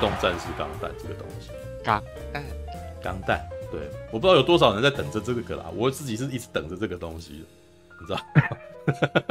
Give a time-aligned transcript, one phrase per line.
[0.00, 1.50] 动战士钢弹这个东西。
[1.84, 2.02] 钢
[2.32, 2.44] 弹，
[3.02, 3.80] 钢弹，对，
[4.10, 5.66] 我不知道有多少人在等着这个啦。
[5.76, 7.44] 我自己是一直等着这个东西，
[8.00, 8.20] 你知道？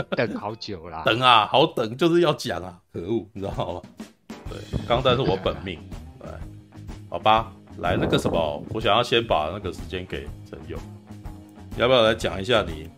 [0.15, 1.03] 等好久啦。
[1.05, 3.81] 等啊，好等，就是要讲啊，可恶，你知道吗？
[4.49, 5.79] 对，钢弹是我本命。
[6.21, 6.29] 对，
[7.09, 10.79] 好吧，来那个什么，我想要先把那个时间给陈勇，
[11.75, 12.89] 你要不要来讲一下你？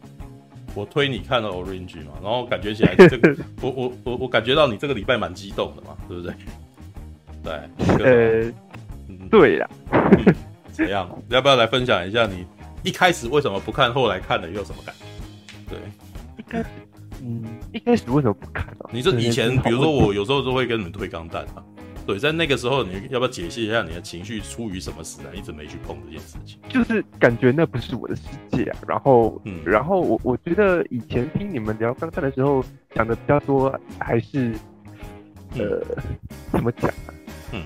[0.73, 6.34] 我推你看了 Orange 嘛，然后感觉起来这个，我我我我感觉到你这个礼拜蛮激动的嘛，对不对？
[7.44, 7.54] 对，
[8.04, 8.54] 呃，
[9.30, 9.70] 对呀，
[10.72, 11.09] 怎样？
[11.30, 12.45] 要不要来分享一下你
[12.84, 14.94] 一开始为什么不看，后来看了又有什么感
[15.68, 15.76] 觉？
[15.76, 15.80] 对，
[16.38, 16.66] 一开始，
[17.22, 18.85] 嗯，一开始为什么不看呢？
[18.91, 21.63] 你这以前，比如说我有时候都会跟你们推钢弹啊。
[22.04, 26.60] 对，在那个时候，你要不要解析一下你的情绪出于什么使然，一直没去碰这件事情？
[26.68, 28.77] 就是感觉那不是我的世界啊。
[28.87, 32.63] 然后，嗯，然后我我觉得以前听你们聊钢弹的时候
[32.96, 34.52] 讲的比较多，还是
[35.60, 35.80] 呃，
[36.52, 37.13] 怎么讲啊？
[37.52, 37.63] 嗯，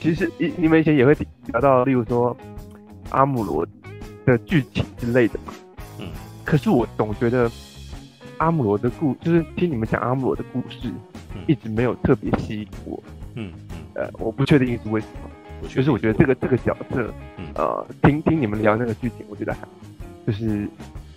[0.00, 2.36] 其实你你们以前也会聊到，例如说
[3.10, 3.66] 阿姆罗
[4.24, 5.52] 的剧情之类的嘛。
[5.98, 6.08] 嗯，
[6.44, 7.50] 可是我总觉得
[8.38, 10.92] 阿姆罗的故，就是听你们讲阿姆罗的故事，
[11.46, 13.02] 一直没有特别吸引我。
[13.34, 17.46] 嗯嗯，呃，我不确定是为什么，就是我觉得这个这个角色，嗯。
[17.54, 19.60] 呃，听听你们聊那个剧情，我觉得还
[20.26, 20.68] 就是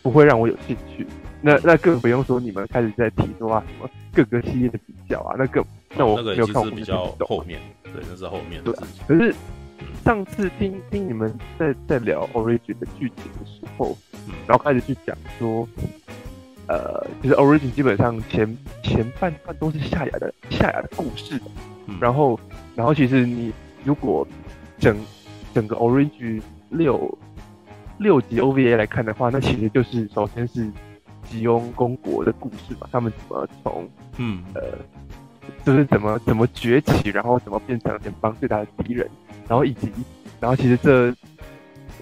[0.03, 1.05] 不会让我有兴趣。
[1.41, 5.63] 那那更不用说你们开始在提说啊什么各个系列的比较啊，那个
[5.95, 8.61] 那我没有看过，比较后面，对，那是后面
[9.07, 9.33] 可是
[10.03, 13.97] 上次听听你们在在聊 Origin 的剧情的时候，
[14.47, 15.67] 然后开始去讲说，
[16.67, 21.39] 呃，其实 Origin 基本上前前半段都是夏雅的夏雅的故事。
[22.01, 22.37] 然后，
[22.75, 23.51] 然后其实你
[23.85, 24.27] 如果
[24.77, 24.97] 整
[25.53, 27.17] 整个 Origin 六
[27.97, 30.69] 六集 OVA 来看的话，那其实就是首先是
[31.23, 34.43] 吉翁公国的故事嘛，他们怎么从嗯。
[34.53, 34.61] 呃
[35.67, 39.05] 就是怎么怎么崛起，然后怎么变成联邦最大的敌人，
[39.49, 39.91] 然后以及
[40.39, 41.09] 然后其实这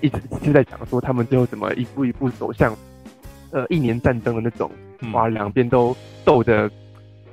[0.02, 2.78] 一直是在讲说他们最后怎么一步一步走向
[3.50, 4.70] 呃一年战争的那种，
[5.12, 6.70] 哇，两边都斗得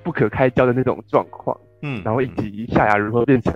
[0.03, 1.55] 不可开交的那种状况。
[1.83, 3.55] 嗯，然后以及夏亚如何变成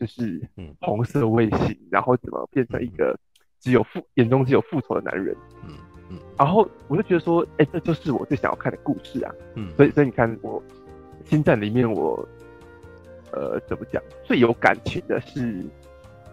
[0.00, 0.42] 就是
[0.80, 3.16] 红色卫星，然后怎么变成一个
[3.60, 5.32] 只有复眼中只有复仇的男人，
[5.62, 5.74] 嗯。
[6.10, 10.62] 嗯，然后我就觉得说，哎，这就是我最想要看的故事啊，嗯，所以所以你看我
[11.26, 12.26] 星战里面我
[13.32, 15.64] 呃怎么讲最有感情的是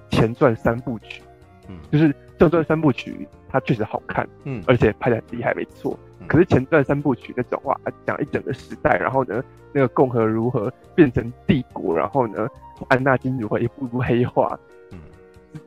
[0.09, 1.21] 前传三部曲，
[1.67, 5.97] 嗯，就是正传三部曲它确实好看，嗯，而且拍的很厉害，没错。
[6.27, 9.43] 可是前传三部曲那种话，讲一整个时代，然后呢，
[9.73, 12.47] 那个共和如何变成帝国，然后呢，
[12.87, 14.57] 安纳金如何一步步黑化，
[14.91, 14.99] 嗯，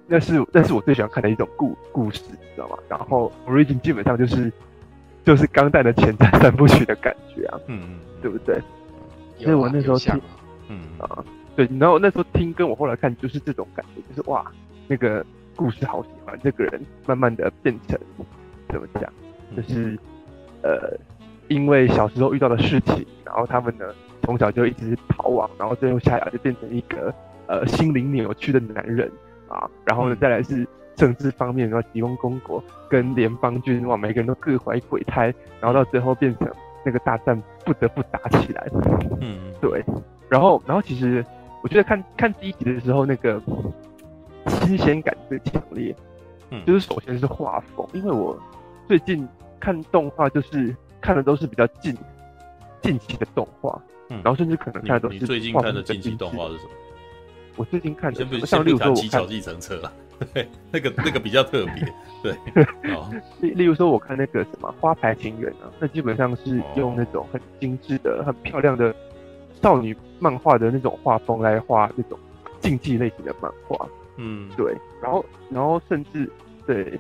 [0.07, 2.79] 那是那是我最喜欢看的一种故故事，你知道吗？
[2.89, 4.51] 然后 Origin 基本上就是
[5.25, 8.59] 就是钢弹的前传三部曲的感觉啊，嗯嗯，对不对？
[9.37, 10.21] 所以我那时候听，
[10.69, 11.25] 嗯啊，
[11.55, 14.51] 对，然后那时候听跟我后来看就是这种感觉，就是哇，
[14.89, 15.25] 那个
[15.55, 17.99] 故事好喜欢，这个人慢慢的变成
[18.69, 19.13] 怎么讲，
[19.57, 19.99] 就是。
[20.63, 20.99] 呃，
[21.47, 23.85] 因为小时候遇到的事情，然后他们呢
[24.23, 27.15] 从小就一直逃亡，然后最后下来就变成一个
[27.47, 29.09] 呃心灵扭曲的男人
[29.47, 32.61] 啊，然后呢再来是政治方面，然后吉翁公国
[32.91, 36.49] 跟联邦军哇，每个人都各怀鬼胎，然后到最后变成
[36.87, 38.67] 那个大战不得不打起来。
[39.21, 39.85] 嗯，对，
[40.31, 41.23] 然后然后其实
[41.63, 43.43] 我觉得看看第一集的时候，那个
[44.47, 45.95] 新鲜感最强烈，
[46.51, 48.39] 嗯，就是首先是画风，因为我
[48.89, 49.29] 最近。
[49.59, 51.97] 看动画就是看的都是比较近
[52.83, 55.19] 近期的动画，嗯，然后甚至可能看的都是。
[55.19, 56.71] 你最近看的近期动画是什么？
[57.57, 59.91] 我最近看的先不像例如说我看《奇巧计程车》了，
[60.33, 62.35] 对，那个那个比较特别，对。
[63.41, 68.95] 例例如说我看那个什么《花牌情缘》啊，那基本上是用那种很精致的、很漂亮的
[69.63, 72.19] 少女漫画的那种画风来画那种
[72.61, 74.75] 竞技类型的漫画，嗯，对。
[75.03, 76.31] 然后然后甚至
[76.67, 76.99] 对。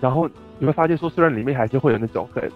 [0.00, 0.28] 然后
[0.58, 2.50] 你会发现，说虽然里面还是会有那种很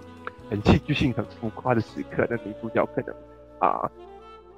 [0.49, 3.15] 很戏剧性、很浮夸的时刻，那女主角可能
[3.59, 3.91] 啊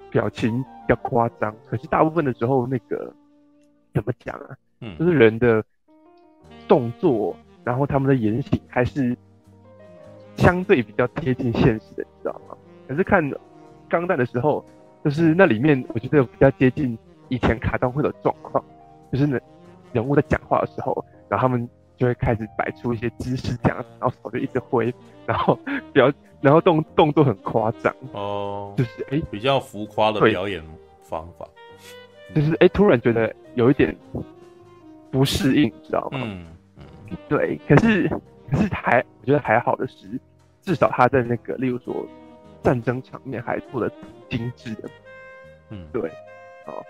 [0.08, 3.12] 表情比较夸张，可是大部分的时候，那个
[3.92, 4.56] 怎么讲啊？
[4.80, 5.62] 嗯，就是人的
[6.66, 9.16] 动作，然后他们的言行还是
[10.36, 12.56] 相对比较贴近现实的，你知道吗？
[12.88, 13.22] 可是看
[13.88, 14.64] 钢弹的时候，
[15.04, 16.96] 就是那里面我觉得比较接近
[17.28, 18.64] 以前卡通会的状况，
[19.12, 19.42] 就是人
[19.92, 21.68] 人物在讲话的时候，然后他们。
[21.98, 24.94] 就会开始摆出一些姿势，这样，然后手就一直挥，
[25.24, 25.58] 然后
[25.94, 26.12] 表，
[26.42, 27.90] 然后动动作很夸张。
[28.12, 30.62] 哦，就是哎、欸，比较浮夸的表演
[31.00, 31.48] 方法，
[32.34, 33.96] 就是哎、欸，突然觉得有一点
[35.16, 36.20] 不适应，知道吗？
[36.22, 36.46] 嗯
[36.76, 38.08] 嗯，对，可是
[38.50, 40.20] 可是还我觉得还好的是，
[40.62, 42.06] 至少他在那个，例如说
[42.62, 43.90] 战争场面还做的
[44.28, 44.90] 挺精致的，
[45.70, 46.10] 嗯，对，
[46.64, 46.84] 好，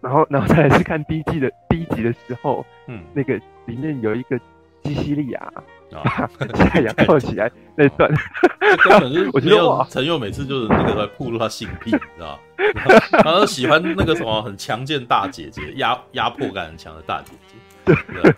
[0.00, 3.34] 然然后然后再来是看第一季的第一集的时候，嗯，那个
[3.66, 4.38] 里面有一个
[4.82, 5.52] 基西利亚
[5.94, 8.10] 啊，太阳 跳起来那段，
[8.84, 13.20] 根本就是我觉得陈佑每次就是那个来暴露他性癖，你知道吗？
[13.24, 18.34] 然后喜欢那个什么很强健大姐姐，压压迫感很强的大姐姐，对，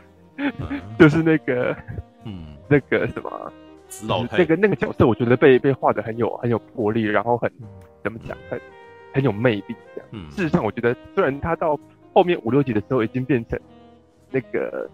[0.58, 0.81] 嗯。
[0.99, 1.76] 就是那个
[2.25, 3.52] 嗯，那个什么。
[3.88, 7.52] 死老那个那个角色，我觉得被被画的很有很有魄力，然后很
[8.02, 8.58] 怎么讲，很
[9.12, 10.08] 很有魅力这样。
[10.12, 11.78] 嗯，事实上，我觉得虽然他到
[12.14, 13.60] 后面五六集的时候已经变成
[14.31, 14.88] 那个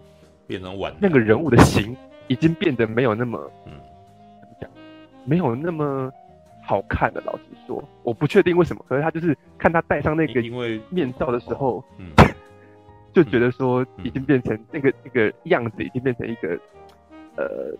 [0.45, 1.95] 变成晚那个人物的形
[2.29, 3.73] 已经变得没有那么嗯
[4.39, 4.69] 怎么讲，
[5.25, 6.09] 没有那么
[6.65, 7.21] 好看了。
[7.25, 12.07] 老实说，我不确定为什么，可是他就是看他戴上那个因为面罩的时候，嗯，
[13.13, 16.57] 就觉得说嗯已经变成那个那个样子，已经变成一个
[17.35, 17.75] 呃。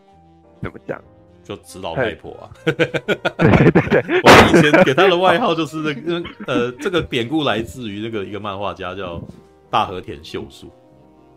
[0.61, 1.01] 怎么讲？
[1.41, 2.51] 就指老太婆啊！
[2.65, 9.21] 对对对，我以前给他的外号就是那个呃，这个典故来自于那个一个漫画家叫
[9.69, 10.69] 大和田秀树，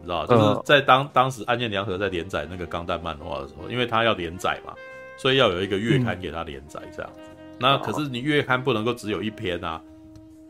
[0.02, 4.75] 你知道，就是在当当时安彦良和在连载那个钢弹漫画的时候，因为他要连载嘛，
[5.16, 7.20] 所以要有一个月刊给他连载这样子。
[7.58, 9.81] 那可是你月刊不能够只有一篇啊，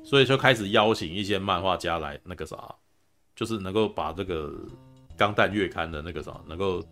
[0.03, 2.57] 所以就开始邀请一些漫画家来那个啥，
[3.37, 4.51] 就是能够把这个
[5.17, 6.83] 钢弹月刊的那个啥能够。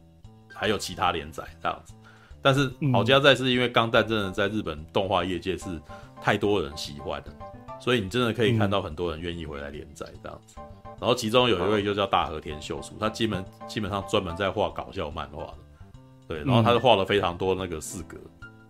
[0.53, 1.95] 还有其他连载这样子，
[2.43, 5.81] 但是好家在是因为钢弹真的在日本动画业界是
[6.21, 7.31] 太多人喜欢的，
[7.81, 10.56] 所以你真的可以看到很多人愿意回来连载这样子。
[11.00, 15.55] 然后其中有一位就叫大和田秀树，他基本基本上专门在画搞笑漫画的，
[16.29, 18.19] 对，然后他就画了非常多那个四格，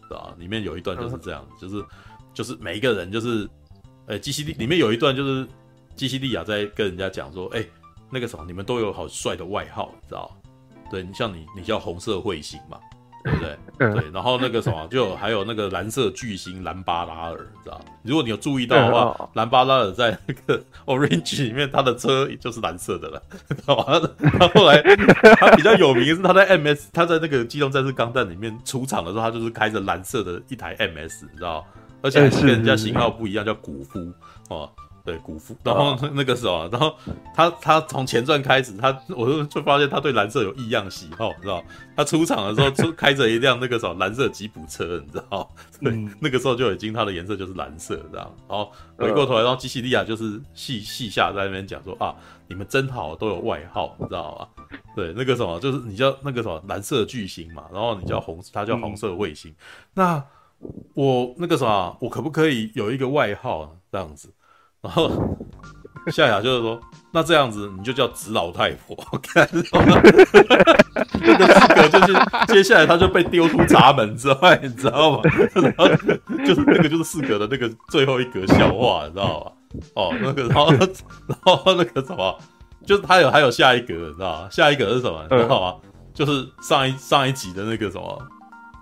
[0.08, 0.32] 是吧？
[0.38, 1.84] 里面有一段就是这样，就是
[2.32, 3.50] 就是每一个人就是，
[4.06, 5.46] 呃，基西利里面有一段就是
[5.96, 7.66] 基西利亚在跟人家讲说，哎，
[8.08, 10.30] 那个什么，你们都有好帅的外号，你知道？
[10.90, 12.78] 对，你像你，你叫红色彗星嘛，
[13.24, 13.56] 对不对？
[13.80, 17.80] 嗯、对，然后那个什么，就还有那个蓝色巨星兰巴拉尔，知道？
[18.02, 24.00] 如果你有注意到的话，嗯哦、兰巴拉尔在那个 Orange 里面，他的车就是蓝色的了，知道吗？
[24.38, 24.82] 他后来
[25.36, 31.66] 他比较有名是他在 MS，他在那个机动战士钢弹里面出场的时候，他就是开着蓝色的一台 MS，你知道？
[32.02, 33.98] 而且还是跟人家型号不一样，叫古夫
[34.48, 34.70] 哦。
[35.04, 36.94] 对古夫，然后那个时候，然后
[37.34, 41.62] 他他从前传开始，他我就就发现他对蓝色有异样喜好，你知道？
[41.96, 45.50] 他出场的时候 出开着一辆那个什么蓝色吉普车，你知道？
[45.80, 48.34] 对，嗯、那个时候就已经他的颜色就是蓝色，这样。
[48.48, 52.14] 然后回过头来，然后基西利亚就是戏戏下在那边讲说啊，
[52.46, 54.66] 你们真好，都有外号，你知道吗？
[54.94, 59.50] 对，那个什么就是你叫那个什么蓝色巨星嘛，然后你叫红，他叫红色卫星。
[59.50, 59.56] 嗯、
[59.94, 60.24] 那
[60.94, 64.30] 我那个什么，我可不可以有一个外号这样子？
[64.82, 65.10] 然后
[66.10, 66.80] 夏雅就是说，
[67.12, 72.14] 那这样子你就叫紫老太婆， 看，这个资格就是
[72.48, 75.20] 接下来他就被丢出闸门之外，你知道吗？
[75.54, 75.88] 然后
[76.44, 79.52] 就是那个就是四格的那个最后一格笑话，你知道吗？
[79.94, 82.38] 哦，那个然后然后那个什么，
[82.86, 84.48] 就是他有还有下一格，你知道吗？
[84.50, 85.22] 下一格是什么？
[85.30, 85.76] 你知道吗？
[86.14, 88.22] 就是上一上一集的那个什么，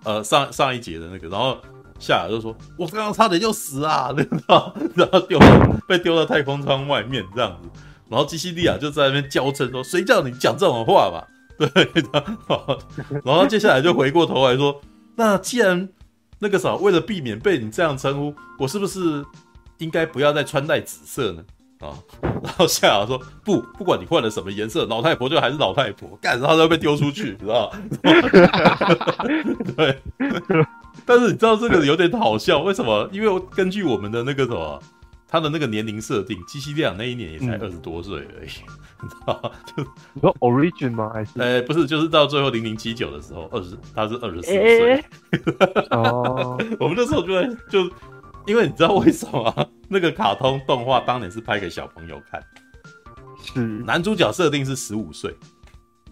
[0.04, 1.58] 呃，上上一节的那个，然后。
[1.98, 5.38] 夏尔就说：“我刚刚差点就死啊！”然后，然后丢
[5.86, 7.68] 被丢到太空舱外面这样子。
[8.08, 11.23] 然后基西利亚就在那边娇嗔说：“谁叫你讲这种话嘛？”
[11.58, 11.68] 对，
[13.25, 14.80] 然后，接下来就回过头来说
[15.16, 15.88] ：“那既然
[16.38, 19.25] 那个啥，为了避免被你这样称呼，我是不是
[19.78, 21.42] 应该不要再穿戴紫色呢？”
[21.80, 21.94] 啊，
[22.42, 26.18] 然后夏雅说：“不，不管你换了什么颜色，老太婆就还是老太婆。
[26.20, 27.78] 干”，然后就被丢出去，知道吗？
[29.76, 30.00] 对。
[31.07, 33.09] 但是你知道这个有点好笑，为什么？
[33.12, 34.83] 因为根据我们的那个什么，
[35.26, 38.49] 他的那个年龄设定，基西利亚那一年也才二十多岁而已，
[39.02, 39.50] 嗯、 你知道吗？
[39.67, 41.11] 就你说 Origin 吗？
[41.12, 41.31] 还是？
[41.38, 45.05] 呃、欸，不是，就是到最后零零七九的时候，二十，他是二十四岁。
[45.90, 47.81] 哦，我们那时候就在就，
[48.47, 49.69] 因为你知道为什么？
[49.88, 52.43] 那个卡通动画当年是拍给小朋友看，
[53.43, 55.35] 是男主角设定是十五岁。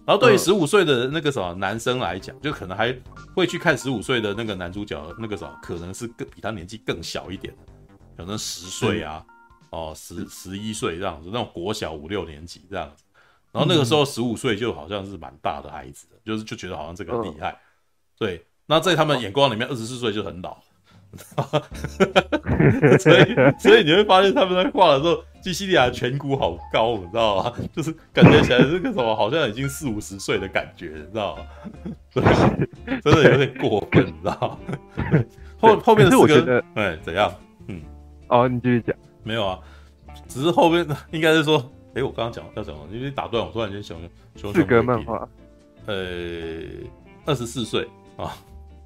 [0.07, 2.97] 然后对于十五岁的那个什么男生来讲，就可能还
[3.35, 7.73] 会去看十五岁的那个男主角，那个什么可能是更比他年纪更小一点的，
[8.17, 9.27] 可能十岁啊，
[9.71, 13.03] 哦十十一岁这样子，那种国小五六年级这样子。
[13.51, 17.59] 然后那个时候十五岁就好像是蛮大的孩子，就是就觉得好像这个厉害。
[18.17, 20.63] 对，那在他们眼光里面，二十四岁就很老。
[22.99, 25.23] 所以所以你会发现他们在画的时候。
[25.43, 27.53] 基西利亚颧骨好高，你知道吗？
[27.73, 31.47] 就是感觉起来这个什么，好像已经四五十岁的感觉，你知道吗？
[32.13, 34.59] 对，真的有点过分，你知道吗？
[35.61, 37.33] 后后面的四个，哎，怎样？
[37.69, 37.81] 嗯，
[38.27, 38.97] 哦，你继续讲。
[39.23, 39.61] 没有啊，
[40.27, 41.59] 只是后面应该是说，
[41.91, 43.97] 哎、欸，我刚刚讲要讲，因为打断我，突然间想
[44.35, 45.29] 熊四格漫画，
[45.87, 45.95] 呃，
[47.25, 47.87] 二十四岁
[48.17, 48.35] 啊，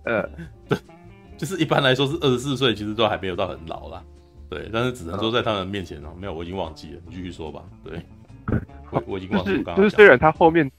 [0.04, 0.28] 呃，
[0.68, 0.76] 对，
[1.40, 4.02] 就是一般来说是二十四岁，其实都还没有到很老啦。
[4.50, 7.62] 对，但是只能说在他们面前哦，没有，我已经忘记了，你继续说吧。
[7.82, 7.99] 对，
[8.92, 9.75] 我我已经忘记了。
[9.75, 10.70] 就是就是，虽然他后面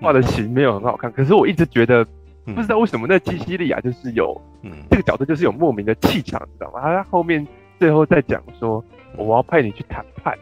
[0.00, 2.04] 画的形没有很好看，嗯、可是我一直觉得，
[2.46, 6.80] 不知道为什么那基西利亚就是有，嗯，这个角色就是有莫名的气场，你知道吗？
[6.82, 7.46] 他后面
[7.78, 8.84] 最后在讲说，
[9.16, 10.36] 我要派你去谈判，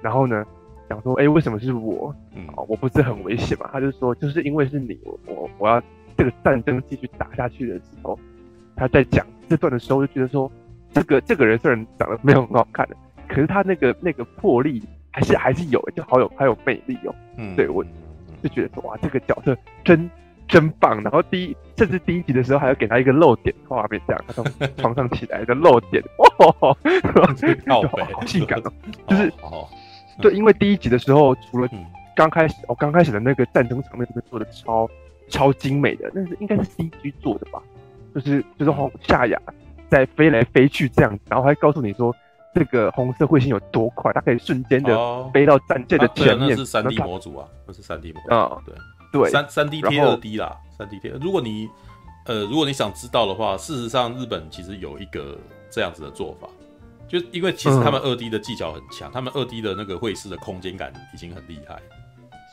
[0.00, 0.42] 然后呢，
[0.88, 2.14] 讲说，哎、欸，为什么是我？
[2.34, 3.68] 嗯，我不是很危险嘛？
[3.70, 5.82] 他就说，就是因为是你，我我我要
[6.16, 8.18] 这个战争继续打下去的时候，
[8.78, 10.50] 他在讲这段的时候就觉得说。
[10.90, 12.96] 这个这个人虽然长得没有很好看的，
[13.28, 17.14] 可是他那个那个魄力还是还是有，就好有还有魅力哦。
[17.36, 17.84] 嗯，对我
[18.42, 19.54] 就觉得说哇，这个角色
[19.84, 20.10] 真
[20.48, 21.00] 真棒。
[21.02, 24.44] 然后第一甚至第一集的时候还要给他一个露点画面，这样他从
[24.78, 28.72] 床上起来的露点，哦，好性感哦。
[29.06, 29.30] 就是
[30.22, 31.68] 对，因为第一集的时候，除了
[32.16, 34.88] 刚开始哦，刚开始的那个战争场面是做的超
[35.28, 37.62] 超精美的，那是应该是 CG 做的吧？
[38.14, 39.40] 就是就是红夏亚。
[39.90, 42.14] 在飞来飞去这样子，然后还告诉你说，
[42.54, 46.40] 这个红色彗星有多快，它可以瞬间的飞到战舰的前面。
[46.40, 48.74] 哦啊、那是三 D 模组啊，那是三 D 模组啊，对
[49.10, 51.10] 对，三三 D 贴二 D 啦，三 D 贴。
[51.12, 51.70] 如果你
[52.26, 55.38] 呃，如果你想知道的话，事实上日本其实有一个
[55.70, 56.46] 这样子的做法，
[57.08, 61.80] 就因为其实他们二 D 的技巧很强，嗯、他们二 D 的那个绘师的空间感已经很厉害，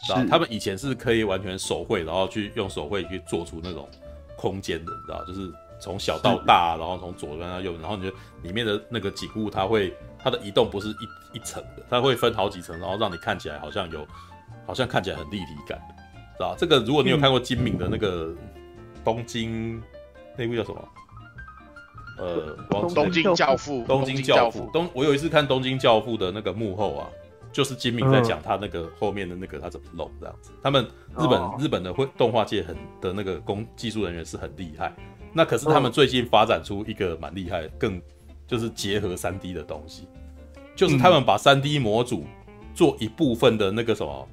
[0.02, 3.90] 是他们以前是可以完全手绘，然后去用手绘去做出那种
[4.38, 5.52] 空间的，你知道，就是。
[5.78, 14.08] 从小到大，然后从左边到右，然后你就里面的那个景物，它会它的移动不是一一层的，它会分好几层，然后让你看起来好像有，
[14.66, 15.78] 好像看起来很立体感，
[16.38, 18.34] 知道这个如果你有看过金敏的那个
[19.04, 19.84] 东京，
[20.38, 20.90] 那部叫什么？
[22.20, 23.84] 呃，东京教父。
[23.86, 24.70] 东京教父。
[24.72, 27.10] 东，我有一次看东京教父的那个幕后啊，
[27.56, 30.52] 就是金敏在讲他那个后面的那个他怎么弄这样子。
[30.62, 30.84] 他们
[31.18, 34.94] 日本日本的会动画界很的那个工技术人员是很厉害。
[35.32, 38.02] 那可是他们最近发展出一个蛮厉害，更
[38.46, 40.06] 就是结合三 D 的东西，
[40.76, 42.26] 就是他们把三 D 模组
[42.74, 44.28] 做一部分的那个什么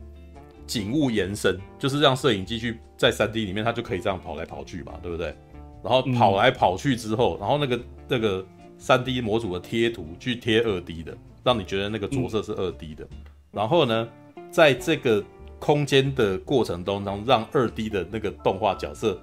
[0.66, 5.32] 景物延伸，就是让摄影机去在三 D 里面，它就可以这样跑来跑去嘛，对不对？
[5.80, 8.44] 然后跑来跑去之后，然后那个那个
[8.78, 13.06] 三 D 模组的贴图去贴二 D 的，让你觉得那个着色是二 D 的。
[13.50, 14.08] 然后呢，
[14.50, 15.22] 在这个
[15.58, 19.20] 空间的过程当中，让二 D 的那个动画角色。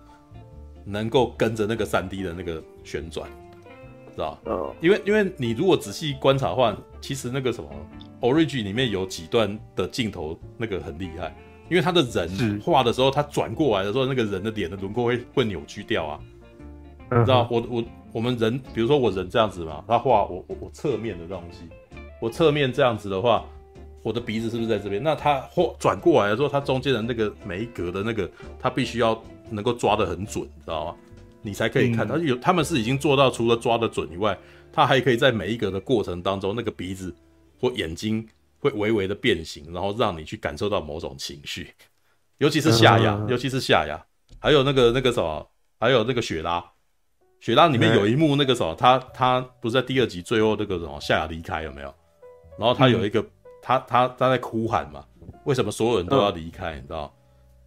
[0.86, 3.30] 能够跟着那个三 D 的那个旋转，
[4.16, 4.40] 知道吧？
[4.46, 7.70] 嗯，因为因为你如果仔细观察的话，其实那个什么
[8.22, 11.36] Origin 里面有几段的镜头那个很厉害，
[11.70, 16.20] 因为他的人画的时候，他转过来的时候，那个人的脸的轮廓会会扭曲掉啊，
[17.12, 17.48] 你知道？
[17.52, 17.84] 我我
[18.14, 21.70] 我们人，比如说我人这样子嘛，他画我我我侧面的东西，
[22.20, 23.46] 我侧面这样子的话，
[24.04, 25.02] 我的鼻子是不是在这边？
[25.02, 29.22] 那他或转过来的时候，他中间的那个每一格的那个，他必须要。
[29.52, 30.96] 能够抓得很准，知道吗？
[31.42, 34.38] 你才可以看到有，他们是已经做到除了抓得准以外，
[34.72, 37.12] 他还可以在每一格的过程当中，那个鼻子
[37.60, 38.24] 或眼睛
[38.60, 41.74] 会微微的变形，然后让你去感受到某种情绪，
[42.38, 44.00] 尤其是夏亚，尤其是夏亚，
[44.38, 45.50] 还有那个那个什么，
[45.80, 46.64] 还有那个雪拉，
[47.40, 51.92] 雪拉里面有一幕那个什么，他他不是在第二集最后那个什么夏亚离开有没有？
[52.60, 53.26] 然后他有一个
[53.62, 55.04] 他他他在哭喊嘛，
[55.46, 56.76] 为什么所有人都要离开？
[56.76, 57.12] 你知道？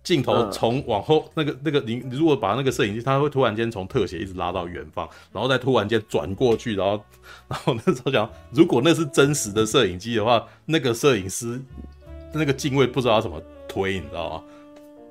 [0.02, 7.00] 镜头从往后那个那个，你如果把那个摄影机，它会突然间从特写一直拉到远方，然后再突然间转过去，然后
[7.49, 11.61] 然后那时候讲，如果那是真实的摄影机的话，那个摄影师
[12.32, 14.28] 那个镜位不知道要怎么推，你知道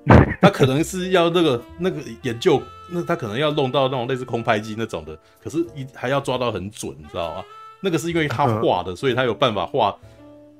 [0.05, 0.17] 吗？
[0.41, 7.43] 他可能是要那个那个研究，那他可能要弄到那种类似空拍机那种的，可是一还要抓到很准，你知道吗？
[7.81, 9.95] 那个是因为他画的，所以他有办法画，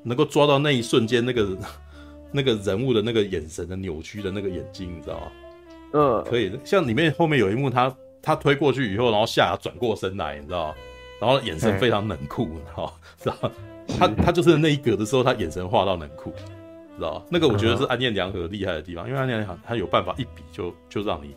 [0.04, 1.48] 能够抓到那一瞬间那个。
[2.34, 5.32] 那个人物的那个眼神的扭曲的那个眼睛，你知道吗？
[5.92, 6.58] 嗯，可以。
[6.64, 10.76] 像里面后面有一幕他，他他推过去以后，然后夏亚转过身来，你知道吗？
[11.20, 12.92] 然后眼神非常冷酷，你知道吗？
[13.20, 13.52] 知道
[14.00, 16.32] 他他就是那一格的时候，他眼神画到冷酷，
[16.96, 17.24] 知道吗？
[17.30, 21.36] 那个我觉得是安彦良和厉害的地方，因为安彦良和他有办法一笔就就让你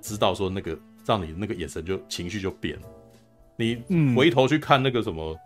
[0.00, 2.82] 知道说那个让你那个眼神就情绪就变了。
[3.56, 5.36] 你回头去看那个什么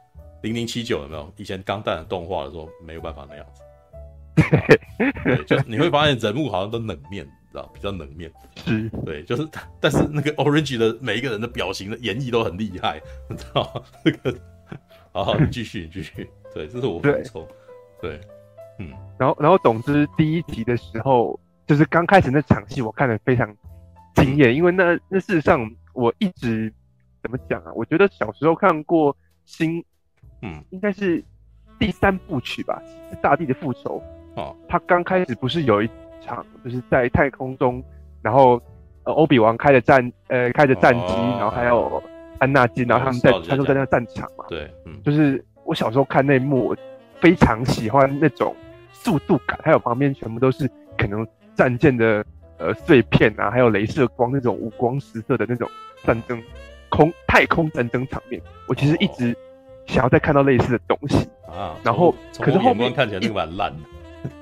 [0.43, 1.33] 零零七九有没有？
[1.37, 3.63] 以前钢弹的动画的时候没有办法那样子。
[5.25, 8.31] 对，就你会发现人物好像都冷面，你知道，比较冷面。
[8.57, 9.49] 是，对，就是，
[9.81, 14.39] 但是那个 Orange 的每一个人的表情的演绎都很厉害，你知道 那个，
[15.13, 16.29] 好好，你继续，你继续。
[16.55, 17.47] 对，这是我补充。
[18.01, 18.21] 对，
[18.79, 18.91] 嗯。
[19.19, 23.55] 然后，然后，总之，第一集的时候，就是刚开始那场戏，我看得非常
[24.15, 26.71] 惊艳，因为那那事实上，我一直
[27.27, 27.73] 怎么讲啊？
[27.75, 29.15] 我觉得小时候看过
[29.45, 29.85] 新，
[30.43, 31.23] 嗯，应该是
[31.79, 32.81] 第三部曲吧，
[33.11, 34.01] 是大地的复仇。
[34.37, 35.91] 哦，他刚开始不是有一
[36.21, 37.83] 场，就是在太空中，
[38.23, 38.63] 然后
[39.05, 42.03] 呃，欧比王开着战，呃，开着战机，哦、然后还有
[42.39, 44.45] 安纳金，然后他们在哦他就在那个战场嘛。
[44.49, 46.77] 对，嗯，就是我小时候看那幕，我
[47.21, 48.55] 非常喜欢那种
[48.93, 52.25] 速度感，还有旁边全部都是可能战舰的
[52.59, 55.69] 呃碎片啊，还有镭射光那种五光十色的那种
[56.05, 56.43] 战争
[56.89, 58.41] 空太空战争场面。
[58.67, 59.37] 我其实一直
[59.87, 61.29] 想要再看到类似的东西。
[61.47, 63.73] 啊，然后可是后面看起来那个蛮烂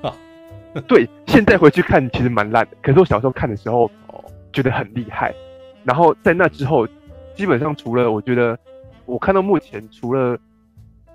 [0.01, 4.21] 的， 对，现在回去看其实蛮烂的，可是我小时候看的时候哦，
[4.51, 5.33] 觉得很厉害。
[5.83, 6.87] 然后在那之后，
[7.35, 8.57] 基本上除了我觉得
[9.05, 10.37] 我看到目前除了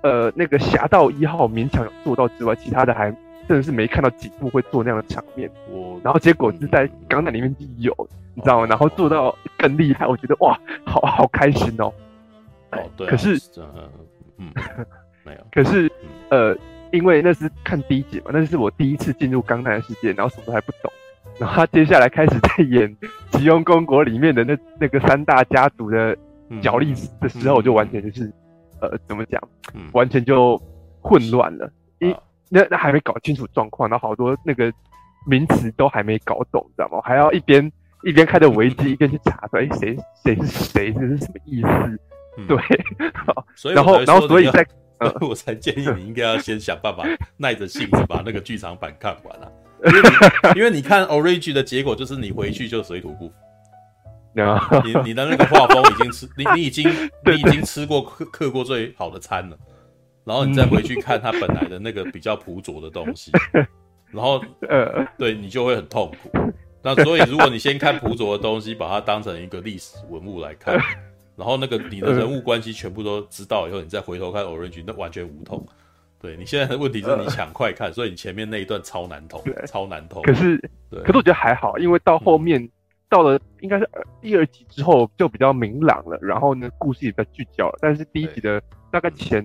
[0.01, 3.13] 呃那个侠盗一号勉强有做到之外，其他的还
[3.47, 5.49] 真的是没看到几部会做那样的场面。
[5.69, 7.95] 我然后结果是在钢弹里面就有，
[8.33, 8.65] 你知道吗？
[8.67, 11.91] 然后做到更厉害，我觉得哇，好好开心哦。
[12.71, 13.89] 哦对啊，可是呃
[14.37, 14.51] 嗯
[15.23, 15.87] 没有，可是
[16.29, 16.57] 嗯呃，
[16.91, 20.91] 因为那是看第一集嘛，那是我第一次进入钢弹的世界，然后什么都还不懂。
[21.39, 22.95] 然后他接下来开始在演
[23.31, 26.15] 《吉翁公国》里面的那那个三大家族的
[26.49, 28.31] 嗯角力的时候，我就完全就是
[28.79, 29.41] 呃，怎么讲，
[29.73, 30.61] 嗯完全就
[31.01, 31.71] 混乱了。
[31.99, 32.19] 一啊
[32.53, 34.71] 那那还没搞清楚状况，然后好多那个
[35.25, 37.01] 名词都还没搞懂，知道吗？
[37.03, 37.71] 还要一边
[38.03, 41.67] 一边开着维基，一边去查说，哎，谁谁是谁，这是什么意思？
[42.37, 42.47] 嗯。
[42.47, 42.57] 对，
[43.55, 44.65] 所以然后然后所以在
[44.99, 47.03] 所 以我才建议你应该要先想办法
[47.37, 49.47] 耐着性子把那个剧场版看完啊，
[49.85, 50.09] 因为你
[50.59, 53.33] 因为你看 Orange 的结果就是你回去就水土不服，
[54.85, 56.87] 你你的那个画风已经吃你你已经
[57.25, 59.57] 你已经吃过刻刻过最好的餐了，
[60.23, 63.31] 然后你再回去看它本来的那个比较朴拙的东西，
[64.11, 66.29] 然后呃，对你就会很痛苦。
[66.83, 70.79] 那所以如果你先看朴拙的东西，把它当成一个历史文物来看。
[71.37, 75.65] 然后那个你的人物关系全部都知道以后，你再回头看 Origin，那完全无痛。
[76.19, 80.21] 对你现在的问题是你抢快看，所以你前面那一段超难通，超难通。
[80.21, 80.57] 可是
[80.91, 82.69] 对，可是我觉得还好，因为到后面、
[83.09, 87.79] 到了应该是呃第二集之后就比较明朗了，然后呢故事也比较聚焦了。
[87.81, 89.41] 但是第一集的大概前，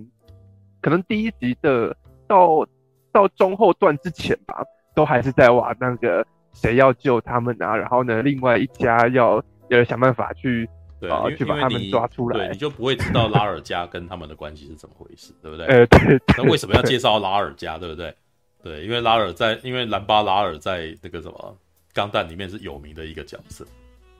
[0.86, 1.92] 可能第一集的
[2.28, 2.64] 到
[3.10, 4.62] 到中后段之前吧，
[4.94, 10.68] 都还是在玩那个谁要救他们啊，然后呢另外一家要要想办法去
[11.00, 15.66] 对，去把他们抓出来对，你就不会知道拉尔加跟他们的关系是怎么回事， 对不对？
[15.66, 18.14] 呃对，那为什么要介绍拉尔加，对不对？
[18.62, 21.56] 对，因为拉尔在，因为兰巴拉尔在那个什么
[21.92, 23.66] 钢弹里面是有名的一个角色，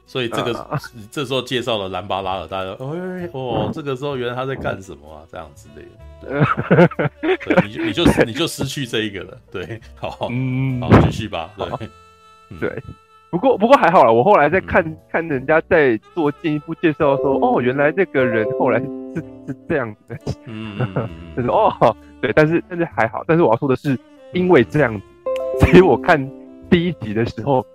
[0.05, 0.77] 所以这个、啊
[1.13, 5.23] 这时候介绍了兰巴拉尔，大家哦，这个时候原来他在干什么啊？
[5.31, 5.91] 这样之类的，
[6.27, 11.79] 对，你就你就 你就失去这一个了，对，好，嗯好，继续吧，对好，
[12.61, 12.83] 对。
[13.29, 14.97] 不过不过还好啦，我后来在看、嗯。
[15.11, 18.87] 看人家在做进一步介绍说，哦，原来这个人后来是
[19.17, 20.79] 是是这样子的，嗯，
[21.37, 23.99] 就是哦，对，但是但是还好，但是我要说的是，
[24.33, 24.95] 因为这样
[25.61, 26.19] 子，所以我看
[26.71, 27.67] 第一集的时候，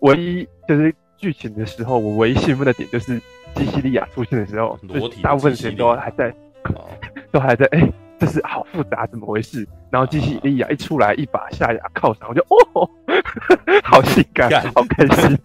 [0.00, 3.20] 唯一就是剧情的时候，我唯一兴奋的点就是
[3.54, 6.88] 基西利亚出现的时候，裸体大部分时间都还在好，
[7.34, 9.66] 都还在，哎、这是好复杂，怎么回事？
[9.90, 12.88] 然后机器利亚一出来，一把下牙靠上，我就哦，
[13.82, 15.36] 好性感，好开心。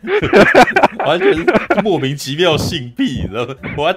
[1.03, 1.43] 完全是
[1.83, 3.91] 莫名其妙性癖，你知道吗？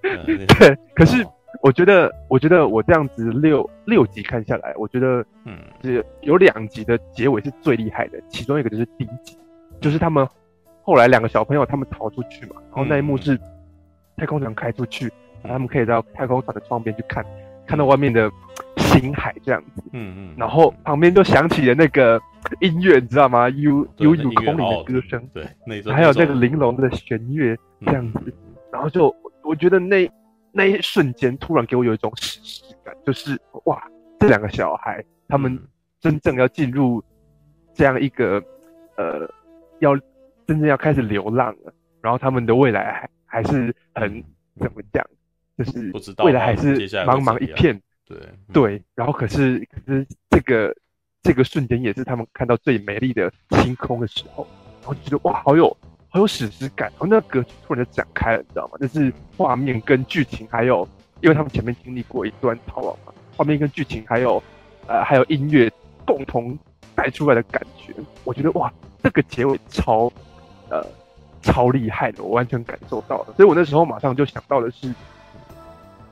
[0.26, 1.22] 对，可是
[1.60, 9.36] 我觉得，我觉得我这样子六六集看下来，我觉得嗯是有两集的结尾是最厉害的，其中一个就是第一集，
[9.78, 10.26] 就是他们
[10.82, 13.38] 后来两个小朋友他们逃出去嘛，然后那一幕是
[14.16, 15.12] 太空船开出去，
[15.44, 17.24] 他们可以到太空船的窗边去看，
[17.66, 18.30] 看到外面的
[18.76, 22.20] 星海这样子，嗯嗯，然后旁边就响起了那个
[22.60, 23.48] 音乐，你知道吗？
[23.50, 28.20] 悠悠悠对那音乐空灵的歌声，对，还有那个玲珑的弦乐这样子。
[28.26, 28.32] 嗯
[28.72, 30.10] 然后就我觉得那
[30.50, 33.86] 那一瞬间突然给我有一种史诗感，就是哇，
[34.18, 35.60] 这两个小孩他们
[36.00, 37.04] 真正要进入
[37.74, 38.42] 这样一个
[38.96, 39.28] 呃，
[39.80, 39.94] 要
[40.46, 44.24] 真正要开始流浪了，然后他们的未来还还是很
[44.58, 45.04] 怎么讲，
[45.58, 48.38] 就是不知道未来还是茫茫一片，对嗯。
[48.52, 50.74] 对，然后可是可是这个
[51.22, 54.46] 这个瞬间也是他们看到最美丽的星空的时候，
[54.80, 55.76] 然后就觉得哇，好有
[56.08, 58.78] 好有史诗感，然后那个格局突然就展开了，你知道吗？
[58.80, 60.86] 就是画面跟剧情，还有
[61.20, 64.42] 因为他们前面经历过一段逃亡嘛，画面跟剧情还有
[64.86, 65.70] 呃还有音乐
[66.04, 66.58] 共同
[66.94, 70.12] 带出来的感觉，我觉得哇，这个结尾超
[70.68, 70.84] 呃
[71.40, 74.92] 超厉害的，我完全感受到了，所以我那时候马上就想到的是，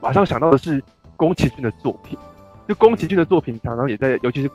[0.00, 0.82] 马上想到的是
[1.16, 2.18] 宫崎骏的作品，
[2.66, 4.50] 就宫崎骏的作品常常也在，尤其是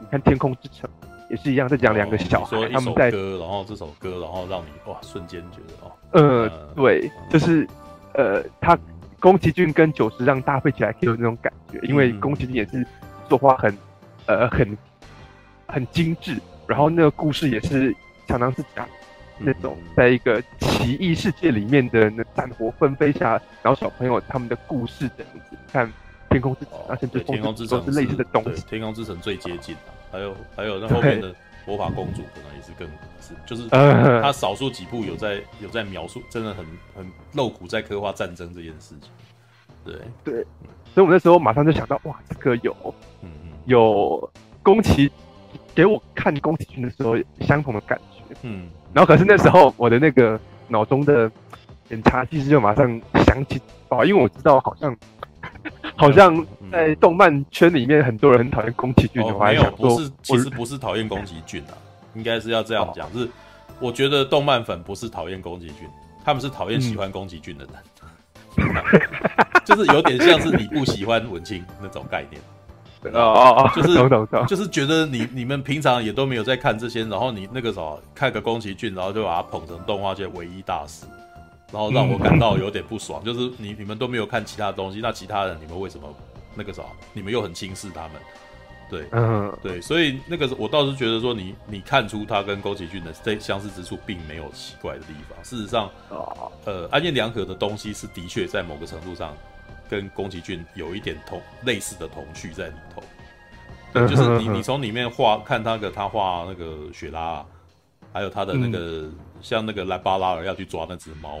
[0.00, 0.88] 你看《天空之城》
[1.30, 7.66] 也是一样，在讲两个小孩、他们在歌，然后这首歌，然后让你哇瞬间觉得哦，呃嗯对，就是
[8.14, 8.76] 呃他
[9.20, 12.20] 宫崎骏跟久石让搭配起来可以有那种感觉，因为嗯。
[12.20, 12.86] 宫崎骏也是
[13.28, 13.76] 作画很
[14.26, 14.76] 呃很
[15.66, 17.94] 很精致，然后那个故事也是
[18.26, 18.88] 常常是讲
[19.38, 25.92] 那种在一个奇异世界里面的那战火纷飞下，然后小朋友他们的故事这样子，看
[26.30, 29.80] 天空之城，而且就天空之城是类似的东西，天空之城最接近的，
[30.12, 31.34] 还有还有那后面的
[31.66, 32.88] 魔法公主可能也是更
[33.20, 36.64] 是，就是他少数几部有在有在描述，真的很
[36.96, 39.10] 很露骨在刻画战争这件事情。
[39.84, 40.46] 对对，
[40.94, 42.74] 所以我那时候马上就想到，哇，这个有，
[43.22, 44.30] 嗯嗯，有
[44.62, 45.10] 宫崎
[45.74, 51.30] 给我看宫崎骏的时候相同的感觉，嗯，然后可是那时候我的那个脑中的
[51.88, 54.96] 检查机制就马上想起，哦，因为我知道好像
[55.96, 61.74] 好像在动漫圈里面很多人很讨厌宫崎骏，哦，没有，不是，其实不是讨厌宫崎骏啊，
[62.14, 63.28] 应该是要这样讲，哦，是
[63.80, 65.88] 我觉得动漫粉不是讨厌宫崎骏，
[66.24, 67.74] 他们是讨厌喜欢宫崎骏的人。
[67.74, 68.08] 嗯
[69.64, 72.42] 就是有点像是你不喜欢文青那种概念，
[73.04, 81.06] 哦哦哦，就是就是觉得你你们平常也都没有在看这些，然后你那个时候看个宫崎骏，然后就把他捧成动画界唯一大师，
[81.72, 83.22] 然后让我感到有点不爽。
[83.24, 86.08] 就是你你们都没有看其他东西，那其他人你们为什么
[86.54, 88.12] 那个时候你们又很轻视他们？
[88.90, 95.38] 对，嗯，对，所以那个我倒是觉得说你，你你看出他跟宫崎骏的这相似之处，并没有奇怪的地方。
[95.44, 95.90] 事实上，
[96.64, 99.36] 呃，安彦良可的东西是的确在某个程度上
[99.88, 103.02] 跟宫崎骏有一点同类似的童趣在里头。
[103.92, 107.44] 对，就是 你你从里面画看他个他画那个雪拉，
[108.12, 111.38] 还有他的那个、嗯、像那个兰巴拉尔要去抓那只猫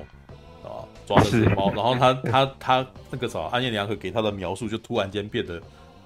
[0.64, 5.62] 啊，抓那只猫，然后他 他他那个啥，安彦良和给他的描述就突然间变得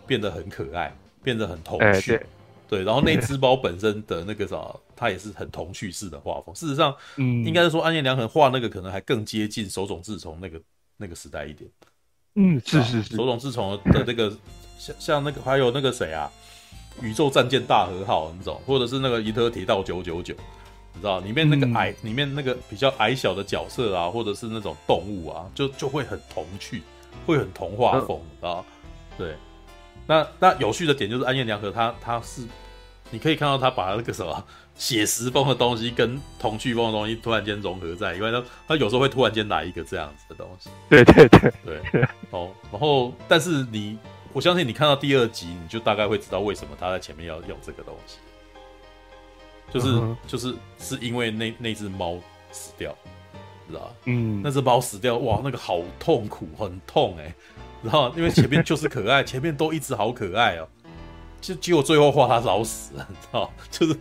[0.06, 0.92] 变得很可爱。
[1.24, 2.20] 变得很童趣，
[2.68, 4.60] 对，然后那只猫本身的那个啥，
[4.96, 6.52] 它也是很童趣式的画风。
[6.52, 10.60] 事实上，嗯，应该是说安彦良很画那个可能还更接近手冢治虫那个
[10.96, 11.70] 那个时代一点。
[12.34, 14.32] 嗯，是是是，手冢治虫的这个
[14.78, 16.30] 像像那个还有那个谁啊，
[17.00, 20.34] 宇宙战舰大和号那种，或者是那个银河铁道九九九，
[20.94, 26.82] 你知道里面那个矮、嗯、里面那个比较矮小的角色啊，或者是那种动物啊，就就会很童趣，
[27.26, 28.64] 会很童话风啊，
[29.18, 29.34] 对。
[30.04, 32.42] 那那有趣的点就是安彦良和他他是，
[33.10, 34.44] 你可以看到他把那个什么
[34.82, 40.70] 写实风的东西跟童趣风的东西突然间融合在，因为它它有时候会突然间来一个这样子的东西。
[40.88, 41.52] 对对对
[41.92, 42.08] 对。
[42.32, 43.96] 哦，然后但是你
[44.32, 48.18] 我相信你看到第二集，你就大概会知道为什么他在前面要用这个东西，
[49.72, 50.16] 就是、uh-huh.
[50.26, 52.18] 就是是因为那那只猫
[52.50, 52.92] 死掉，
[53.68, 53.90] 知道吧？
[54.06, 57.34] 嗯，那只猫死掉，哇，那个好痛苦，很痛哎、欸。
[57.84, 60.68] 然后，因为前面就是可爱，前面都一直好可爱哦，
[61.42, 63.50] 就结果最后画他老死了，你知道？
[63.70, 63.94] 就是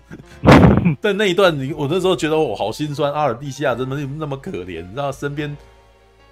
[1.02, 5.12] 在那一段，你我那时候觉得我好心酸，阿尔蒂西亚真的那么可怜，你知道？
[5.12, 5.58] 身边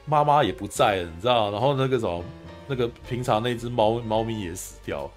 [0.06, 1.52] 妈妈也不在了，你知道？
[1.52, 2.24] 然后那个什么，
[2.67, 5.10] 那个平常那只猫猫咪也死掉，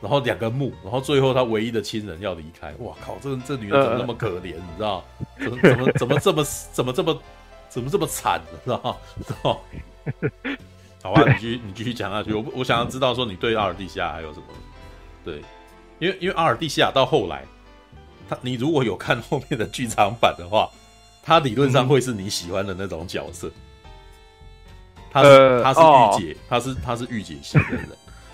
[0.00, 3.16] 然后两个墓，然后最后他唯一的亲人要离开，哇靠！
[3.20, 4.54] 这这女人怎么那么可怜？
[4.54, 5.04] 你知道？
[5.38, 7.20] 怎么怎么怎么这么怎么这么
[7.68, 8.40] 怎么这么惨？
[8.50, 9.00] 你知道？
[9.26, 9.60] 知道？
[11.02, 12.32] 好吧，你继续，你继续讲下去。
[12.32, 14.46] 我我想要知道说你对阿尔蒂西亚还有什么？
[15.24, 15.42] 对，
[15.98, 17.44] 因为因为阿尔蒂西亚到后来，
[18.28, 20.70] 他你如果有看后面的剧场版的话，
[21.22, 23.50] 他理论上会是你喜欢的那种角色。
[25.10, 27.88] 他是他是御姐，他是他是御姐型的人。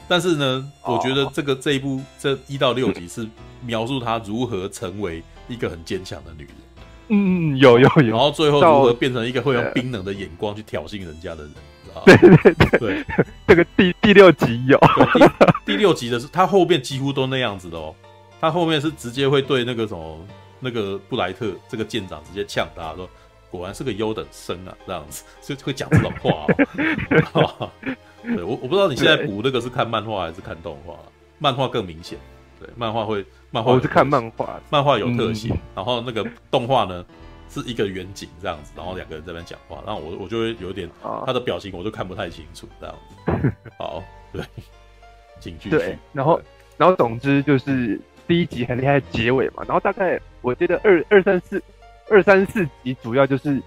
[0.08, 3.26] 但是呢，我觉得这个这一部这一到六集是
[3.62, 6.54] 描述他如何成为一个很坚强的女人。
[7.08, 8.10] 嗯，有有有。
[8.10, 11.52] 然后最后如何变成一个会用冰冷的眼光去挑衅人家的人。
[12.04, 13.04] 对对对对，
[13.46, 14.78] 这个第第六集有。
[15.14, 17.94] 第，第六集的是他后面几乎都那样子的哦，
[18.40, 20.18] 他后面是直接会对那个什么
[20.60, 23.08] 那个布莱特这个舰长直接呛他说，
[23.50, 26.46] 果然是个优等生啊，这样子就会讲这种话
[27.32, 27.70] 哦。
[28.24, 30.94] 对我我不知道你现在补那个是看漫画还是看动画，
[31.38, 32.18] 漫画更明显，
[32.58, 37.04] 对，漫画会漫画我是看漫画，漫画有特写，嗯，然后那个动画呢？
[37.54, 40.90] 是一个远景这样子，然后两个人在那边讲话，然后我我就会有点
[41.24, 43.52] 他的表情，我就看不太清楚这样子。
[43.78, 44.42] 好，对，
[45.38, 45.70] 请继续。
[45.70, 46.40] 对，然后
[46.76, 51.62] 然后总之就是第一集很厉害的结尾嘛，然后大概我觉得二二三四
[52.10, 53.62] 二三四集主要就是，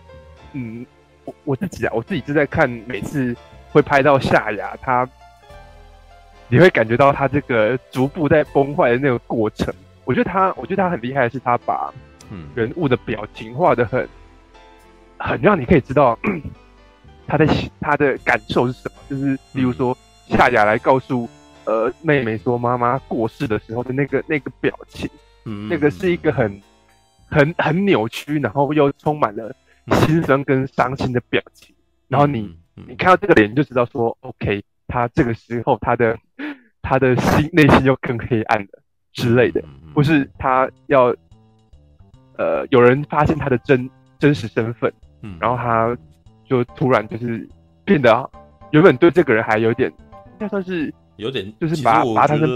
[0.52, 0.86] 嗯，
[1.24, 3.34] 我我自己啊，我自己就在看，每次
[3.72, 5.08] 会拍到夏亚，他
[6.50, 9.74] 你会感觉到他这个逐步在崩坏的那个过程。
[10.04, 11.94] 我觉得他，我觉得他很厉害的是他把。
[12.30, 14.08] 嗯，人物的表情画的很，
[15.18, 16.18] 很让你可以知道
[17.26, 17.48] 他的
[17.80, 18.96] 他的感受是什么。
[19.10, 21.30] 就是比如说夏雅来告诉
[21.66, 25.10] 呃妹妹说妈妈过世的时候的那个那个表情，
[25.46, 26.62] 嗯，那个是一个很
[27.30, 29.56] 很很扭曲，然后又充满了
[30.06, 31.74] 心酸跟伤心的表情。
[32.10, 36.18] 然后你你看到这个脸，就知道说，OK，他这个时候他的
[36.82, 39.64] 他的心内心又更黑暗了之类的，
[39.96, 41.16] 或是他要。
[42.38, 45.96] 呃有人发现他的真真实身份，嗯，然后他
[46.48, 47.48] 就突然就是
[47.84, 48.30] 变得
[48.72, 52.48] 原本对这个人还有点，应该算是有点，就是把把他的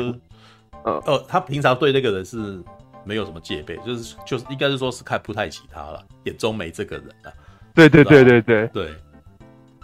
[0.84, 2.64] 呃呃，他平常对那个人是
[3.04, 7.34] 没有什么戒备，就是就是应该是说是看不太起他了，眼中没这个人了。
[7.74, 8.90] 对对对对对对。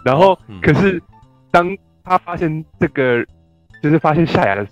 [0.04, 1.02] 然后、可是
[1.50, 3.24] 当他发现这个
[3.82, 4.66] 就是发现夏雅的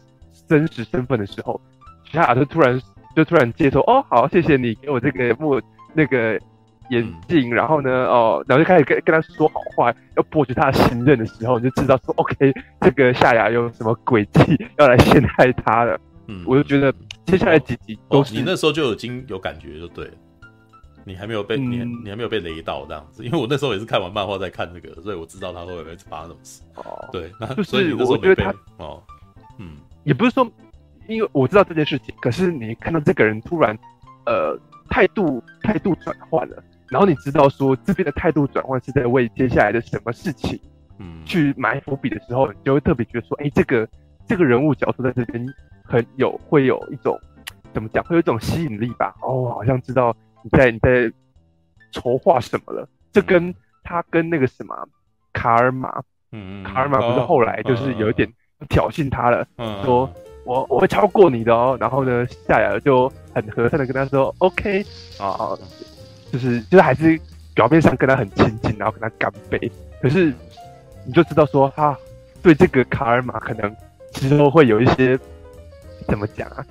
[0.46, 1.60] 真实身份的时候，
[2.04, 2.80] 夏雅就突然
[3.16, 5.60] 就突然接受哦，好，谢谢你给我这个墨
[5.94, 6.38] 那个
[6.90, 12.52] 眼镜，嗯、然后呢哦，然后就开始跟跟他说好话，要博取他的信任的时候，你就知道说 OK，
[12.82, 15.98] 这个夏雅有什么诡计要来陷害他了。
[16.26, 16.92] 嗯，我就觉得
[17.24, 20.12] 接下来几集都是、哦、你那时候就已经有感觉就对了，
[21.04, 26.62] 你还没有被、嗯、你你还没有被雷到这样子，因为我那时候也是看完漫画再看这个，所以我知道他会不会发生什么事。
[26.74, 29.02] 哦，对，那就是所以我觉得他哦，
[29.58, 30.46] 嗯，也不是说
[31.08, 33.76] 因为我知道这件事情，可是你看到这个人突然
[34.24, 40.60] 呃态度态度转换了，然后你知道说这边的态度转换是在为接下来的什么事情
[40.98, 43.88] 嗯去埋伏笔的时候，你就会特别觉得说，哎、欸，这个
[44.26, 45.46] 这个人物角色在这边。
[45.88, 47.16] 很有会有一种
[47.72, 49.14] 怎么讲，会有一种吸引力吧？
[49.22, 51.08] 哦，好像知道你在你在
[51.92, 52.88] 筹划什么了。
[53.12, 54.74] 这跟他跟那个什么
[55.32, 58.28] 卡尔玛，嗯，卡尔玛不是后来就是有一点
[58.68, 60.12] 挑衅他了，嗯，说
[60.46, 61.76] 我我会超过你的哦。
[61.78, 64.82] 然后呢，夏雅就很和善的跟他说，OK
[65.18, 65.50] 啊，
[66.32, 67.20] 就是就是还是
[67.54, 69.70] 表面上跟他很亲近，然后跟他干杯。
[70.00, 70.32] 可是
[71.04, 71.94] 你就知道说，他
[72.42, 73.76] 对这个卡尔玛可能
[74.12, 75.18] 之后会有一些。
[76.08, 76.64] 怎么讲啊？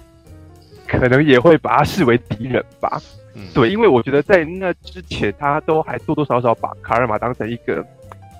[0.87, 3.01] 可能也会把他视为敌人吧。
[3.33, 7.85] 嗯，对，因为我觉得在那之前，他都还多多少少把卡尔玛当成一个，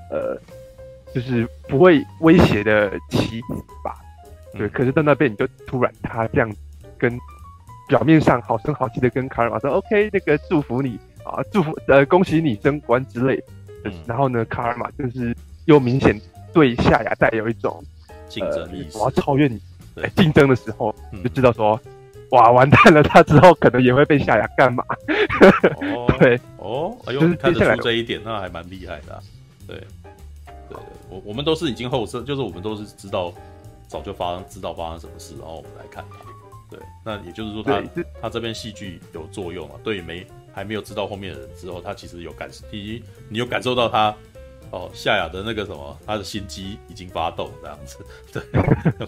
[0.09, 0.39] 呃，
[1.13, 3.97] 就是不会威胁的棋子吧。
[4.57, 6.51] 对，可是到那边你就突然他这样
[6.97, 7.17] 跟
[7.87, 13.41] 表面上好声好气的跟卡尔玛说：“OK，那个祝福你啊，祝福呃恭喜你升官之类。”
[13.85, 16.19] 嗯，然后呢，卡尔玛就是又明显
[16.51, 17.83] 对夏雅带有一种
[18.27, 19.61] 竞争意识，我要超越你。
[19.93, 21.91] 对，竞争的时候就知道说，嗯、
[22.31, 24.83] 哇，完蛋了，他之后可能也会被夏雅干嘛？
[25.93, 29.21] 哦， 对，哦，哎呦，就是看得出这一点，那还蛮厉害的、啊。
[29.67, 29.77] 对，
[30.67, 30.77] 对，
[31.09, 33.31] 我我们都是已经后设，就是我们都是知道
[33.87, 36.17] 早就发生，知道发生什么事，然后我们来看他。
[36.69, 39.75] 对，那也就是说他，他他这边戏剧有作用啊。
[39.83, 44.15] 对于没还没有知道后面的人之后，他其实有感，第一，你有感受到他
[44.71, 49.07] 哦，夏雅的那个什么，他的心机已经发动这样子， 对。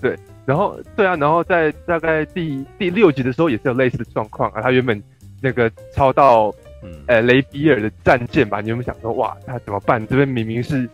[0.00, 4.60] 对，然后对啊，然后在大概第第六集的时候也是有类似的状况啊。
[4.60, 5.02] 他原本
[5.40, 10.06] 那个抄到，嗯，呃，雷比尔的战舰吧，你有没有想说，哇，他怎么办？
[10.06, 10.86] 这边明明是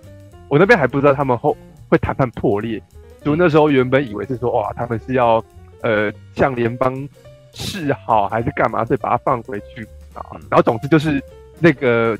[0.48, 1.56] 我那边还不知道他们后
[1.88, 2.80] 会谈判破裂，
[3.22, 5.44] 就那时候原本以为是说，哇，他们是要
[5.82, 7.08] 呃向联邦
[7.52, 9.82] 示好还是干嘛，所以把他放回去
[10.14, 10.24] 啊。
[10.50, 11.22] 然后总之就是
[11.58, 12.16] 那个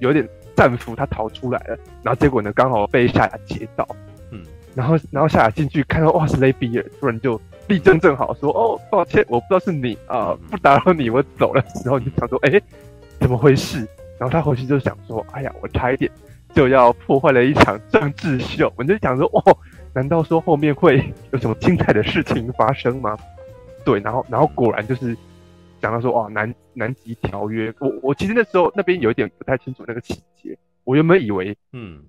[0.00, 3.86] 有点战俘他逃出来了，然后结果呢刚好被夏雅截到。
[4.30, 4.42] 嗯
[4.74, 12.58] 然后，然后夏雅进去看到哇，是雷比尔，突然就立正正好说：“哦，抱歉，我不知道是你啊、呃，不打扰你，我走了。”然后你就想说：“哎，
[13.20, 13.86] 怎么回事？”
[14.18, 16.10] 然后他回去就想说：“哎呀，我差一点
[16.54, 19.58] 就要破坏了一场政治秀。”我就想说：“哦，
[19.94, 23.16] 难道说后面会 有什么精彩的事情发生吗？”
[23.84, 25.16] 对，然后，然后果然就是
[25.80, 27.72] 讲到说：“哦，南南极条约。
[27.78, 32.02] 我”我我其实那时候那边有一点不太清楚那个细节，我原本以为嗯。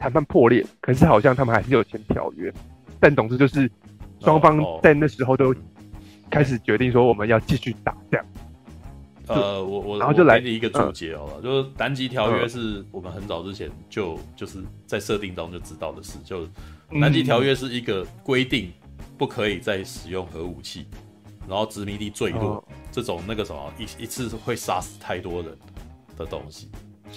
[0.00, 2.54] 谈判破裂，可是好像他们还是有签条约，
[3.00, 3.68] 但总之就是
[4.20, 5.52] 双方在那时候都
[6.30, 8.24] 开始决定说我们要继续打这样。
[9.26, 16.46] 呃，我我然后就来了一个注解哦，嗯、就是南极条约是我们很早之前就就是在设定当中就知道的事，就
[16.90, 18.72] 南极条约是一个规定
[19.16, 20.86] 不可以再使用核武器，
[21.48, 25.56] 然后殖民地坠落、嗯、这种那个什么一一次会杀死太多人
[26.16, 26.70] 的东西，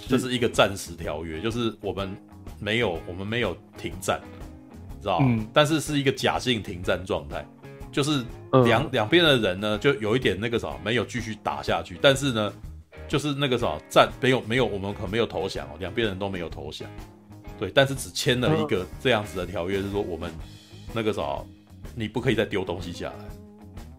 [0.07, 2.15] 这是一个暂时条约，就是我们。
[2.59, 4.21] 没有，我们没有停战，
[5.01, 5.19] 知道
[5.51, 7.43] 但是是一个假性停战状态，
[7.91, 8.23] 就是
[8.65, 11.97] 两两边的人呢，就有一点那个什么，没有继续打下去。
[11.99, 12.53] 但是呢，
[13.07, 16.87] 就是那个什么，战没有没有，我们可没有投降哦，两边人都没有投降。
[17.61, 20.33] 对，但是只签了一个这样子的条约，是说我们
[20.93, 21.37] 那个啥，
[21.93, 23.25] 你不可以再丢东西下来。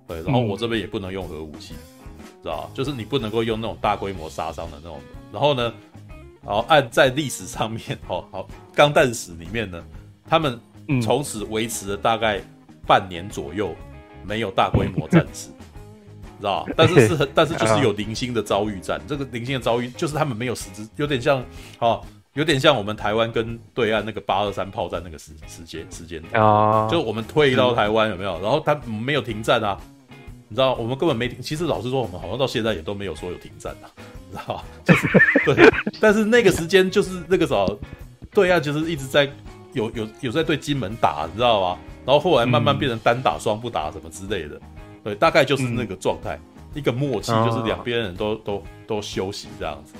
[0.08, 1.74] 对，然后我这边也不能用核武器，
[2.42, 2.70] 知道吧？
[2.74, 5.00] 就是你不能够用那种大规模杀伤的那种。
[5.32, 5.72] 然后呢？
[6.44, 9.80] 然后按在历史上面，好好钢弹史里面呢，
[10.28, 10.58] 他们
[11.00, 12.40] 从此维持了大概
[12.84, 13.72] 半年左右，
[14.26, 15.50] 没有大规模战事，
[16.40, 16.72] 知道吧？
[16.76, 19.00] 但是是很，但是就是 有零星的遭遇战。
[19.06, 21.44] 这个零星的遭遇，就是他们没有实质，有点像，
[21.78, 28.40] 哦，有点像我们台湾跟对岸那个八二三炮战那个时时间时间啊，就我们退到台湾有没有？
[28.40, 29.78] 然后他没有停战啊，
[30.48, 31.42] 你知道我们根本没停。
[31.42, 33.86] 其实老实说，我们好像到现在也都没有说有停战啊，
[34.30, 34.64] 你知道吧？
[34.84, 35.08] 就是
[35.44, 37.78] 对，但是那个时间就是那个时候，
[38.32, 39.30] 对岸，就是一直在
[39.74, 41.78] 有有有在对金门打，你知道吗？
[42.04, 44.60] 然后后来慢慢变成单打双不打什么之类的，
[45.04, 46.40] 对，大概就是那个状态，
[46.74, 49.92] 一个默契，就是两边人都都都休息这样子，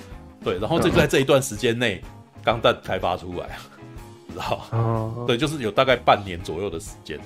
[0.43, 2.03] 对，然后就在这一段时间内，
[2.45, 3.59] 钢弹开发出来，
[4.31, 5.25] 知道哦？
[5.27, 7.19] 对，就是有大概半年左右的时间，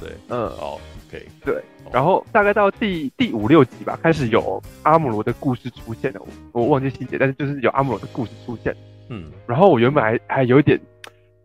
[0.00, 6.20] 对，嗯，好，OK，对，然后大概到第第五六集吧，开始有阿姆罗的故事出现了，
[6.52, 8.74] 我我忘记细节，但是就是有阿姆罗的故事出现，
[9.08, 10.80] 嗯，然后我原本还还有一点。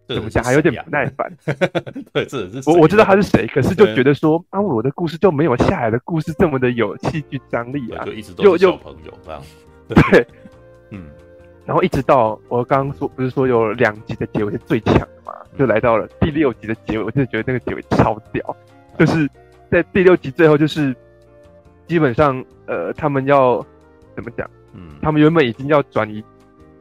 [0.08, 0.44] 怎么讲？
[0.44, 1.32] 还有点不耐烦。
[2.12, 9.42] 对，这是我我知道他是谁，可是就觉得说阿姆罗的故事就没有下海的故事这么的有戏剧张力啊，就一直都是小朋友这样。
[9.88, 10.28] 对，
[10.92, 11.06] 嗯。
[11.66, 15.34] 然后一直到我刚刚说，不是说有两集的结尾是最强的嘛？
[15.58, 18.56] 就来到了第六集的结尾，我真的觉得那个结尾超屌。
[18.98, 19.30] 就是
[19.70, 20.96] 在第六集最后，就是
[21.88, 23.66] 基本上呃，他们要
[24.16, 24.50] 怎么讲？
[24.74, 26.24] 嗯，他们原本已经要转移。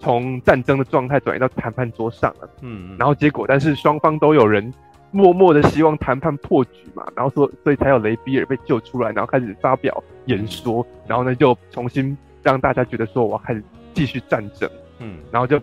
[0.02, 4.72] 从战争的状态转移到谈判桌上了，嗯，然后结果，但是双方都有人
[5.10, 13.62] 默默的希望谈判破局嘛，然后说，所以才有雷比尔被救出来，然后开始发表演说，然后呢就重新让大家觉得说我要开始
[14.00, 14.66] 继续战争，
[14.98, 15.60] 嗯，然后就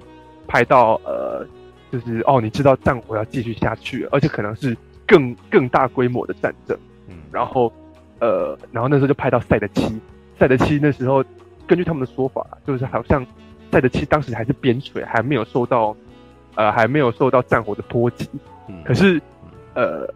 [0.48, 1.44] 拍到呃，
[1.92, 7.74] 就是哦，你知道战火要继续下去，而且可能是更更大规模的战争，嗯，然后
[8.20, 10.00] 呃，然后那时候就拍到赛德七，
[10.38, 11.26] 赛德七那时候
[11.66, 13.26] 根据他们的说法，就是好像。
[13.70, 15.94] 赛德七当时还是边陲，还没有受到，
[16.56, 18.26] 呃，还没有受到战火的波及。
[18.70, 19.22] 嗯，可是，
[19.74, 20.10] 呃，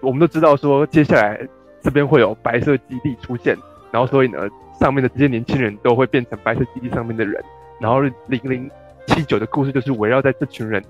[0.00, 1.40] 我们都知道说，接下来
[1.80, 3.56] 这边会有白色基地出现，
[3.92, 4.48] 然后所以呢，
[4.80, 7.40] 上面的这些年轻人都会变成白色基地上面的人，
[7.80, 8.70] 然后零零
[9.06, 10.82] 七九的故事就是围绕在这群人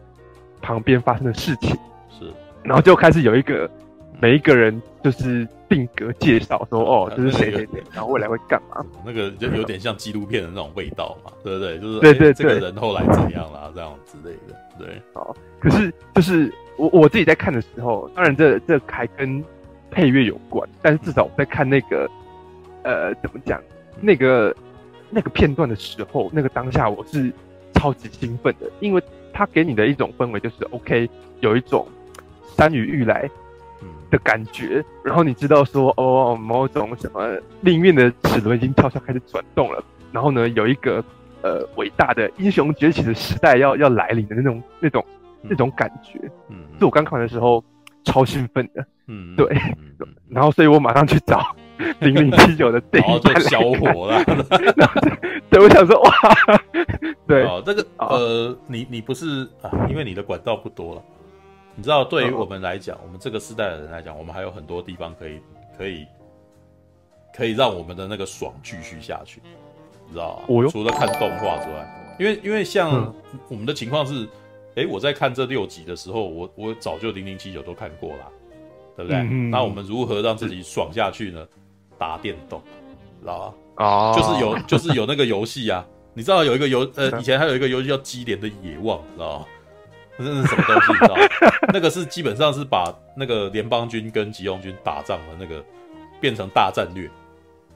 [0.61, 1.71] 旁边发生的事情。
[2.11, 3.69] 是，然后就开始有一个。
[4.21, 8.85] 每一个人就是定格介绍说哦，这是谁谁谁，然后未来会干嘛？
[9.07, 11.79] 那个就有点像纪录片的那种味道嘛，对不对？
[11.79, 14.57] 就是对对对，这个人后来怎样啦，这样之类的。
[14.77, 15.37] 对，好。
[15.61, 19.41] 可是就是我我自己在看的时候，当然这这还跟
[19.89, 22.11] 配乐有关，但是至少我在看那个
[22.83, 23.63] 呃怎么讲
[24.01, 24.53] 那个
[25.11, 27.33] 那个片段的时候，那个当下我是
[27.75, 31.09] 超级兴奋的，因为他给你的一种氛围就是 OK，
[31.41, 31.87] 有一种
[32.57, 33.29] 山雨欲来。
[34.11, 41.05] 的感觉，然后你知道说哦，某种什么命运的齿轮已经悄悄开始转动了，然后呢，有一个
[41.43, 45.05] 呃伟大的英雄崛起的时代要要来临的那种那种
[45.43, 46.19] 那种感觉，
[46.49, 47.63] 嗯，是我刚看完的时候
[48.03, 49.47] 超兴奋的，嗯，对，
[50.31, 51.55] 然后所以我马上去找
[52.01, 54.23] 零零七九的电影，就小火了，
[54.77, 55.01] 然后
[55.51, 56.11] 对，我想说哇，
[57.27, 61.03] 对，哦，这个呃，你你不是啊，因为你的管道不多了。
[61.75, 65.41] 你知道，对于我们来讲，我们这个时代的人来讲，我们还有很多地方可以、
[65.79, 66.05] 可以、
[67.33, 69.41] 可以让我们的那个爽继续下去，
[70.09, 70.69] 你知道吗？
[70.71, 73.15] 除了看动画之外，因为因为像
[73.49, 74.25] 我们的情况是，
[74.75, 78.29] 哎、嗯，我在看这六集的时候，我我早就零零七九都看过了，
[78.97, 79.21] 对不对？
[79.21, 81.47] 嗯、那我们如何让自己爽下去呢？
[81.99, 82.63] 打电动，
[83.21, 83.85] 知道吧？
[83.85, 85.85] 哦，就是有就是有那个游戏啊，
[86.15, 89.47] 你知道有一个游呃，以前还有一个游戏叫《激连的野望》，知道吗？
[90.17, 90.93] 那是什么东西？
[90.93, 91.23] 你知道吗？
[91.73, 95.65] 那个是基本上是把那个联邦军跟急用军打仗的那个
[96.21, 97.09] 变成大战略，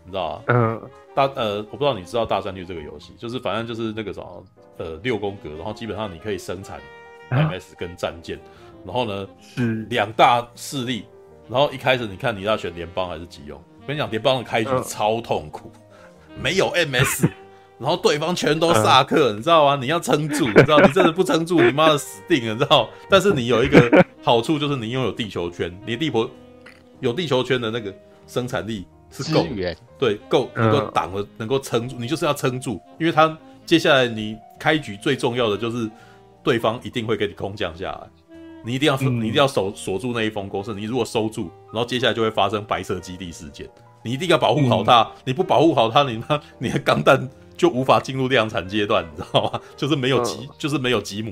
[0.05, 0.43] 你知道吗？
[0.49, 0.83] 嗯，
[1.15, 4.45] 大呃，我不知道你知道大战略这个游戏，就是反正就是那个什么
[4.79, 6.81] 呃六宫格，然后基本上你可以生产
[7.31, 8.37] MS 跟战舰，
[8.85, 11.05] 然后呢是两大势力，
[11.49, 13.63] 然后一开始你看你要选联邦还是急用？
[13.83, 15.71] 我跟你讲，联邦的开局超痛苦，
[16.41, 17.29] 没有 MS。
[17.79, 19.75] 然后对方全都萨克，你知道吗？
[19.75, 22.89] 你要撑住，你知道，你真的不撑住，你妈的死定了，你知道？
[23.11, 26.31] 但是你有一个好处，就是你拥有地球圈，你地婆
[27.01, 27.93] 有地球圈的那个
[28.29, 29.45] 生产力是够，
[29.99, 31.97] 对，够能够挡了，能够撑住。
[31.99, 35.91] 你就是要撑住，因为他接下来你开局最重要的就是
[36.45, 38.01] 对方一定会给你空降下来，
[38.65, 40.73] 你一定要你一定要守锁住那一封公式。
[40.75, 43.69] 你如果收住，然后接下来就会发生白色基地事件，
[44.03, 45.11] 你一定要保护好它。
[45.25, 47.29] 你不保护好它，你妈你的钢弹。
[47.55, 49.61] 就无法进入量产阶段，你知道吗？
[49.77, 51.31] 就是没有吉，就是没有吉姆，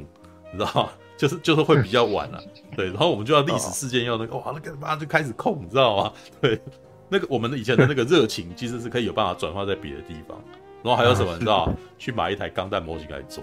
[0.52, 0.90] 你知道吗？
[1.16, 2.44] 就是就是会比较晚了，啊，
[2.76, 2.86] 对。
[2.88, 6.12] 然后我们就要历史事件要那个，哇，那个妈就开始控，你知道吗？
[6.40, 6.60] 对，
[7.08, 10.38] 那个我们的以前的那个热情，其实是可以有办法转化在别的地方。
[10.84, 11.72] 然后还有什么，你知道？
[11.98, 13.42] 去买一台钢弹模型来做，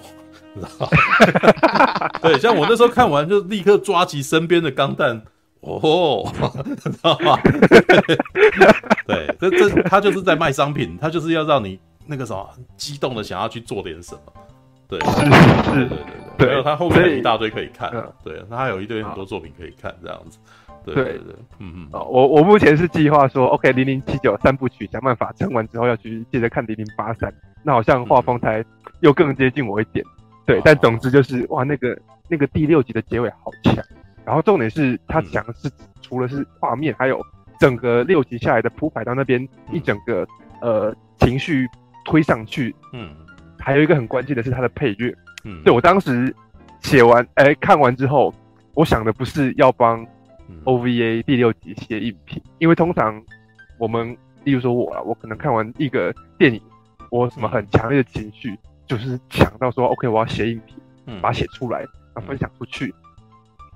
[0.53, 0.89] 你知道吗？
[2.29, 5.21] 对，像我那时候看完，就立刻抓起身边的钢弹，
[5.61, 6.31] 哦，
[6.79, 7.37] 知道吗？
[9.07, 11.79] 对，这这他就是在卖商品，他就是要让你。
[12.09, 14.21] 那个什么，激动的想要去做点什么，
[14.87, 15.97] 对，是是是，对对
[16.37, 17.91] 对，还有他后面有一大堆可以看，
[18.23, 20.37] 对，他还有一堆很多作品可以看，这样子，
[20.85, 21.87] 对对对，嗯嗯。
[21.91, 27.29] 哦，我我目前是计划说，OK，零零七九三部曲想办法撑完之后要去接着看零零八三，
[27.61, 28.63] 那好像画风才
[29.01, 30.05] 又更接近我一点。
[30.45, 31.93] 对，但总之就是哇，那个
[32.29, 33.75] 那个第六集的结尾好强，
[34.25, 35.69] 然后重点是他讲的是
[36.01, 37.19] 除了是画面，还有
[37.59, 40.27] 整个六集下来的铺排到那边一整个
[40.61, 41.67] 呃情绪
[42.05, 43.15] 推上去，嗯，
[43.59, 45.13] 还有一个很关键的是他的配乐，
[45.43, 46.33] 嗯，对我当时
[46.81, 48.33] 写完哎看完之后，
[48.73, 50.05] 我想的不是要帮
[50.65, 53.21] OVA 第六集写影评，因为通常
[53.77, 56.61] 我们例如说我啊，我可能看完一个电影，
[57.09, 58.57] 我什么很强烈的情绪。
[58.87, 61.85] 就是强到说，OK，我要写影评，嗯，把它写出来，
[62.21, 62.93] 分享出去。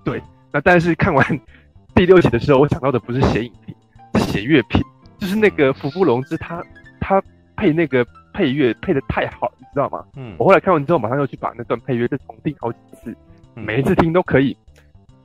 [0.04, 0.22] 对，
[0.52, 1.40] 那但是看完
[1.94, 3.76] 第六集的时候，我想到的不是写影评，
[4.16, 4.82] 是写乐评，
[5.20, 6.64] 就是那个福布隆之他
[7.00, 7.22] 他
[7.56, 10.04] 配那个配乐配的太好了，你知道吗？
[10.16, 13.16] 嗯，我后来看完之后，马上又去把那段配乐再重听好几次，
[13.54, 14.58] 每一次听都可以，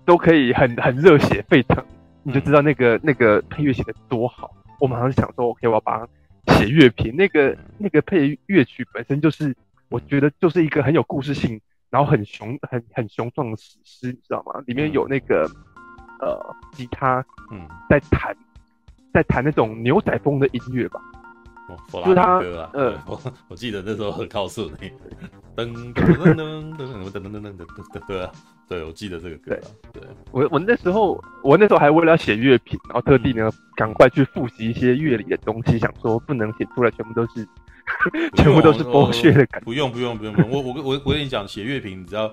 [0.05, 1.83] 都可以很很热血沸腾，
[2.23, 4.51] 你就知道那个那个配乐写的多好。
[4.79, 5.99] 我马上就想说，OK，我要把
[6.47, 9.57] 它写乐评，那个那个配乐曲本身就是。
[9.89, 11.61] 我觉得就是一个很有故事性，
[11.91, 14.63] 然后很雄、很很雄壮的史诗，你知道吗？
[14.67, 15.49] 里面有那个
[16.21, 18.37] 呃吉他，嗯，在弹，
[19.13, 21.01] 在弹那种牛仔风的音乐吧。
[21.69, 24.91] 哦，弗拉哥啊，呃，我我记得那时候很告诉你，
[25.57, 28.33] 噔噔噔噔噔噔噔噔噔噔噔，对啊，
[28.69, 29.59] 对，我记得这个歌。
[29.93, 37.47] 对，我我那时候我那时候还为了要写乐评，然后特地呢赶快去复习一些乐理的东西，想说不能写出来全部都是。
[38.37, 39.65] 全部都是剥削的感觉。
[39.65, 42.33] 不用不用不用不用，我我我我跟你讲，写乐评，你只要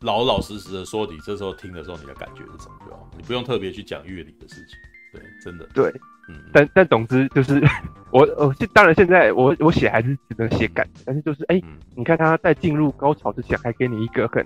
[0.00, 4.76] 老老实实的说，你这时候听的时候，你的感觉是什么就好，你不用特别去讲乐理的事情。
[5.12, 5.68] 对，真的。
[5.74, 5.92] 对，
[6.28, 6.42] 嗯。
[6.52, 7.62] 但但总之就是，
[8.10, 14.44] 我我当然现在我我写还是只能写感觉，但是就是哎，欸嗯、你看他在进入高潮之前，还给你一个很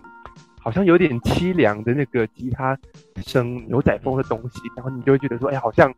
[0.61, 2.77] 好像有点凄凉的那个吉他
[3.25, 5.93] 声牛仔风的东西，然后你就会觉得说，哎、欸，好像。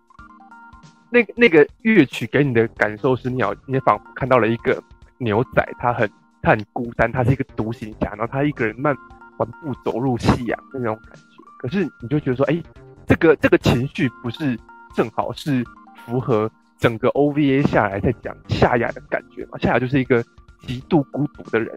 [1.10, 4.82] 那那个乐曲给你的感受是，你好，你仿佛看到了一个
[5.16, 6.10] 牛仔，他很
[6.42, 8.94] 他很孤单，他是一个独行侠，然后他一个人慢
[9.36, 11.42] 缓步走入夕阳的那种感觉。
[11.58, 12.62] 可是你就觉得说，哎，
[13.06, 14.58] 这个这个情绪不是
[14.94, 15.64] 正好是
[16.04, 19.56] 符合整个 OVA 下来在讲夏雅的感觉吗？
[19.58, 20.22] 夏雅就是一个
[20.60, 21.74] 极度孤独的人，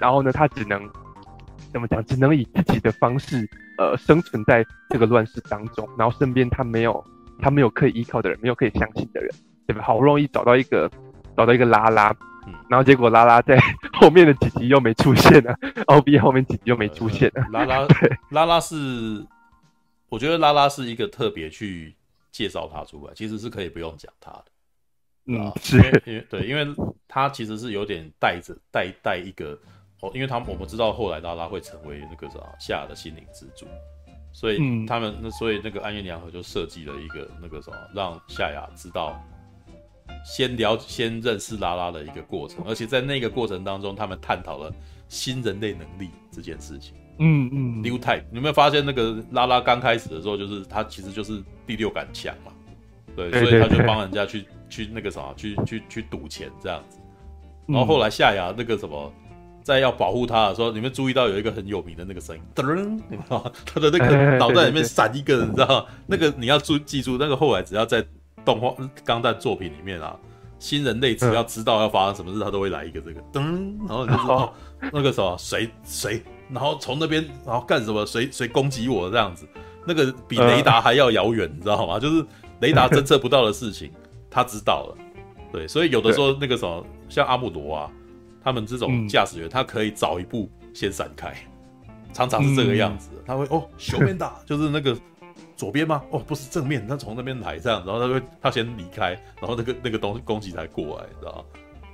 [0.00, 0.80] 然后呢，他只能
[1.70, 2.02] 怎么讲？
[2.06, 3.46] 只能以自己的方式，
[3.76, 7.04] 呃，生存在这个乱世当中，然后身边他没有。
[7.38, 9.30] 他没有可以依靠的人，没有可以相信的人，
[9.66, 9.82] 对吧？
[9.82, 10.90] 好不容易找到一个，
[11.36, 12.10] 找到一个拉拉，
[12.46, 13.58] 嗯，然后结果拉拉在
[13.92, 15.54] 后面的几集又没出现 了
[15.86, 17.42] ，OVA 后面几集又没出现了。
[17.42, 19.24] 呃、拉拉， 对，拉拉是，
[20.08, 21.94] 我觉得拉拉是一个特别去
[22.30, 24.44] 介绍他出来，其实是可以不用讲他的，
[25.26, 25.76] 嗯，是，
[26.06, 26.66] 因为对，因为
[27.08, 29.58] 他其实是有点带着带带一个，
[30.00, 33.66] 哦，因为他们我们知道后来拉拉会成为那个啥夏的心灵支柱。
[34.34, 39.16] 所以他们那，所以那个安彦良和就设计了一个那个什么，让夏雅知道
[40.26, 44.74] 先了先认识拉拉的一个过程，而且在那个过程当中，他们探讨了
[45.08, 46.94] 新人类能力这件事情。
[47.20, 52.52] 嗯嗯，New Type，你有没有发现那个拉拉刚开始的时候，就是他其实就是第六感强嘛，
[53.14, 56.98] 对，所以他就帮人家去去那个什么，去去去赌钱这样子，
[57.68, 59.12] 然后后来夏雅那个什么。
[59.64, 63.50] 在要保护他的时候，你们注意到有一个很有名的那个声音，噔，你知道吗？
[63.64, 65.86] 他的那个 脑袋里面闪一个，你知道吗？
[66.06, 68.04] 那个你要注记住，那个后来只要在
[68.44, 68.72] 动画
[69.04, 70.14] 钢弹作品里面啊，
[70.58, 74.52] 新人类只要知道要发生什么事，他都会来一个这个噔，然后你就知道
[74.92, 79.48] 那个什么谁谁，然后从那边然后干什么，谁谁攻击我这样子，
[79.86, 81.98] 那个比雷达还要遥远，你知道吗？
[81.98, 82.22] 就是
[82.60, 83.90] 雷达侦测不到的事情，
[84.30, 84.96] 他知道了。
[85.50, 87.90] 对，所以有的时候那个什么，像阿姆罗啊。
[88.44, 91.34] 他们这种驾驶员，他可以早一步先闪开，
[92.12, 93.10] 常常是这个样子。
[93.24, 94.94] 他会哦， 修面打就是那个
[95.56, 96.02] 左边吗？
[96.10, 101.44] 哦，不是正面，他从那边来这样，然后他会他先离开，然后那个那个东西攻击才过来，知道吗？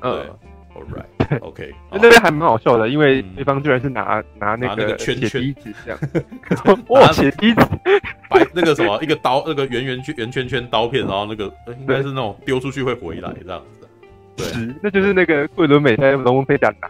[0.03, 0.27] 嗯
[0.75, 5.43] ，All right，OK， 那边还蛮好笑的，因为对方居然是拿拿那个圈圈。
[5.43, 5.99] 一直这样，
[6.89, 7.61] 哇，铁笛子，
[8.29, 11.45] 摆那个什么一个刀，那个圆圆圈圆圈圈刀片，然后那个
[11.79, 13.80] 应该是那种丢出去会回来这样子。
[14.45, 16.89] 是，那就是那个桂纶镁在龙凤飞甲拿。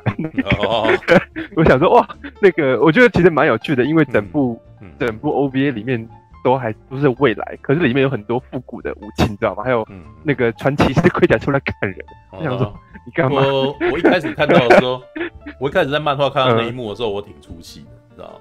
[0.66, 0.88] 哦
[1.56, 2.08] 我想说，哇，
[2.40, 4.60] 那个我觉得其实蛮有趣的，因为整部、
[4.98, 6.08] 整部 OVA 里面
[6.44, 9.62] 都还都是未来，可是里面有很多复古的武器，你知道吗？
[9.64, 9.86] 还有
[10.22, 11.98] 那个穿骑士盔甲出来砍人。
[12.32, 12.74] 嗯、我想说，
[13.06, 13.42] 你干嘛？
[13.42, 15.02] 我我一开始看到的时候，
[15.60, 18.40] 我一开始在漫画看到那一幕的时候，我挺出戏的，你知道吗？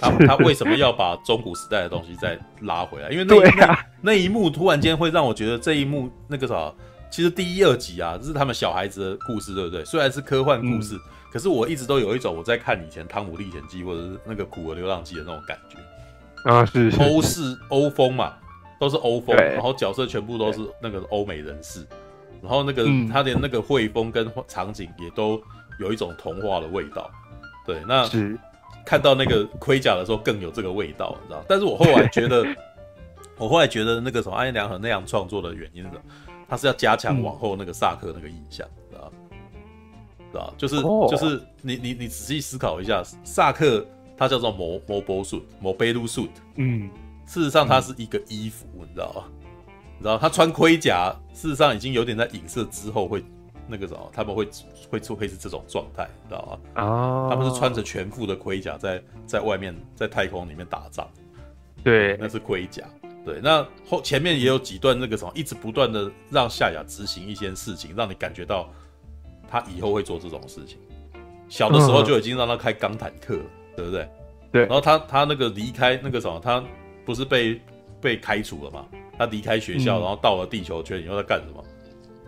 [0.00, 3.10] 他他为什么要把中古时代的东西再拉回来？
[3.10, 6.72] 因为那那一幕突然间会让我觉得这一幕那个啥。
[7.14, 9.84] 其实第一、二集啊，这是他们小孩子的故事，对不对？
[9.84, 11.00] 虽然是科幻故事，嗯、
[11.30, 16.50] 可是我一直都有一种我在看以前《汤姆历险记》或者是那个《苦儿流浪记》的那种感觉。
[16.50, 18.34] 啊，是欧式欧风嘛，
[18.80, 21.86] 都是欧风，然后角色全部都是那个欧美人士，
[22.42, 25.40] 然后那个嗯他连那个绘风跟场景也都
[25.78, 27.08] 有一种童话的味道。
[27.64, 28.36] 对，那是，
[28.84, 31.44] 看到那个盔甲的时候更有这个味道，你知道？
[31.48, 32.44] 但是我后来觉得，
[33.38, 36.00] 我后来觉得那个什么安彦良和那样创作的原因是什么？
[36.54, 39.12] 他是要加强往后那个萨克那个印象，知道？
[40.30, 40.54] 知道？
[40.56, 43.84] 就是、哦就是你你你仔细思考一下，萨克
[44.16, 46.88] 他叫做摩摩波 suit，摩贝鲁 suit，嗯，
[47.26, 49.24] 事实上它是一个衣服，你知道吗？
[49.98, 53.24] 你知道他穿盔甲，事实上已经有点在影射之后会
[53.66, 54.48] 那个什么，他们会
[54.88, 56.82] 会出会是这种状态，你知道吗？
[56.84, 61.08] 啊，他们是穿着全副的盔甲在在外面在太空里面打仗，
[61.82, 62.84] 对，那是盔甲。
[63.24, 68.68] 对，那后前面也有几段那个什么，一直不断的让夏亚执行一些事情，让你感觉到
[69.48, 70.78] 他以后会做这种事情。
[71.48, 73.44] 小的时候就已经让他开钢坦克了，
[73.76, 74.08] 对不对？
[74.52, 76.62] 对然后他他那个离开那个什么，他
[77.04, 77.60] 不是被
[78.00, 78.86] 被开除了嘛？
[79.18, 81.64] 他离开学校，嗯然后到了地球圈以后在干什么？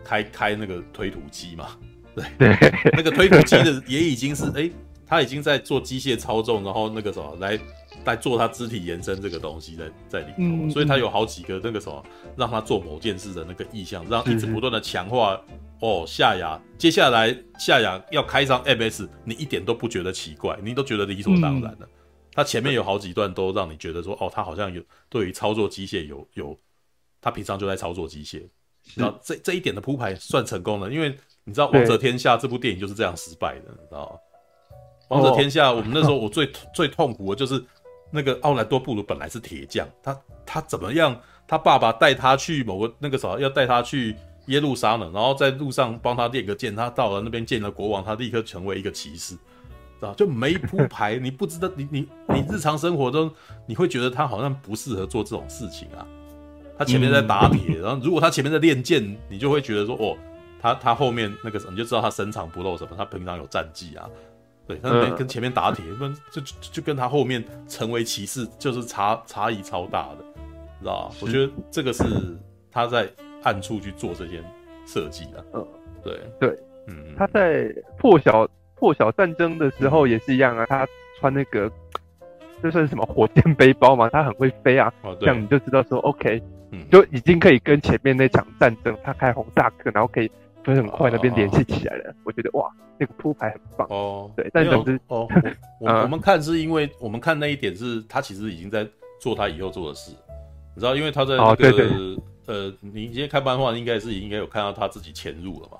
[0.03, 1.77] 开开那个推土机嘛？
[2.15, 4.71] 对，对，那个推土机的也已经是哎、欸，
[5.05, 7.59] 他已经在做机械操纵，然后那个什么来
[8.05, 12.03] 来做他肢体延伸这个东西在在里头，嗯所以他有好几个那个什么
[12.35, 15.39] 让他做某件事的那个意向，让是一直不断的强化。
[15.79, 21.87] 哦，夏雅，接下来夏雅要开张 MS，你一点都不觉得奇怪，你都觉得理所当然的。
[22.33, 26.57] 他前面有好几段都让你觉得说，哦，他好像有对于操作机械有有，
[27.21, 28.41] 他平常就在操作机械。
[28.95, 34.17] 然后这这一点的铺排算成功了，因为你知道《王者天下》这部电影就是这样失败的，你知道吗？
[35.15, 37.63] 《王者天下》我们那时候 我最最痛苦的就是
[38.11, 41.19] 那个奥兰多布鲁本来是铁匠，他他怎么样？
[41.47, 44.15] 他爸爸带他去某个那个啥，要带他去。
[44.47, 49.35] 耶路撒冷，然后在路上帮他练个剑，他到了那边见了国王，他立刻成为一个骑士，
[49.99, 53.29] 啊就没铺排，你不知道，你你你日常生活中
[53.65, 56.07] 你会觉得他好像不适合做这种事情啊。
[56.77, 60.15] 他前面在打铁，然后如果他前面在练剑，你就会觉得说，哦，
[60.61, 64.07] 他他后面那个什么，你就知道他深藏不露什么，他平常有战绩啊。
[64.67, 70.17] 对，他跟前面打铁，那就就就跟他后面成为骑士就是差差异超大的，
[70.79, 71.15] 知道吧？
[71.21, 72.03] 我觉得这个是
[72.71, 73.07] 他在。
[73.43, 74.43] 暗处去做这些
[74.85, 75.65] 设计的，嗯，
[76.03, 76.19] 对。
[76.37, 78.45] 对，嗯，他在破晓
[78.75, 80.85] 破晓战争的时候也是一样啊，他
[81.17, 81.71] 穿那个
[82.61, 86.41] 就算是什么火箭背包嘛，他很会飞啊，哦、这样你就知道说，OK，
[86.71, 90.29] 嗯，就已经可以跟前面那场战争他开轰炸克，然后可以
[90.67, 95.27] 飞很快那边联系起来了，哦、我觉得哇，那个铺排很棒哦，对，但总之哦，
[95.81, 98.87] 我我们看是因为我们看那一点是他其实已经在
[99.19, 100.11] 做他以后做的事，
[100.75, 101.51] 你知道，因为他在那个。
[101.51, 101.89] 哦对对
[102.47, 105.77] 呃，你今天看漫画应该是应该有看到他自己潜入了嘛？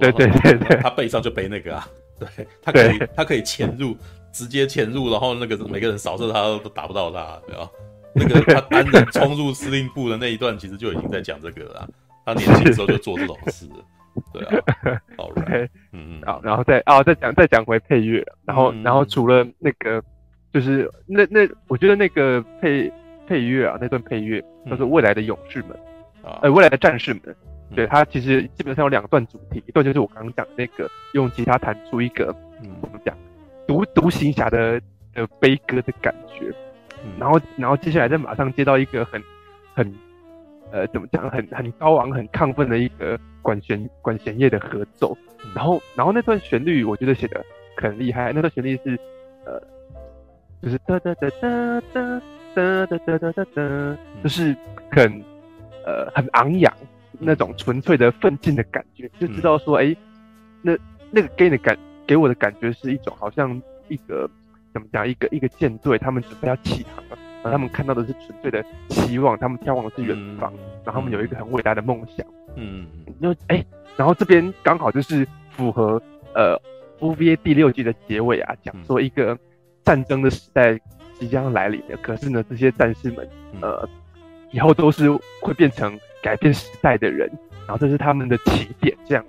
[0.00, 1.88] 对对对对，他背上就背那个啊，
[2.18, 3.96] 对，他可以他可以潜入，
[4.32, 7.70] 直接潜入，然后那个每个人扫射他都打不到他，对吧？
[8.16, 11.88] 那个他单人冲入司令部的那一段，其实就已经在讲这个了。
[12.24, 13.68] 他年轻的时候就做这种事，
[14.32, 14.64] 对啊。
[15.16, 20.02] 好，right, 嗯嗯，好，然后再啊再讲再讲回配乐，然后然后除了那个
[20.52, 22.92] 就是那那我觉得那个配。
[23.28, 24.40] 配乐啊，那段配乐
[24.70, 25.70] 叫做《未来的勇士们》
[26.24, 27.20] 啊，呃，未来的战士们。
[27.74, 32.26] 对，它其实基本上有两段主题，一段就是我刚刚讲的那个用吉他弹出一个
[32.80, 33.12] 怎么讲
[33.66, 34.80] 独独行侠的
[35.12, 36.54] 的悲歌的感觉，
[37.18, 39.20] 然后然后接下来再马上接到一个很
[39.74, 39.92] 很
[40.72, 45.16] 呃怎么讲很很高昂很亢奋的一个管弦管弦乐的合奏，
[45.54, 47.44] 然后然后那段旋律我觉得写的
[47.76, 48.98] 很厉害，那段旋律是
[49.44, 49.60] 呃
[50.62, 52.22] 就是哒哒哒哒哒。
[52.56, 54.56] 哒哒哒哒哒哒，就是
[54.90, 55.22] 很
[55.84, 56.72] 呃很昂扬
[57.18, 59.96] 那种纯粹的奋进的感觉，就知道说，哎、欸，
[60.62, 60.74] 那
[61.10, 64.26] 那个给你的感给我的感觉是一种好像一个
[64.72, 67.18] 怎么讲，一个一个舰队，他们准备要起航了，
[67.50, 70.52] 他们看到的是纯粹的希望，他们眺望的是远方，
[70.84, 72.26] 然后他们有一个很伟大的梦想，
[72.56, 72.86] 嗯，
[73.20, 73.66] 就哎、欸，
[73.96, 76.00] 然后这边刚好就是符合
[76.34, 76.60] 呃
[77.00, 79.38] OVA 第六季的结尾啊，讲说一个
[79.84, 80.78] 战争的时代。
[81.18, 83.26] 即将来临的，可是呢，这些战士们，
[83.62, 83.88] 呃，
[84.50, 87.26] 以后都是会变成改变时代的人，
[87.66, 89.24] 然后这是他们的起点，这样。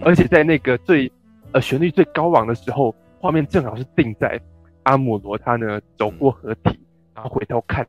[0.00, 1.12] 而且在那个最
[1.52, 4.40] 呃旋律最高昂的时候，画面正好是定在
[4.84, 6.70] 阿姆罗他呢走过河堤，
[7.16, 7.84] 然后回头看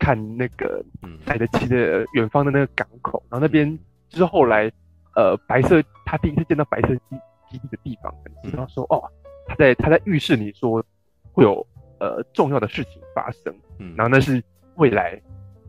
[0.00, 0.84] 看那个
[1.24, 3.78] 载得起的远方的那个港口，然后那边
[4.08, 4.68] 就是后来
[5.14, 7.16] 呃白色他第一次见到白色基
[7.50, 8.12] 基地的地方，
[8.42, 9.04] 然后说哦，
[9.46, 10.84] 他在他在预示你说
[11.32, 11.64] 会有。
[12.02, 14.42] 呃，重要的事情发生，嗯，然后那是
[14.76, 15.20] 未来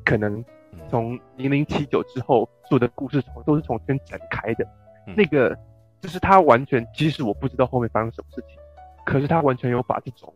[0.06, 0.42] 可能
[0.90, 4.64] 从零零七九之后做的故事从都是从这边展开的，
[5.08, 5.54] 嗯、那个
[6.00, 8.58] 就是他完全，即使我不知道后面发生什么事情，
[9.06, 10.34] 可是他完全有把这种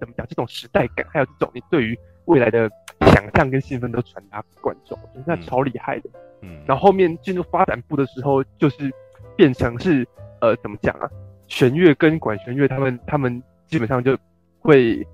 [0.00, 2.68] 怎么讲，这种时代感，还有这种你对于未来的
[3.12, 6.10] 想象跟兴奋都传达给观众，我觉得那超厉害的。
[6.40, 8.90] 嗯，然后后面进入发展部的时候，就是
[9.36, 10.06] 变成是
[10.40, 11.08] 呃怎么讲啊？
[11.46, 14.16] 弦乐跟管弦乐他们他们基本上就
[14.60, 15.06] 会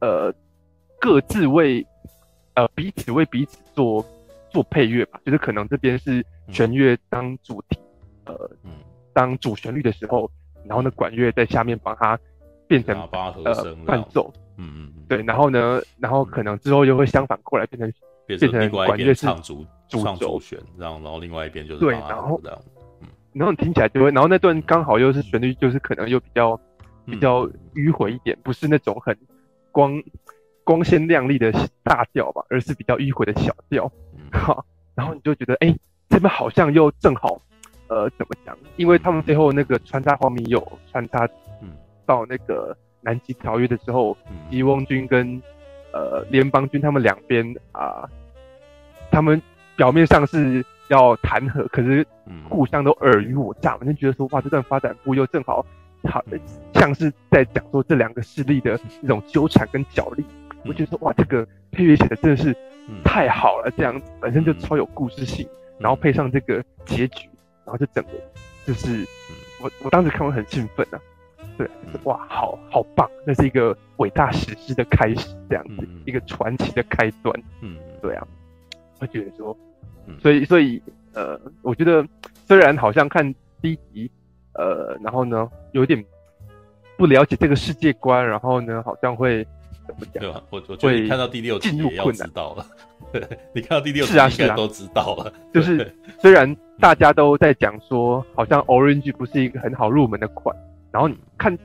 [0.00, 0.32] 呃
[1.00, 1.84] 各自为
[2.54, 4.04] 呃彼此为彼此做
[4.50, 7.78] 做配乐吧，就是可能这边是弦乐当主题，
[8.26, 8.50] 呃
[9.12, 10.30] 当主旋律的时候，
[10.66, 12.18] 然后呢管乐在下面帮他
[12.68, 17.92] 变成呃伴奏，嗯嗯嗯，对，然后呢，然后可能之后又会相反过来变成
[18.26, 19.66] 变成管乐是唱主。
[19.90, 22.58] 唱主旋，然后然后另外一边就是对，然后这样，
[23.00, 26.60] 嗯，然后你听起来就会，然后那段刚好又是旋律，就是可能又比较
[27.06, 29.16] 比较迂回一点，不是那种很
[29.72, 29.98] 光
[30.64, 31.50] 光鲜亮丽的
[31.82, 33.90] 大调吧，而是比较迂回的小调，
[34.30, 34.62] 好，
[34.94, 35.74] 然后你就觉得，哎，
[36.10, 37.40] 这边好像又正好，
[37.86, 38.54] 呃，怎么讲？
[38.76, 40.60] 因为他们最后那个穿插画面有
[40.92, 41.30] 穿插，嗯，
[42.08, 44.16] 到那个南极条约的时候，
[44.50, 45.40] 吉翁军跟
[45.92, 48.08] 呃联邦军他们两边啊，
[49.12, 49.40] 他们。
[49.78, 52.04] 表面上是要谈和，可是
[52.50, 55.64] 互相都尔虞我诈，我就觉得说，哇，这段发展部又正好，
[56.10, 56.20] 好
[56.74, 60.24] 像是在讲说这两个势力的那种纠缠跟角力。
[60.64, 62.52] 我觉得说，哇，这个配乐写的真的是
[63.04, 65.48] 太好了，这样本身就超有故事性，
[65.78, 67.28] 然后配上这个结局，
[67.64, 68.10] 然后就整个
[68.66, 69.06] 就是
[69.62, 70.98] 我我当时看完很兴奋啊，
[71.58, 71.68] 对，
[72.04, 78.26] 哇，好好棒，那是一个伟大史诗的开始，这样子一个传奇的开端，嗯，对啊，
[79.00, 79.54] 我觉得说。
[80.22, 80.80] 所以，所以，
[81.12, 82.02] 呃，我觉得
[82.46, 84.10] 虽然好像看第一集，
[84.54, 86.02] 呃，然后呢，有点
[86.96, 89.46] 不了解这个世界观，然后呢，好像会
[89.86, 90.22] 怎么讲？
[90.22, 90.42] 对吧？
[90.48, 92.64] 我我觉得看到第六集也要知道了，
[93.12, 95.30] 对，你看到第六集应该都知道了。
[95.52, 100.56] 就是虽然大家都在讲说，好像 Orange 不是一个很好入门的款，
[100.92, 101.56] 然后你看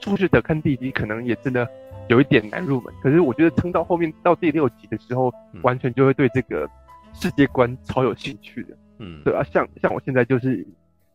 [0.00, 1.68] 初学者看第一集可能也真的
[2.08, 5.32] 有一点难入门，可是我觉得撑到后面到第六集的时候，
[5.62, 6.68] 完全就会对这个。
[7.14, 10.64] 世界观超有兴趣的，嗯，对啊，像像我现在就是，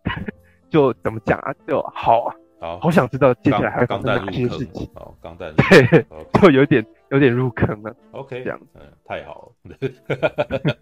[0.68, 4.90] 就怎么讲啊，就好啊，好，好想知道接下来还会发生哪些事情。
[4.96, 6.06] 好，钢弹，对，
[6.42, 7.96] 就有点有点入坑了。
[8.12, 9.78] OK，这样，嗯，太好了。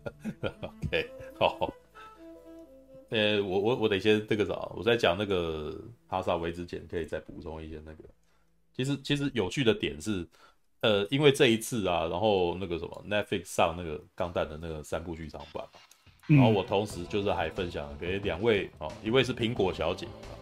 [0.88, 1.72] OK，好。
[3.12, 8.04] 呃，我我我得先这个早，我在讲那个哈萨维之前，可以再补充一些那个。
[8.76, 10.28] 其实其实有趣的点是。
[10.84, 15.80] 呃，因为这一次啊，然后那个什么 Netflix 上那个钢弹的那个三部剧场版嘛，
[16.26, 20.34] 然后我同时就是还分享给两位哦，一位是苹果小姐啊，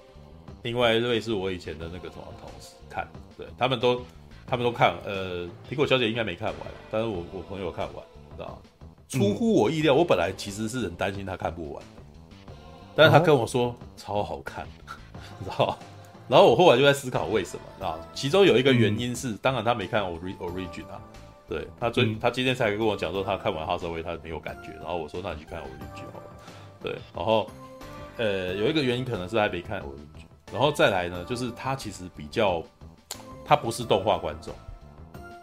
[0.64, 3.06] 另外一位是我以前的那个什么同事看，
[3.38, 4.02] 对，他们都
[4.48, 8.02] 他们都看，呃，苹果小姐应该没看完，但是我我朋友看完，
[8.38, 8.62] 知道
[9.10, 11.84] 出乎我意料，我本来其实是很担心她看不完，
[13.00, 14.68] 但是他跟我说超好看，
[15.40, 15.78] 你知道。
[16.28, 17.98] 然后我后来就在思考为什么啊？
[18.14, 21.00] 其中有一个原因是，嗯、当然他没看 Origin 啊，
[21.48, 26.26] 对他最、嗯、他今天才跟我讲说他看完哈萨维他没有感觉，然后我说那你去看 Origin 好了，
[26.84, 27.50] 对，然后
[28.18, 32.62] 呃有一个原因可能是他没看 Origin，然后再来呢就是他其实比较
[33.46, 34.54] 他不是动画观众，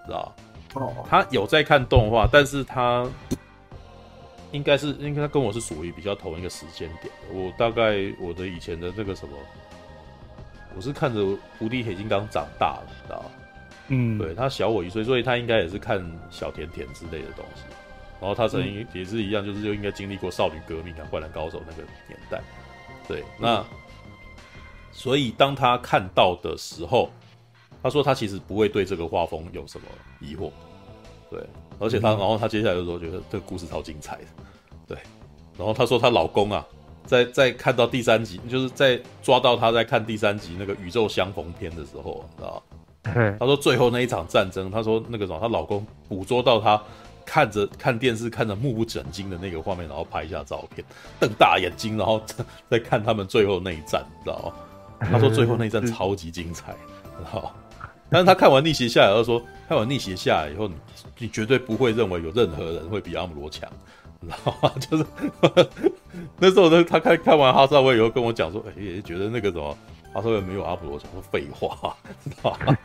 [0.04, 0.30] 知道？
[0.74, 3.09] 哦，他有在看动画，但是他
[4.53, 9.36] 应该是应该他跟我是属于比较同一个时间点的，我大概我的以前的那个什么。
[10.74, 11.24] 我是看着
[11.59, 13.30] 无敌铁金刚长大的，你知道吗？
[13.88, 17.62] 嗯，对，他小我一岁，所以他应该也是看小甜甜之类的东西。
[18.20, 22.42] 然后他曾经也是一样，就是就应该经历过少女革命啊、灌篮高手那个年代。
[23.09, 23.64] 对，那、嗯、
[24.92, 27.11] 所以当他看到的时候，
[27.82, 29.86] 他说他其实不会对这个画风有什么
[30.20, 30.51] 疑惑。
[31.30, 31.42] 对，
[31.78, 34.24] 而且她，然后她接下来就说觉得这个故事超精彩的。
[34.86, 34.98] 对，
[35.58, 36.64] 然后她说她老公啊。
[37.04, 42.60] 在在看到第三集，就是在抓到她在看第三集那个宇宙相逢篇的时候，知道
[43.04, 43.36] 吗？
[43.38, 46.82] 他说最后那一场战争，他说那个什么，她老公捕捉到她
[47.24, 50.84] 看着看电视看着目不转睛的那个画面，然后拍一下照片，
[51.20, 52.20] 瞪大眼睛，然后
[52.68, 54.52] 在看他们最后那一战，知道
[54.98, 55.08] 吗？
[55.12, 57.50] 他说最后那一战 超级精彩，知道吗？
[58.11, 60.74] 但是他看完逆袭下来，他说看完逆袭下来以后，你
[61.18, 63.68] 你绝对不会认为有任何人会比阿姆罗强。
[64.22, 64.72] 知道吗？
[64.80, 65.07] 就是
[66.38, 69.76] 那时候，他他看看完哈萨威以后跟我讲说，哎，也觉得那个什么
[70.12, 71.09] 哈萨威没有阿姆罗强。
[71.12, 71.94] 说废话，
[72.24, 72.76] 知道吗？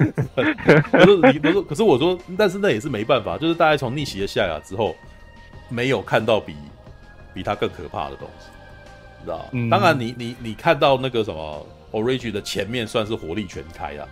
[0.91, 4.93] 可是你不是，可是我说，但是那也是没办法，就是大概从逆袭的夏亚之后，
[5.69, 6.53] 没有看到比
[7.33, 8.47] 比他更可怕的东西，
[9.23, 9.45] 知道吗？
[9.53, 14.05] 嗯、当然你，你你看到那个什么 Origin 的前面算是火力全开啊。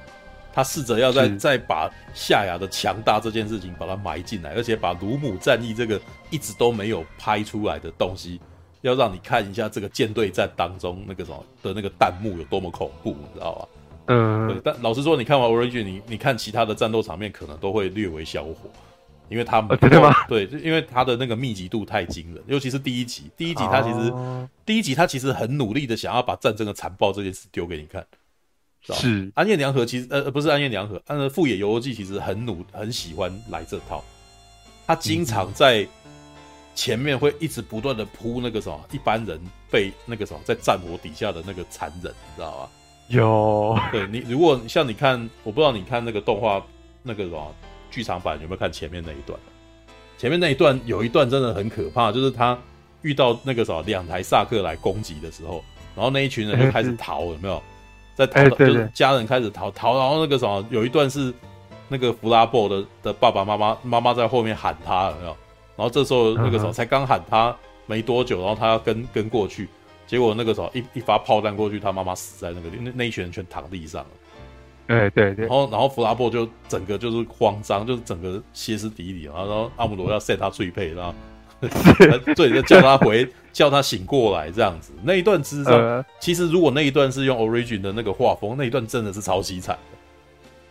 [0.52, 8.42] 他试着要再再把夏亚的强大这件事情把它埋进来，而且把鲁姆战役这个一直都没有拍出来的东西，
[8.82, 13.68] 要让你看一下这个舰队战当中那个什么的那个弹幕有多么恐怖，你知道吧？
[14.08, 14.62] 嗯，对。
[14.64, 18.70] 但老实说，你看完 Origin，你你看其他的战斗场面可能都会略微消火，
[19.30, 20.12] 因为他们、哦、真的吗？
[20.28, 28.04] 对，就因为他的那个密集度太惊人，尤其是第一集，第一集他其实、哦、第一集他其实很努力的想要把战争的残暴这件事丢给你看。
[28.82, 34.04] 是安彦良和其实呃不是安彦良和，呃富野由悠季其实很努很喜欢来这套，
[34.88, 35.88] 他经常在
[36.74, 42.70] 前面会一直不断的铺那个什么一般人被那个什么在战火底下的那个残忍，你知道吗？
[43.10, 46.64] 有，对你如果像你看，我不知道你看那个动画
[47.04, 47.56] 那个什么
[47.92, 49.38] 剧场版有没有看前面那一段？
[50.18, 52.58] 前面那一段有一段真的很可怕，就是他
[53.02, 55.64] 遇到那个什么两台萨克来攻击的时候，
[55.96, 57.62] 然后那一群人就开始逃，有没有？
[58.20, 61.34] 在逃，欸、对对对，就是家人开始逃逃，然后那个什么，有一段是
[61.88, 65.38] 那个弗拉布的的爸爸妈妈妈妈在后面喊他，有没有？
[65.78, 67.56] 然后这时候那个时候才刚喊他
[67.86, 69.70] 没多久，然后他要跟跟过去，
[70.06, 74.10] 结果那个时候一一发炮弹过去，他妈妈死在那个那那一群人全躺地上了。
[74.88, 81.14] 对对对，然后然后弗拉布就整个就是慌张，就是整个歇斯底里，然后然后阿姆罗要 set 他最配，然后
[82.36, 83.28] 对，就叫他回。
[83.52, 89.98] 叫他醒过来，这样子那一段之上，呃、其实如果那一段是用 Origin 的那个画风，那一段真的是超凄惨的，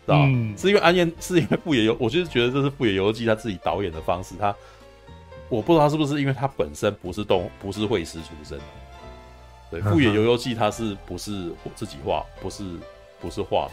[0.07, 4.37] 知道、嗯、是因为安彦，是因为富野由，我就是觉得这是富野由纪他自己导演的方式。
[4.39, 4.55] 他
[5.49, 8.59] 我不知道他是不是因为他本身不是动，不是绘师出身。
[9.73, 12.63] 对，富野由悠季他是不是自己画，不是
[13.21, 13.73] 不是画的，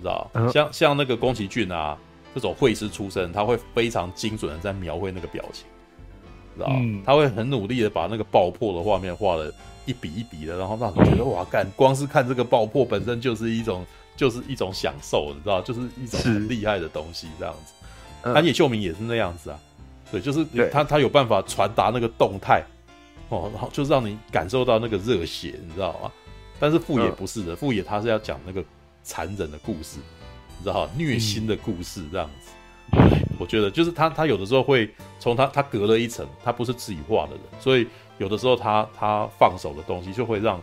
[0.00, 1.96] 知道、呃、像像那个宫崎骏啊
[2.34, 5.64] 这种绘师出身，他会非常精准的在描绘那个表情。
[6.68, 9.52] 嗯，他会很努力的把那个爆破的画面画的
[9.86, 13.84] 一笔一笔的，然后让你觉得哇，干，光是看这个爆破本身就是一种，
[14.16, 17.72] 就是一种享受，你知道，就是一种很厉害的东西，这样子。
[18.34, 19.58] 安野秀明也是那样子啊，
[20.10, 22.62] 对，就是他他有办法传达那个动态，
[23.28, 26.10] 哦，然后就是让你感受到那个热血，你知道吗？
[26.58, 28.62] 但是富野不是的，富野他是要讲那个
[29.04, 29.98] 残忍的故事，
[30.58, 32.50] 你知道虐心的故事这样子。
[33.38, 37.86] 我觉得就是他，他有的时候会从他他隔了一层，他不是自己画的人，所以
[38.18, 40.60] 有的时候他他放手的东西就会让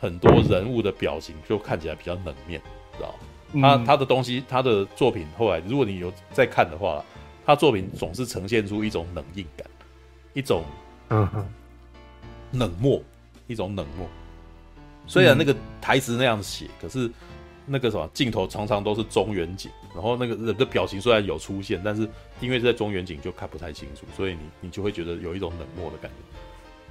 [0.00, 2.60] 很多人物的表情就看起来比较冷面，
[2.96, 3.14] 知道
[3.60, 7.04] 他他的东西，他的作品后来如果你有在看的话，
[7.46, 9.66] 他作品总是呈现出一种冷硬感，
[10.32, 10.64] 一种
[11.10, 11.28] 嗯
[12.52, 13.00] 冷漠，
[13.46, 14.08] 一种冷漠。
[15.06, 17.10] 虽然那个台词那样写，可是。
[17.66, 22.08] 那个什么镜头常常都是中远景，然后那个人的表情虽然有出现，但是
[22.40, 26.38] 因为是在中远景就看不太清楚，所以你你就会觉得有一种冷漠的感觉。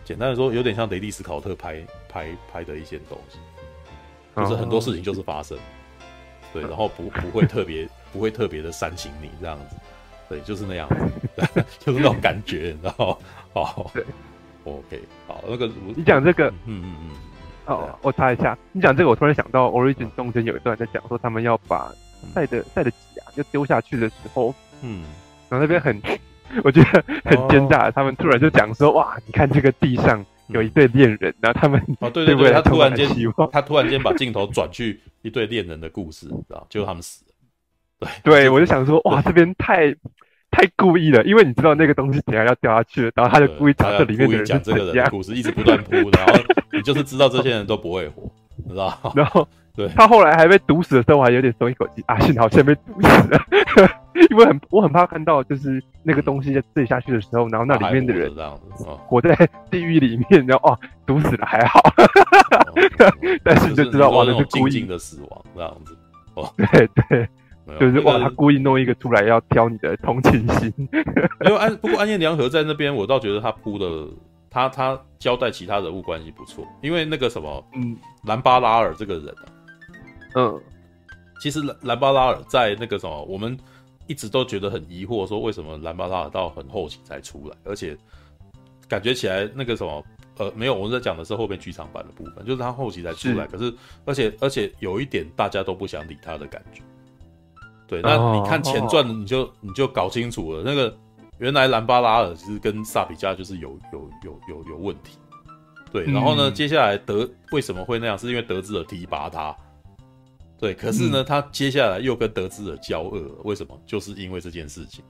[0.03, 3.37] 简单的说，有点像雷利斯考特拍拍拍的一些东西，
[4.35, 5.57] 就是很多事情就是发生，
[6.51, 9.75] 对，然后不不会特别 不会特别的煽情你这样子，
[10.27, 13.17] 对，就是那样子， 就是那种感觉，你知道吗？
[13.53, 14.03] 好，对
[14.63, 17.30] ，OK，好，那个你讲这个，嗯嗯嗯。
[17.65, 21.91] 哦，我查一下，你讲这个，我突然想到，Origin 中间有一段在讲说，他们要把
[22.33, 25.03] 赛的赛的甲就丢下去的时候，嗯，
[25.49, 26.01] 然后那边很，
[26.63, 33.07] 我觉得很奸诈，哦、他们突然就讲说，哇，你看这个地上有一对恋人，然后他们哦，对对对，他突然间
[33.51, 37.23] 他突然间把镜头转去一对恋人的故事，知道，结果他们死
[37.99, 38.31] 了，对。
[38.33, 39.95] 对，我就想说，哇，这边太。
[40.61, 46.33] 太故意了，因为你知道那个东西等下要掉下去，然后他就故意讲这里面的人讲这个人的故事，一直不断铺，然后
[46.71, 48.29] 你就是知道这些人都不会活，
[48.69, 49.87] 知道然后 对。
[49.95, 53.39] 他后来还被毒死的时候，我还有点松一口气啊，幸好现在被毒死了，
[54.29, 58.31] 因为很我很怕看到就是那个东西在坠下去的时候，然后那里面的人
[59.07, 59.35] 活在
[59.71, 61.81] 地狱里面，然后哦毒死了还好，
[63.43, 64.81] 但是你就知道哇，那是故意。
[64.81, 65.97] 的死亡这样子，
[66.35, 66.53] 哦。
[66.55, 67.27] 对对。
[67.79, 70.73] 就是哇，他故意弄一个出来要挑你的同情心。
[71.45, 74.07] 因为安不过安彦良和在那边，我倒觉得他铺的
[74.49, 76.67] 他他交代其他人物关系不错。
[76.81, 77.95] 因为那个什么，嗯，
[78.25, 79.45] 兰巴拉尔这个人啊，
[80.35, 80.61] 嗯，
[81.41, 83.57] 其实兰兰巴拉尔在那个什么，我们
[84.07, 87.97] 一直都觉得很疑惑，说为什么兰巴拉尔到很后期才出来，而且
[88.87, 90.03] 感觉起来那个什么，
[90.37, 93.73] 呃，没有，我们在讲的是后面剧场版的部分，就是他后期才出来，是可是
[94.05, 96.81] 而且而且有一点大家都不想理他的感觉。
[97.91, 99.57] 对，那你看前传，你就、oh, oh, oh.
[99.59, 100.97] 你就搞清楚了，那个
[101.39, 105.17] 原来兰巴拉尔其实跟萨比加就是有有有有有问题。
[105.91, 108.17] 对，然后呢，嗯、接下来德为什么会那样？
[108.17, 109.53] 是因为德兹尔提拔他。
[110.57, 113.77] 对，可是呢，嗯、他接下来又跟德兹尔交恶，为什么？
[113.85, 115.03] 就是因为这件事情。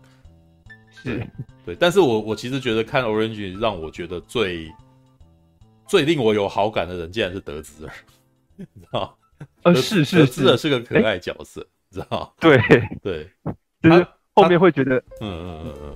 [0.89, 1.29] 是对，
[1.67, 4.73] 对，但是我我其实觉得看 Orange 让我觉得最
[5.85, 7.93] 最令我有好感的人，竟然是德兹尔，
[8.57, 9.15] 你知道？
[9.61, 11.63] 呃，是是，德兹尔是个可爱角色。
[11.91, 12.33] 欸知道？
[12.39, 12.57] 对
[13.03, 13.29] 对，
[13.81, 15.95] 就是后面会觉得，嗯嗯嗯嗯，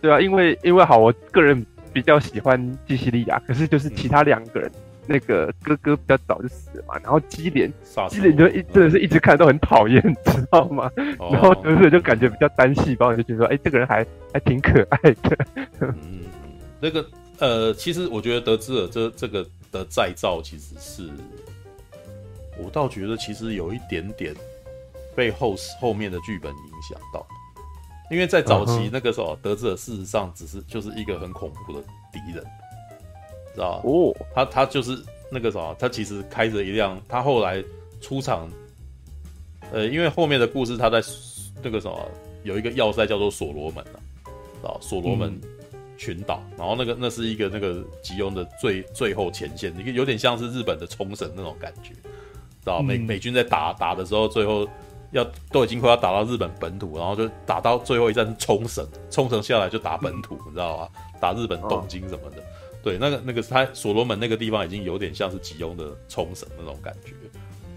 [0.00, 4.70] 对啊，因为因为好，我个人比较喜欢基西利亚，可是就是其他两个人，
[5.06, 10.90] 那个哥哥比较早就死了嘛，然后基连杀基连就一真的是一直看都很讨厌，知道吗？
[11.18, 15.44] 哦、然后德智就感觉比较单细胞，就觉得说，哎、欸，这个人还还挺可爱的。
[15.80, 16.20] 嗯，
[16.80, 17.04] 那个
[17.40, 21.08] 呃，其实我觉得德智儿这这个的再造其实是，
[22.56, 24.34] 我倒觉得其实有一点点
[25.18, 27.26] 被后后面的剧本影响到。
[28.08, 32.42] 因为在早期那个时候，德智儿事实上只是就是一个很恐怖的敌人，
[33.52, 33.82] 知道吧？
[33.84, 34.96] 哦，他他就是
[35.30, 37.62] 那个什么，他其实开着一辆，他后来
[38.00, 38.48] 出场，
[39.72, 41.02] 呃，因为后面的故事他在
[41.62, 42.08] 那个什么
[42.44, 45.38] 有一个要塞叫做所罗门啊，知道所罗门
[45.98, 54.66] 群岛，然后那个那是一个那个吉翁的最最后前线，一个有点像是日本的冲绳那种感觉，知道美美军在打打的时候，最后。
[55.12, 60.88] 要都已经快要打到日本本土，然后就打到最后一站是冲绳，冲绳下来就打本土，你知道吗？
[61.18, 62.36] 打日本东京什么的。
[62.36, 62.44] 哦、
[62.82, 67.12] 对，那个那个他所罗门那个地方已经有点像是吉翁的冲绳那种感觉，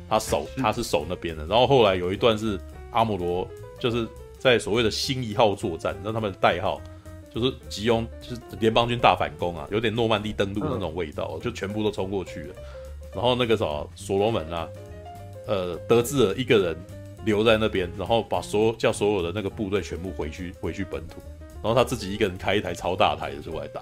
[0.10, 1.46] 他守他是守那边的。
[1.48, 2.60] 然后后来有一段是
[2.92, 3.48] 阿姆罗，
[3.80, 4.06] 就是
[4.38, 6.82] 在所谓的新一号作战，让他们的代号
[7.34, 12.56] 就是吉翁，就是联邦军大反攻啊，有点诺曼底登陆那种味道，就全部都冲过去了。
[13.14, 14.68] 然后那个什么所罗门啊，
[15.48, 16.78] 呃，德智儿一个人。
[17.26, 21.16] 留在那边，然后把所有叫所有的那个部队全部回去回去本土，
[21.62, 23.82] 然后他自己一个人开一台超大台的出来打，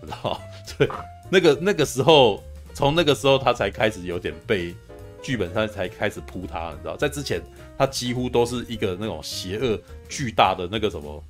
[0.00, 0.38] 你知道吗？
[0.66, 0.90] 所以
[1.30, 2.42] 那个 那个时候，
[2.74, 4.74] 从那个时候他才开始有点被
[5.22, 7.40] 剧本上才开始扑他，你知道，在之前
[7.78, 9.78] 他几乎都是一个那种邪恶
[10.08, 11.24] 巨大的那个什么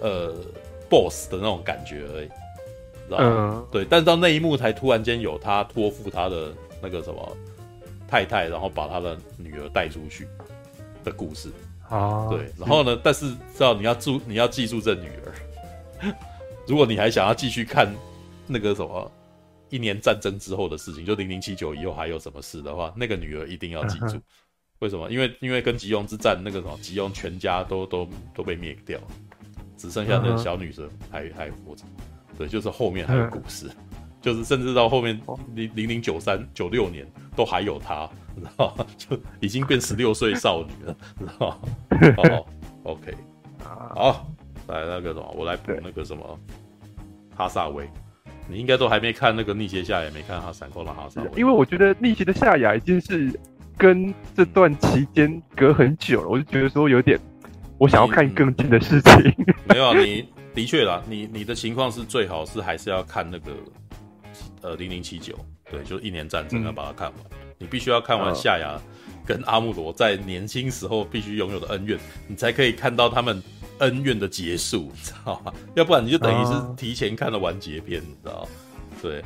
[0.00, 0.34] 呃
[0.88, 2.28] boss 的那种感觉而已，
[3.06, 3.18] 知道？
[3.20, 7.36] 嗯、对，但是到那一幕才突然间有他托付他的那个什么。
[8.10, 10.26] 太太，然后把他的女儿带出去
[11.04, 11.48] 的故事
[11.88, 12.98] 啊，对，然后呢？
[13.02, 16.14] 但是知道你要注，你要记住这女儿。
[16.66, 17.92] 如果你还想要继续看
[18.46, 19.10] 那个什么
[19.68, 24.20] 一年战争之后的事情，就零零七九以后还有什么事的话，那个女儿一定要记住。
[24.80, 25.10] 为什么？
[25.10, 28.98] 因为因为跟吉翁之战那个什么吉翁全家都都都被灭掉，
[29.76, 31.84] 只剩下那个小女生还还活着。
[32.38, 33.68] 对，就是后面还有故事。
[34.20, 35.18] 就是甚至到后面
[35.54, 38.76] 零零零九三九六年都还有他，知道？
[38.98, 41.58] 就已经变十六岁少女了，知道吗？
[42.16, 42.46] 好
[42.82, 43.14] ，OK，
[43.64, 44.26] 好，
[44.68, 46.38] 来那个什么，我来补那个什么
[47.34, 47.88] 哈萨维，
[48.46, 53.32] 你应该都还没看那个逆袭夏也，没看他闪光的哈萨威，因为我觉得逆袭的夏亚已经是
[53.78, 57.18] 跟这段期间隔很久了，我就觉得说有点，
[57.78, 59.34] 我想要看更近的事情。
[59.38, 63.52] 嗯、没有、啊，你的确啦，你你的情况是最好是还是要看那个。
[64.62, 65.34] 呃，零零七九，
[65.70, 67.18] 对，就是一年战争要把它看完。
[67.30, 68.80] 嗯、你必须要看完夏亚
[69.26, 73.42] 跟阿穆罗在年轻时候必须拥有的恩怨，你才可以看到他们
[73.78, 75.52] 恩怨的结束，你知道吗？
[75.74, 78.48] 要不然你就等于是提前看了完结篇，你知道吗？
[79.02, 79.24] 对。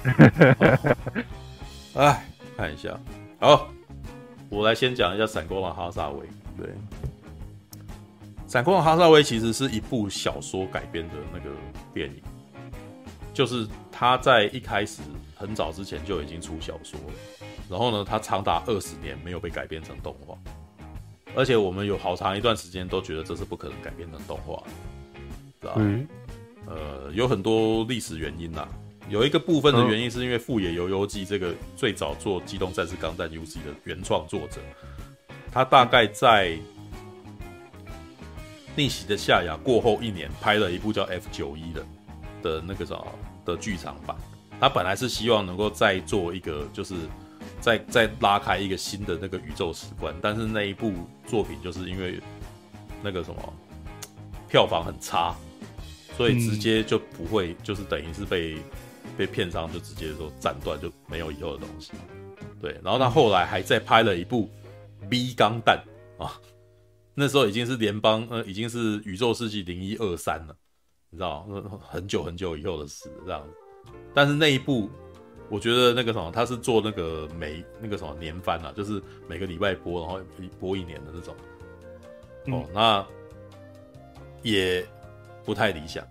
[1.94, 2.98] 哎，看一下，
[3.40, 3.68] 好，
[4.48, 6.26] 我来先讲一下《闪光的哈萨威》。
[6.56, 6.66] 对，
[8.46, 11.50] 《闪光的哈萨威》其实是一部小说改编的那个
[11.92, 12.22] 电影，
[13.34, 15.02] 就是他在一开始。
[15.36, 17.12] 很早之前就已经出小说了，
[17.68, 20.38] 然后呢，他长达二十年没有被改编成动画，
[21.34, 24.70] 而且我们有好长一段时间都觉得这是不可能改编成动画的，
[25.60, 26.08] 知道嗯，
[26.66, 28.66] 呃，有很多历史原因呐，
[29.10, 34.60] 有一个部分的原因是因为富野由悠季这个最早做《机动战士钢弹 UC》的原创作者，
[35.52, 36.56] 他大概在
[38.76, 41.86] 逆袭的夏亚过后一年拍了一部叫《F 九一》的
[42.40, 43.06] 的那个什么
[43.44, 44.16] 的剧场版。
[44.60, 46.94] 他本来是希望能够再做一个，就是
[47.60, 50.92] 再再拉开一个新的那个宇宙史观，但是那一部
[51.26, 52.20] 作品就是因为
[53.02, 53.54] 那个什么
[54.48, 55.34] 票房很差，
[56.16, 58.56] 所以直接就不会，就是等于是被
[59.18, 61.90] 被片商就直接说斩断，就没有以后的东西。
[62.62, 64.48] 对，然后他后来还再拍了一部
[65.10, 65.82] B 钢弹
[66.18, 66.40] 啊，
[67.14, 70.56] 那时候已经是联邦呃，已经是宇宙世纪零一二三了，
[71.14, 71.46] 你知道，
[71.80, 73.92] 很久很久以后的事这样子。
[74.12, 74.90] 但是那一部，
[75.48, 80.20] 我觉得那个什么，他是做那个每那个什么年番啊，就是每个礼拜播，然后
[80.58, 81.34] 播一年的那种。
[82.48, 83.06] 哦，那
[84.42, 84.84] 也
[85.44, 86.04] 不太理想。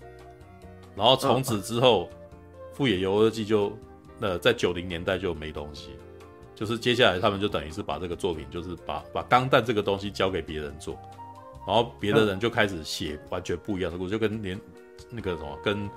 [0.96, 2.10] 然后从此之后，
[2.72, 3.78] 富野由悠季就
[4.22, 5.90] 呃在九零年代就没东西，
[6.56, 10.98] 就是接下来他们就等于是把这个作品，就是把把钢弹这个东西交给别人做，
[11.68, 14.60] 然后别的人就开始写完全不一样的故事，就跟连
[15.14, 15.90] 那个什么跟。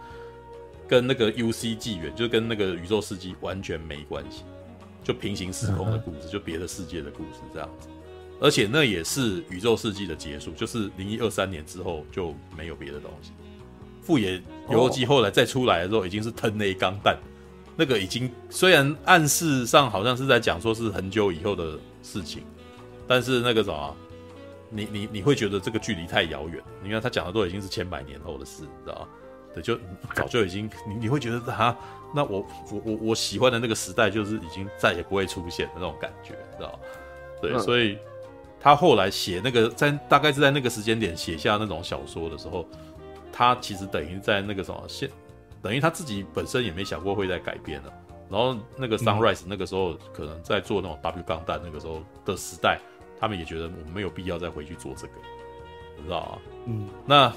[0.88, 4.44] 跟那个 U C 纪元，就跟那个宇宙世纪完全没关系，
[5.02, 7.88] 就平行时空的故事，就别的世界的故事这样子。
[8.40, 13.32] 而且那也是宇宙世纪的结束，就是零一二三年之后就没有别的东西。
[14.00, 14.40] 富野
[14.70, 17.18] 由悠季后来再出来的时候，已经是 Ten A 钢弹
[17.74, 22.44] 那个已经虽然暗示上好像是在讲说是很久以后的事情，
[23.08, 23.96] 但是那个什么，
[24.70, 26.62] 你你你会觉得这个距离太遥远。
[26.82, 29.08] 你看他讲的都已经是千百年后的事，你知道吗？
[29.54, 29.78] 对，就
[30.14, 31.76] 早就已经你你会觉得啊，
[32.14, 36.78] 那我我我我喜欢的那个时代就是已经再也不会出现的那种感觉，你知道吗？
[37.40, 37.98] 对，嗯、所以
[38.60, 42.66] 他后来写那个在大概是在那个时间点写下那种小说的时候，
[43.32, 45.10] 他其实等于在那个什么现。
[45.62, 47.92] 等于他自己本身也没想过会再改变了，
[48.30, 52.78] 然后那个 Sunrise 那个时候可能在做那种 W 钢弹那个时候的时代，
[53.18, 55.12] 他们也觉得我们没有必要再回去做这个，
[55.96, 56.38] 你知道吗？
[56.66, 57.32] 嗯，那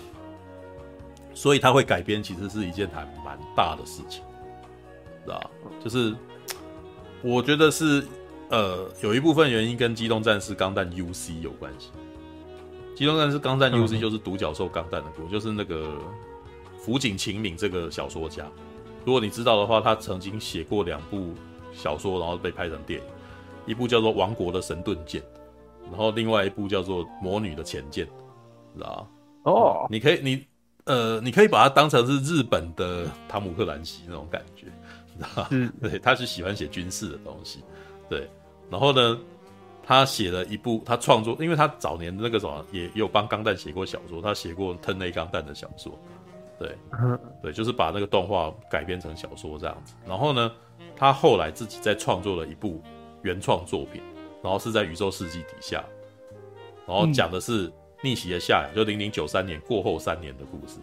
[1.34, 4.24] 所以他会改编，其实是一件还蛮大的事情，
[5.26, 5.72] 知道吗？
[5.84, 6.16] 就是
[7.22, 8.06] 我觉得是
[8.50, 11.90] 呃有一部分原因跟机动战士钢弹 UC 有关系，
[12.96, 15.98] 机动战士钢弹 UC 就是独角兽钢弹的故，就是那个。
[16.82, 18.50] 福井晴敏这个小说家，
[19.04, 21.34] 如果你知道的话，他曾经写过两部
[21.74, 23.06] 小说，然后被拍成电影，
[23.66, 25.22] 一部叫做《王国的神盾舰》，
[25.90, 28.06] 然后另外一部叫做《魔女的前舰》，
[28.76, 29.08] 知道吗？
[29.44, 30.46] 哦，你可以，你
[30.86, 34.66] 呃，你可以把它当成是日本的汤姆克兰西那种感觉，
[35.18, 35.48] 知道
[35.82, 37.64] 对，他是喜欢写军事的东西，
[38.10, 38.30] 对，
[38.70, 39.20] 然后呢，
[39.84, 45.98] 他写了一部，他创作，因为他早年那个什么也有帮钢弹写过小说，他写过《Turn A 钢弹》的小说。
[46.60, 46.78] 对，
[47.42, 49.94] 对，就是把那个动画改编成小说这样子。
[50.06, 50.52] 然后呢，
[50.94, 52.82] 他后来自己再创作了一部
[53.22, 54.02] 原创作品，
[54.44, 55.84] 然后是在宇宙世纪底下，
[56.88, 57.72] 然后讲的是
[58.02, 60.80] 逆袭的夏亚，就零零九三年过后三年的故事。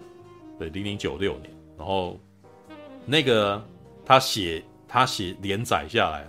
[0.59, 2.19] 对，零零九六年，然后
[3.05, 3.63] 那个
[4.05, 6.27] 他写他写连载下来，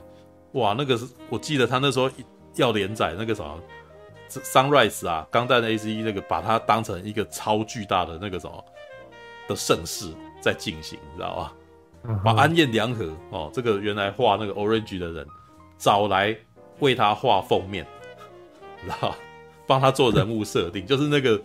[0.54, 2.10] 哇，那个是我记得他那时候
[2.56, 3.60] 要连载那个什么
[4.30, 8.64] Sunrise 啊，钢弹 ACE 那个，把它当成一个超巨大的那个什么。
[9.50, 11.34] 的盛世在进行，你知道
[12.04, 12.22] 吧？
[12.22, 15.26] 把安彦良和哦，这个原来画那个 Orange 的人
[15.78, 16.36] 找来
[16.80, 17.86] 为他画封面，
[18.86, 19.14] 然后？
[19.70, 21.38] 帮他做人物设定，就是那个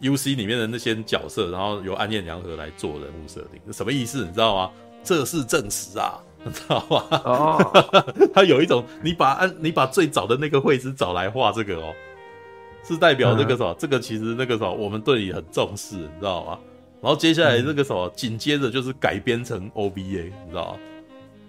[0.00, 4.24] UC 里面的那些角色，然后由安彦良和来做人物设定，什么意思？
[4.24, 4.72] 你知道吗？
[5.04, 7.04] 这是证实啊，你知道吗？
[7.24, 7.94] 哦，
[8.34, 11.94] 他有一种，你把安，你把最早的那个绘师找来画这个哦，
[12.82, 13.72] 是代表那个什么？
[13.78, 16.58] 这个其实那个什么，我们对你很重视，你知道吗？
[17.00, 20.80] 然后接下来这个什么，紧接着就是改编成 O B A，你知道吗？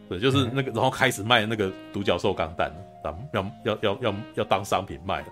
[0.09, 2.71] 对，就是那个，然后开始卖那个独角兽钢弹，
[3.33, 5.29] 要要要要要当商品卖的。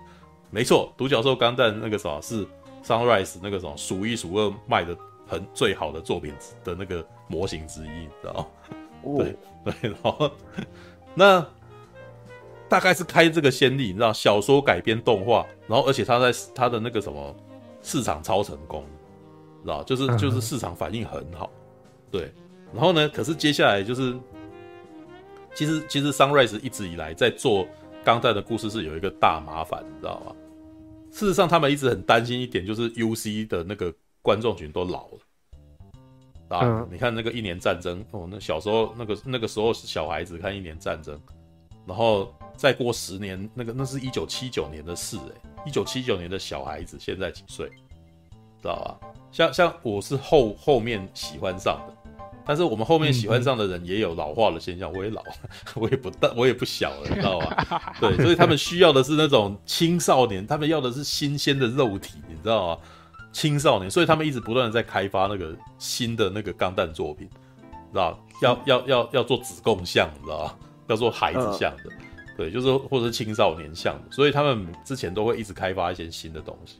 [0.50, 2.46] 没错，独角兽钢弹那个什么是
[2.82, 9.16] Sunrise 那个什么数一数二卖的很最好的作品的那个模型之一，你知道吗？
[9.18, 10.30] 对对，然后
[11.14, 11.46] 那
[12.68, 17.34] 大概是开这个先例，你知道，小说改编动画，然后而且他在他的那个什么
[17.82, 18.84] 市场超成功。
[19.64, 21.50] 知道，就是就是市场反应很好，
[22.10, 22.32] 对。
[22.72, 24.16] 然后呢，可是接下来就是，
[25.58, 27.66] 其实其实 Sunrise 一直以来在做
[28.04, 30.32] 钢弹的故事是有一个大麻烦，你知道吗？
[31.10, 33.92] 事实上，他们一直很担心一点，就是 UC 的那个
[34.22, 36.60] 观众群都老了啊。
[36.62, 41.20] 嗯、你看那个一年战争哦，那小时候那个那个时候是小孩子看一年战争，
[41.84, 47.68] 然后再过十年，那个那是一九七九年的事诶、欸，一九七九年的小孩子现在几岁？
[48.62, 49.10] 知道吧？
[49.32, 51.94] 像像我是后后面喜欢上的，
[52.48, 54.90] 但是我们后面喜欢上的人也有老化的现象。
[54.90, 55.32] 我也老了，
[55.76, 57.94] 我也不大，我也不小了，你知道吧？
[58.00, 62.78] 对，所以他们需要的是那种青少年，他们要的是新鲜的肉体，你知道吗？
[63.32, 67.28] 青少年，所以他们一直不断的在开发那个新的那个钢弹作品，
[67.92, 68.18] 知道？
[68.40, 70.56] 要要要要做子供像，你知道吧？
[70.86, 71.90] 要做孩子像的，
[72.34, 76.78] 对，就是或者是青少年像的，所以他们之前都会一直开发一些新的东西。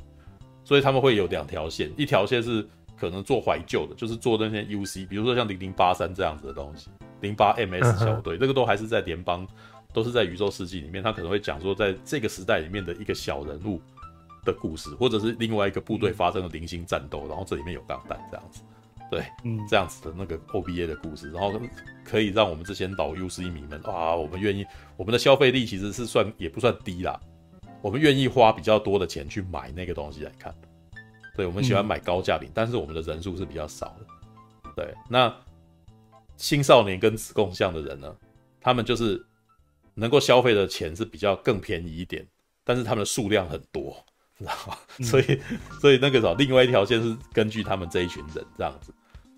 [0.65, 2.67] 所以他们会有两条线，一条线是
[2.99, 6.89] 可能做怀旧的，就是做那些 UC，比如说像零零八三这样子的东西，
[7.21, 9.47] 零八 MS 小队，这个都还是在联邦，
[9.93, 13.81] 都是在宇宙世纪里面，他可能会讲说在这个时代里面的一个小人物
[14.45, 18.63] 的故事，或者是另外一个部队发生了零星战斗，然后这里面有钢弹这样子，
[19.11, 21.53] 对，嗯，这样子的那个 OBA 的故事，然后
[22.05, 27.19] 可以让我们这些老 UC 迷们啊，我们愿意，我们的消费力其实是算也不算低啦。
[27.81, 30.53] 我们愿意花比较多的钱去买那个东西来看，
[31.39, 34.73] 对，我们喜欢买高价品，嗯、但是我们的人数是比较少的。
[34.75, 35.33] 对，那
[36.37, 38.13] 青少年跟子供像的人呢，
[38.61, 39.25] 他们就是
[39.95, 42.27] 能够消费的钱是比较更便宜一点，
[42.65, 44.05] 但是他们的数量很多，
[44.37, 44.77] 知道吗？
[44.99, 45.41] 嗯、所以，
[45.81, 48.93] 所以那个什么，另外一条线是根据他们这一群人这样子。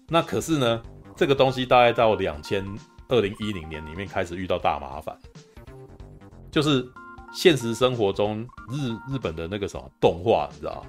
[0.08, 0.82] 那可是呢，
[1.14, 2.64] 这个东西大概到两千
[3.08, 5.14] 二零一零年里面开始遇到大麻烦，
[6.50, 6.90] 就是。
[7.32, 10.84] 现实生活中，日日本的那个什么动画，你知道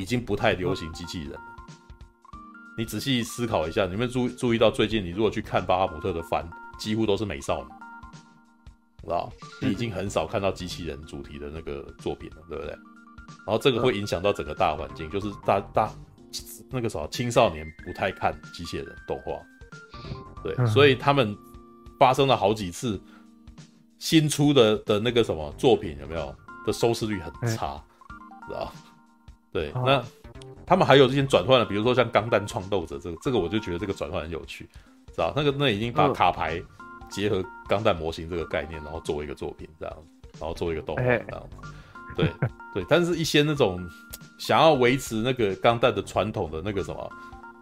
[0.00, 1.40] 已经不太流行机器人了。
[2.78, 6.48] 你仔细思考一下，你们注注意到最近，你如果去看巴哈姆特的番，
[6.78, 7.68] 几乎都是美少女，
[9.02, 9.30] 知道？
[9.60, 12.70] 你已经很少看到机器人主题的那个作品了，对不对？
[13.46, 15.92] 然后这个会影响到整个大环境，就是大大
[16.70, 19.32] 那个啥青少年不太看机器人动画，
[20.42, 21.36] 对，所以他们
[21.98, 23.00] 发生了好几次
[23.98, 26.34] 新出的的那个什么作品有没有
[26.66, 27.76] 的收视率很差，
[28.48, 28.72] 知道？
[29.52, 30.02] 对，那
[30.66, 34.68] 他们还有这些转换了，比如说像《钢弹创斗者》这个，这个我就觉得这个转换很有趣，
[35.08, 35.32] 知道？
[35.34, 36.62] 那个那已经把卡牌
[37.08, 39.96] 结合钢弹模型这个概念，然后作为一个作品这样，
[40.38, 41.48] 然后作为一个动画这样。
[42.16, 42.30] 对
[42.74, 43.84] 对，但是一些那种
[44.38, 47.10] 想要维持那个钢弹的传统的那个什么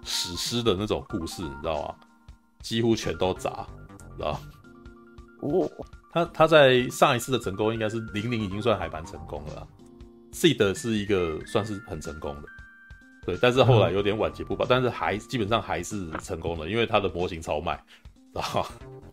[0.04, 1.94] 史诗的那种故事，你知道吗？
[2.60, 3.66] 几乎全都砸，
[4.16, 4.40] 知道？
[5.40, 5.70] 哦，
[6.12, 9.66] 他他在上一次的成功应该是零零已经算还蛮成功了
[10.32, 12.48] ，Seed 是一个算是很成功的，
[13.26, 17.76] 对，但是后来有点晚节不保，但是还基本上还是成功的，因为它的模型超卖，
[18.32, 18.66] 知 道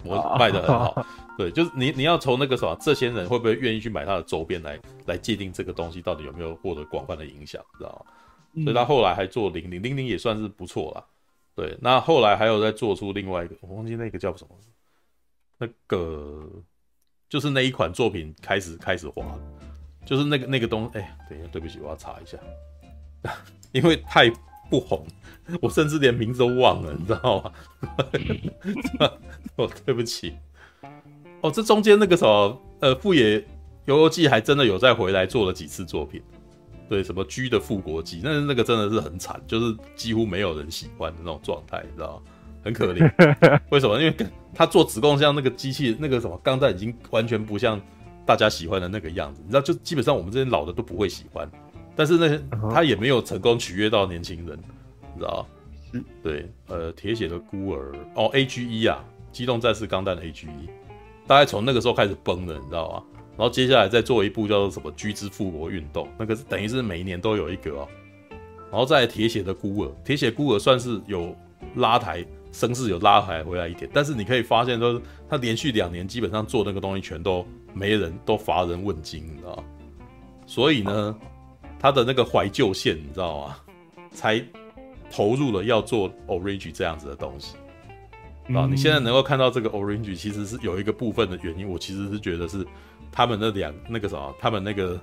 [0.04, 1.06] 模卖的很好。
[1.38, 8.14] 对，就是你你要从那个什么，这些人会不会愿意去买它的周边来来界定这个东西到底有没有获得广泛的影响，知道吗？
[8.54, 11.04] 嗯、所以他后来还做零零零零也算是不错啦。
[11.54, 14.56] 对，那后来还有再做出另外一个，我忘记那个叫什么，
[15.58, 16.50] 那个
[17.28, 19.26] 就是那一款作品开始开始滑，
[20.06, 22.38] 就是那个那个东西，哎、欸，等一下，对不起，我要查一下，
[23.74, 24.30] 因为太
[24.70, 25.06] 不红，
[25.62, 27.52] 我甚至连名字都忘了，你知道吗？
[29.58, 30.36] 哦，对不起。
[31.42, 33.44] 哦，这中间那个什么，呃，富野
[33.86, 36.22] 游游记还真的有再回来做了几次作品，
[36.90, 42.22] 对，什么 G 的复国记，那那个真的是很惨，就是几乎没有人喜欢的那种状态，你知道吗？
[42.64, 43.12] 很可怜。
[43.70, 44.02] 为什么？
[44.02, 44.16] 因为
[44.54, 47.80] 他做子供像那个机器，那个什么钢弹已经完全不像
[48.26, 51.50] 大家喜欢的那个样子，你知道，就基本上我们这些老的都不会喜欢。
[51.96, 54.58] 但是那些，他也没有成功取悦到年轻人，
[55.14, 55.48] 你知道
[55.94, 56.04] 吗？
[56.22, 60.50] 对，呃，铁血的孤儿，哦，AGE 啊，机动战士钢弹 AGE。
[61.26, 63.04] 大概从那个时候开始崩了，你知道吗？
[63.38, 67.88] 然后接下来再做一部叫做什么《居之复国运动》，那个是等于是每一年都有一个哦。
[68.72, 71.36] 然后再铁血的孤儿，铁血孤儿算是有
[71.76, 73.90] 拉抬声势，有拉抬回来一点。
[73.94, 77.46] 但是你可以发现，说他连续两年基本上做那个东西，全都
[77.76, 79.64] 没人都乏人问津，你知道？
[80.48, 81.16] 所以呢，
[81.78, 83.58] 他的那个怀旧线，你知道吗？
[84.12, 84.42] 才
[85.12, 87.58] 投入了要做 Orange 这样子的东西。
[88.56, 91.68] 啊，你现在能够看到这个 Orange，其实是有一个部分的原因。
[91.70, 92.66] 我其实是觉得是
[93.12, 95.02] 他们那两那个什么，他们那个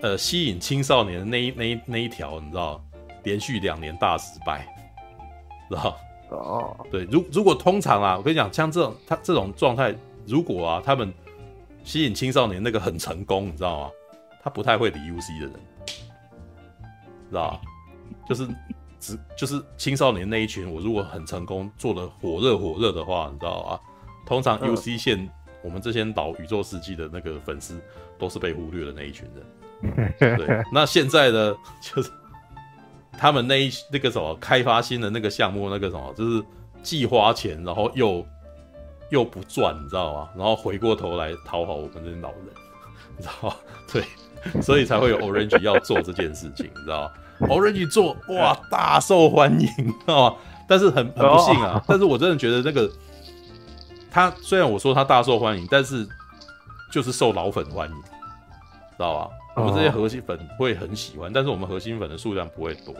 [0.00, 2.84] 呃吸引青少年的那一那一那一条，你知道，
[3.24, 4.66] 连续两年大失败，
[5.70, 5.96] 知道？
[6.30, 9.94] 哦，对，如如果通常啊，我跟你讲，像这种他这种状态，
[10.26, 11.10] 如果啊他们
[11.88, 13.90] 吸引青少年那个很成功，你知道吗？
[14.42, 15.52] 他不太会理 UC 的人，
[17.30, 17.60] 知道？
[18.28, 18.46] 就是。
[19.00, 23.80] 只 就是青少年那一群，我如果很成功做的火热火热的话，你知道吗？
[24.26, 25.30] 通常 UC 线
[25.62, 27.80] 我们这些老宇宙世纪的那个粉丝
[28.18, 30.12] 都是被忽略的那一群人。
[30.36, 32.10] 对，那现在的，就是
[33.16, 36.44] 他们那一那个什么开发新的那个项目，那个什么就是
[36.82, 38.26] 既花钱，然后又
[39.10, 40.28] 又不赚，你知道吗？
[40.36, 42.48] 然后回过头来讨好我们这些老人，
[43.16, 43.56] 你知道吗？
[43.92, 47.12] 对，所以才会有 Orange 要做这件事情，你知道吗
[47.48, 50.36] ？Orange 做哇，大受欢迎，知道吗？
[50.68, 51.82] 但是很很不幸啊。
[51.86, 52.90] 但是我真的觉得那个
[54.10, 56.06] 他虽然我说他大受欢迎，但是
[56.90, 59.30] 就是受老粉欢迎，知道吧？
[59.56, 62.94] 我们这些核心粉会很喜欢，但是我们核心粉的数量不会多。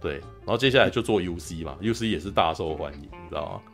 [0.00, 3.73] 对，然后接下来就做 UC 嘛，UC 也是大受欢迎，你知道吗？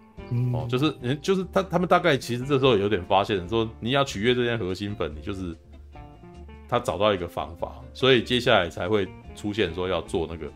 [0.52, 5.56] 哦，就是就是他他们大概其实这时候有点发现，说你要取悦这些核心粉，你就是
[6.68, 9.08] 他找到一个方法，所以接下来才会。
[9.36, 10.52] 出现说要做那个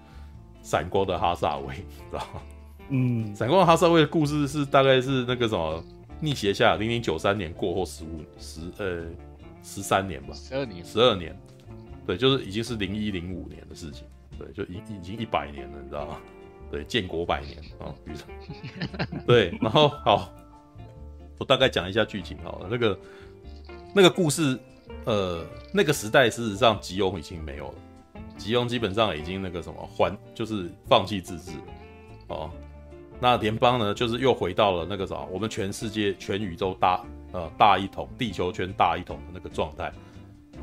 [0.61, 1.75] 闪光的哈萨维，
[2.11, 2.43] 知道吗？
[2.89, 5.83] 嗯，闪光的哈萨维的故事是大概是那个什么
[6.21, 9.05] 逆邪下零零九三年过后十五十呃
[9.63, 11.35] 十三年吧，十二年，十二年，
[12.05, 14.05] 对，就是已经是零一零五年的事情，
[14.37, 16.21] 对，就已已经一百年了，你知道吗？
[16.75, 17.95] 对，建国百年啊，
[19.25, 20.29] 对，然后好，
[21.39, 22.99] 我大概讲一下剧情好了，那个
[23.95, 24.59] 那个故事，
[25.05, 27.75] 呃，那个时代事实上吉翁已经没有了。
[28.37, 31.53] 吉翁基本上已经那个什么还就是放弃自治
[32.27, 32.51] 哦，
[33.21, 39.93] 那联邦呢就是又回到了那个啥，我们全世界全宇宙大呃大一统，地球圈大一统的那个状态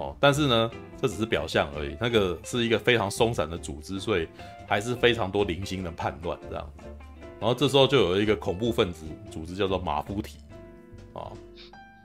[0.01, 4.27] 哦，但是呢这只是表象而已，那个是一个非常松散的组织，所以
[4.67, 6.85] 还是非常多零星的叛乱这样子，
[7.39, 10.37] 然后这时候就有一个恐怖分子组织叫做马夫体
[11.13, 11.31] 啊，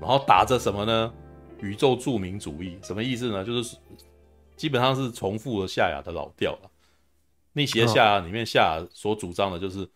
[0.01, 1.13] 然后打着什么呢？
[1.61, 3.45] 宇宙著名主义，什么意思呢？
[3.45, 3.77] 就是。
[4.57, 6.71] 基本上是重复了夏亚的老调了。
[7.53, 9.87] 逆袭的夏亚里面，夏亚所主张的就是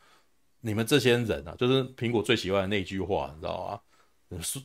[0.61, 3.81] 你们这些人啊，就是苹果最喜欢的那句话，你知道吗？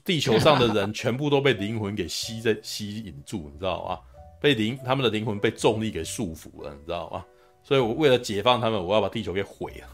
[0.04, 4.00] 地球上的人全部都被灵魂给吸在 吸引住，你知道吗？
[4.40, 7.26] 被灵他们的灵魂被重力给束缚了，你知道吗？
[7.64, 9.88] 所以我为了解放他们，我要把地球给毁了，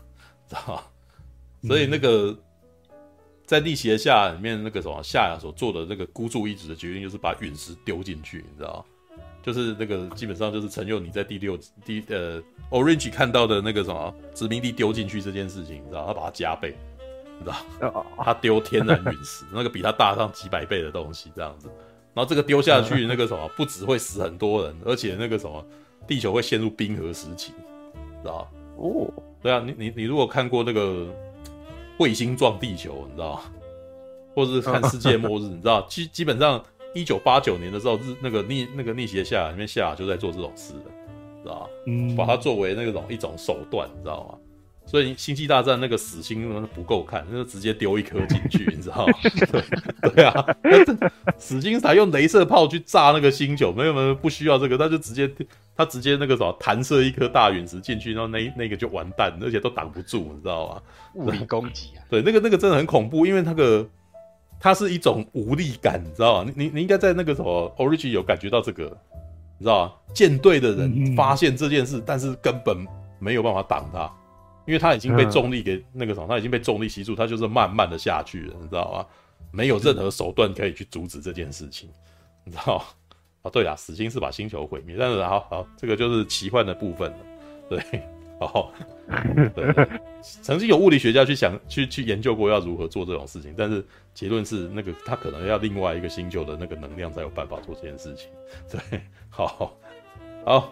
[0.50, 0.84] 知道吗？
[1.68, 2.38] 所以那个
[3.46, 9.18] 在逆袭的夏里面，那个什么夏亚所做的那个孤注一掷的决定，就是把陨石丢进去，你知道吗？
[9.42, 12.40] 就是那个基本上就是陈佑你在第六第呃
[12.70, 16.76] Orange 看到的那个什么殖民地丢进去这件事情，你知道他把它加倍。
[17.44, 17.50] 知
[17.82, 21.68] 道，他丢天然陨石，那个比他大上几百倍的东西，这样子，
[22.14, 25.66] 然后这个丢下去，那个什么，不只会死很多人，而且那个什么，
[26.08, 27.54] 地球会陷入冰河时期，
[28.22, 28.50] 知道？
[28.78, 29.08] 哦，
[29.42, 31.06] 对啊，你你你如果看过那个
[31.98, 33.42] 彗星撞地球，你知道
[34.34, 36.64] 或者是看世界末日， 你知道，基基本上
[36.94, 40.92] 一九八九年的时候，日那个逆那个逆袭的夏亚里面，夏亚就在做这种事的，
[41.44, 44.38] 知道嗯，把它作为那种一种手段，你知道吗？
[44.92, 49.14] 所以星际大战那个死星不够看，那就直接丢一颗进去，你知道吗？
[50.04, 50.46] 对对啊，
[51.38, 55.32] 死星才用镭射炮去炸那个星球，没有没有不需要这个，他就直接
[55.78, 60.82] 他直接那个什么弹射一颗大陨石进去，然后那那个就完蛋，而且都挡不住，你知道吗？
[61.14, 62.04] 物理攻击啊！
[62.10, 63.88] 对，那个那个真的很恐怖，因为那个
[64.60, 66.52] 它是一种无力感，你知道吗？
[66.54, 68.84] 你你你应该在那个什么 Origin 有感觉到这个，
[69.58, 69.94] 你知道吗？
[70.14, 72.86] 舰队的人发现这件事，嗯、但是根本
[73.20, 74.12] 没有办法挡他。
[74.72, 79.06] 因为他已经被重力给那个什么，他已经被重力吸住，他就是慢慢的下去了，你知道吗？
[79.52, 81.90] 没有任何手段可以去阻止这件事情，
[82.46, 82.86] 你知道吗？
[83.42, 87.18] 啊，对啦，死星是把星球毁灭，但是好好，这个就是奇幻的部分了，
[87.68, 88.02] 对，
[88.40, 88.72] 好，
[89.54, 89.88] 对，
[90.42, 98.30] 曾经有物理学家去想去去研究过要如何做这种事情，但是结论是那个他可能要另外一个星球的那个能量才有办法做这件事情，
[98.72, 99.76] 对，好，
[100.46, 100.72] 好，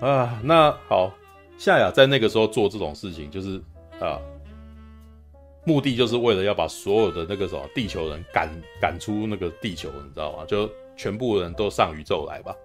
[0.00, 1.14] 啊，那好。
[1.60, 3.60] 夏亚在那个时候做这种事情，就是
[4.00, 4.18] 啊，
[5.62, 8.48] 目的就是为了要把所有的那个什么地球人赶
[8.80, 10.38] 赶出那个地球，你知道吗？
[10.48, 10.66] 就
[10.96, 12.56] 全部人都上宇宙来吧。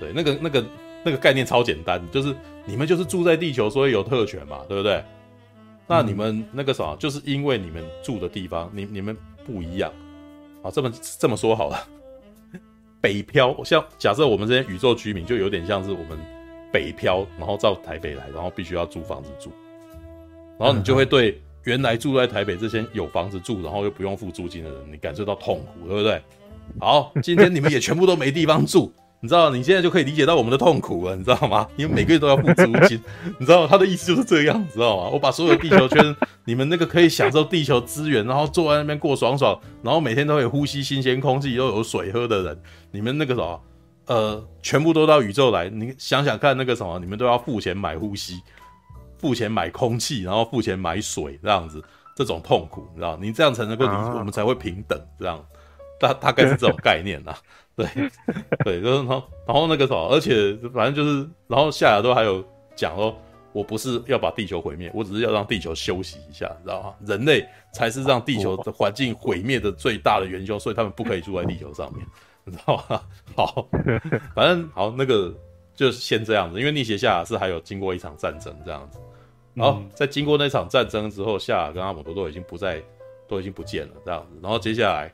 [0.00, 0.64] 对，那个那个
[1.04, 2.34] 那个概念超简单，就是
[2.64, 5.04] 你们就是住在地球，所以有特权嘛，对不对？
[5.86, 9.14] 那你们那个什么，就是因为你们住的地方，你你们
[9.44, 9.92] 不一样
[10.62, 10.70] 啊。
[10.70, 11.86] 这么这么说好了，
[13.02, 16.18] 北漂，像假设我们这些宇宙居民，就有点像是我们。
[16.72, 19.50] 北漂，然后到台北来，然后必须要租房子住，
[20.58, 26.22] 然后你就会对原来住在台北这些有房子住，然后又不用付租金的人，你感受到痛苦，对不对？
[26.78, 31.66] 好，今天你们也全部都没地方住，你知道，你现在就可以理解到我们的痛苦了，你知道吗？
[31.76, 33.02] 因为每个月都要付租金，
[33.38, 35.08] 你知道他的意思就是这样，知道吗？
[35.12, 43.60] 我把所有地球圈，你们那个可以享受地球资源，然后坐在那边过爽爽，然后每天都可以呼吸新鲜空气，又有水喝的人，你们那个什么？
[44.10, 48.40] 呃，全部都到宇宙来，你想想看，那个什么，你们都要付钱买呼吸，
[49.18, 51.80] 付钱买空气，然后付钱买水，这样子，
[52.16, 55.40] 这种痛苦，你知道，你这样才能够，啊、我们才会平等，这样，
[56.00, 57.32] 大大概是这种概念呐，
[57.76, 57.86] 对，
[58.64, 63.16] 对，就是然后，然后那个什么，而且反正就是，然后夏亚都还有讲说，
[63.52, 66.94] 我不是要把地球毁灭，我只是要让地球休息一下，你知道吗？
[67.06, 72.04] 人类才是让地球的环境毁灭的最大的元凶，所以他们不可以住在地球上面。
[72.50, 73.02] 你知道吗？
[73.36, 73.68] 好，
[74.34, 75.32] 反正好，那个
[75.74, 78.98] 就先这样子，因为逆袭夏亚是还有经过一场战争这样子。
[79.56, 82.82] 好，在经过那场战争之后，夏亚跟阿姆多都已经不在，
[83.28, 84.38] 都已经不见了这样子。
[84.42, 85.12] 然后接下来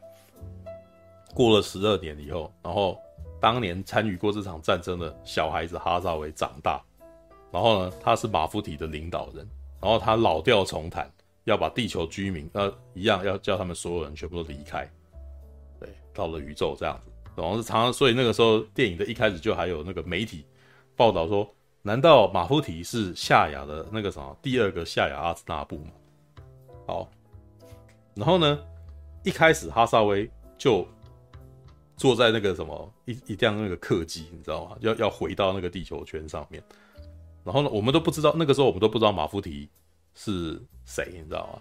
[1.35, 2.99] 过了十二年以后，然后
[3.41, 6.83] 当年参与过这场战争的小孩子哈萨维长大，
[7.51, 9.49] 然后呢，他是马夫提的领导人，
[9.81, 11.11] 然后他老调重弹，
[11.45, 14.89] 要把地球居民呃一样要叫他们所有人全部都离开，
[15.81, 17.11] 对，到了宇宙这样子。
[17.37, 20.45] 然后是常常，所以那个时候电影的一开始就还有那个媒体
[20.97, 21.49] 报道说，
[21.83, 25.91] 难道马夫提是夏亚的那个什么第二个夏亚阿兹纳布吗？
[26.87, 27.09] 好，
[28.15, 28.59] 然后呢，
[29.23, 30.87] 一开始哈萨威就
[31.97, 34.77] 坐在那个什么一一辆那个客机，你知道吗？
[34.81, 36.63] 要要回到那个地球圈上面。
[37.45, 39.69] 然后呢，我们都不知道那个时候我们都不知道马夫提
[40.15, 41.61] 是谁，你知道吗？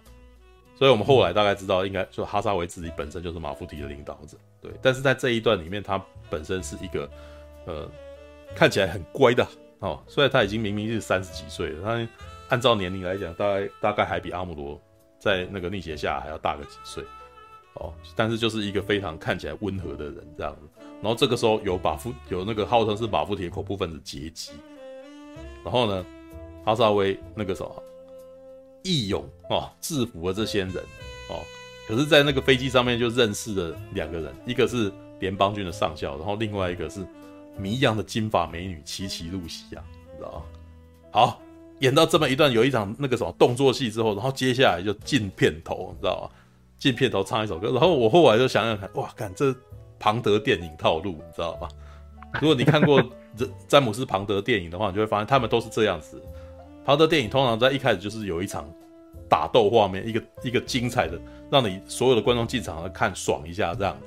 [0.74, 4.36] 所以我们后来大概知道，应该就哈萨维自己本身就是马夫提的领导者，
[4.82, 7.08] 但是在这一段里面，他本身是一个，
[7.66, 7.90] 呃，
[8.54, 9.46] 看起来很乖的
[9.80, 10.02] 哦。
[10.06, 12.08] 虽然他已经明明是三十几岁了，他
[12.48, 14.80] 按照年龄来讲，大概大概还比阿姆罗
[15.18, 17.04] 在那个逆袭下还要大个几岁，
[17.74, 17.92] 哦。
[18.14, 20.68] 但是就是一个非常看起来温和的人这样子。
[21.02, 24.52] 然后这个时候有马夫有那个号称是马夫提的恐怖分子劫机，
[25.64, 26.04] 然后呢，
[26.64, 27.82] 哈萨威那个什么。
[28.88, 30.76] 义勇哦，制服了这些人
[31.28, 31.42] 哦，
[31.86, 37.06] 可是，在那个飞机上面就认识了两个人，一个是联邦军的上校，然后另外一个是
[37.56, 39.82] 谜样的金发美女齐齐露西亚，
[40.12, 40.42] 你知道吗？
[41.12, 41.42] 好，
[41.78, 46.30] 演到这么一段有一场那个什么动作戏之后，然后接下来就进片头，你知道吗？
[46.78, 49.54] 进片头唱一首歌，然后我后来就想想看，哇，看这
[49.98, 51.68] 庞德电影套路，你知道吧？
[52.40, 53.02] 如果你看过
[53.66, 56.20] 詹姆斯庞德电影的话，你就会发现他们都是这样子。
[56.84, 58.68] 庞德电影通常在一开始就是有一场
[59.26, 61.18] 打斗画面，一个一个精彩的，
[61.50, 64.06] 让你所有的观众进场来看爽一下这样子。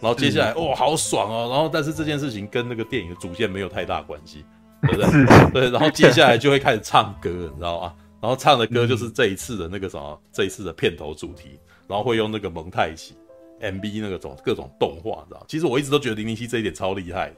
[0.00, 1.48] 然后接下来，哇、哦，好爽哦！
[1.50, 4.44] 然后但是这件事情跟那个电影的主线没有太大关系，
[4.82, 5.50] 对不对？
[5.52, 7.94] 对，然后接下来就会开始唱歌，你知道吗？
[8.20, 13.14] 然后唱的歌就是这一次的那个什么，这一次的片头主题，然后会用那个蒙太奇
[13.60, 15.44] MV 那个种各种动画，你知道？
[15.46, 17.32] 其实我一直都觉得零零七这一点超厉害，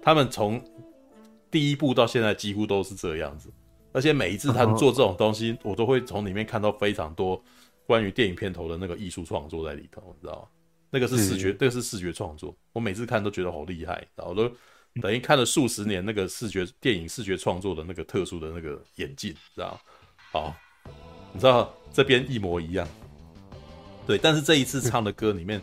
[0.00, 0.62] 他们从
[1.50, 3.50] 第一部到现在几乎都是这样子，
[3.92, 7.42] 而且每一次他们做这种东西，我都会从里面看到非常多
[7.92, 10.48] 关于电影片头的那个艺术创作在里头，你知道吗？
[10.88, 12.56] 那个是视觉，那个是视觉创作。
[12.72, 14.50] 我每次看都觉得好厉害，然后都
[15.02, 19.78] 等于看了数十年那个视觉电影视觉创作的那个特殊的那个眼镜，知道？
[20.30, 20.56] 好，
[21.34, 22.88] 你知道这边一模一样。
[24.06, 25.60] 对，但是这一次唱的歌里面，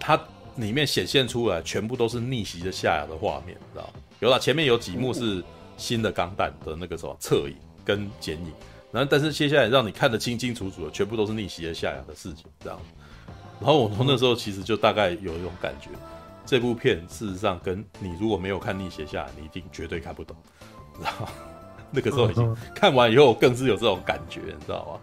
[0.00, 0.18] 它
[0.56, 3.92] 里面显现出来全部都是逆袭的夏亚的画面，知道？
[4.20, 5.44] 有了前面有几幕是
[5.76, 7.54] 新的钢弹的那个什么侧影
[7.84, 8.52] 跟剪影，
[8.90, 12.78] 然后但是接下来让你看得清清楚楚的，全部都是逆袭的夏亚的事情，这样？
[13.60, 15.90] 然后我从那时候其实就大概有一种感觉，
[16.46, 20.36] 这部片事实上跟你如果没有看逆袭下来，你一定绝对看不懂。
[21.02, 21.26] 然后
[21.90, 25.00] 那个时候已经看完以后，更是有这种感觉，你知道吗？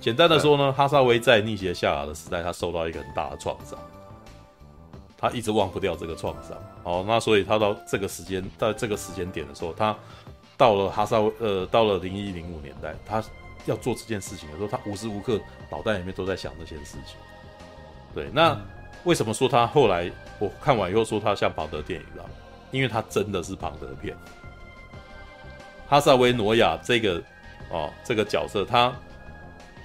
[0.00, 3.78] 简单的说呢，哈萨威在逆袭夏亚的时代，他受到一个很大的创伤，
[5.18, 6.56] 他一直忘不掉这个创伤。
[6.82, 9.94] 好，那所以他到这个时间，到这个时间点的时候，他
[10.60, 13.24] 到了哈萨威，呃，到了零一零五年代，他
[13.64, 17.16] 要做这件事情的时候，他无时无刻脑袋里面都在想这件事情。
[18.14, 18.60] 对，那
[19.04, 22.28] 为什么说他后来我看完以后说他像庞德电影了？
[22.72, 24.14] 因为他真的是庞德片。
[25.88, 27.22] 哈萨维诺亚这个
[27.70, 28.94] 哦，这个角色他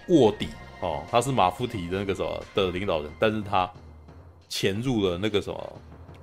[0.10, 0.50] 卧底
[0.82, 3.72] 哦，他是马夫提的那个什么的领导人，但是他
[4.50, 5.74] 潜入了那个什么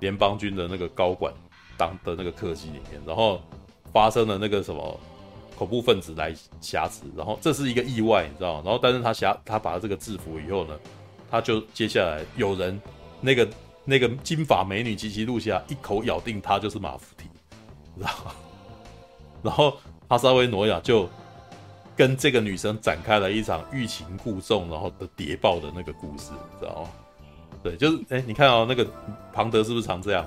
[0.00, 1.32] 联邦军的那个高管
[1.78, 3.40] 当的那个客机里面，然后
[3.92, 5.00] 发生了那个什么
[5.56, 8.62] 恐怖分子来挟持，然后这是一个意外，你知道吗？
[8.64, 10.78] 然后但是他挟他把这个制服以后呢？
[11.30, 12.78] 他就接下来有人
[13.20, 13.48] 那个
[13.84, 17.24] 那个金发美女吉吉露西亚一口咬定他就是马夫提，
[17.96, 18.10] 知道？
[19.42, 19.78] 然后
[20.08, 21.08] 哈萨维诺亚就
[21.96, 26.90] 跟这个女生展开了一场欲擒故纵，然后的谍报的那个故事，知道吗？
[27.62, 28.86] 对，就是哎、你看哦，那个
[29.32, 30.26] 庞德是不是常这样？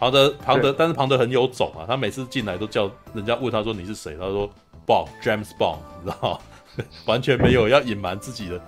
[0.00, 4.48] 庞德庞德，但是庞德很有种啊，他每次进来都叫人家问他说你是谁，他说
[4.86, 6.84] Bond James Bond，你知道吗？
[7.04, 8.60] 完全没有要隐瞒自己的。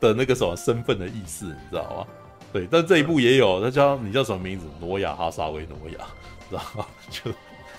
[0.00, 2.06] 的那个什么身份的意思，你知道吗？
[2.52, 4.64] 对，但这一部也有，他叫你叫什么名字？
[4.78, 6.06] 诺亚哈萨维诺亚，
[6.48, 6.86] 知道吗？
[7.10, 7.32] 就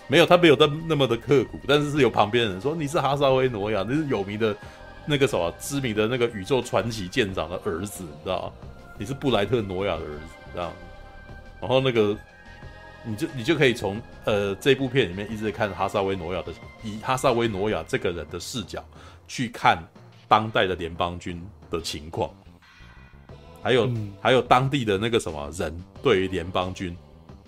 [0.07, 4.53] 没有他没有那那么的刻苦，但是是有旁边的人说你是哈萨维诺亚，你是有名的
[5.05, 8.51] 那个什么知名的那个宇宙传奇舰长的儿子，你知道吗？
[8.97, 10.71] 你是布莱特诺亚的儿子，这样。
[11.61, 12.17] 然后那个
[13.05, 16.53] 你就你就可以从呃这部片里面一直看哈萨维诺亚的，
[16.83, 18.83] 以哈萨维诺亚这个人的视角
[19.27, 19.81] 去看
[20.27, 22.29] 当代的联邦军的情况，
[23.63, 25.73] 还有、嗯、还有当地的那个什么人
[26.03, 26.95] 对于联邦军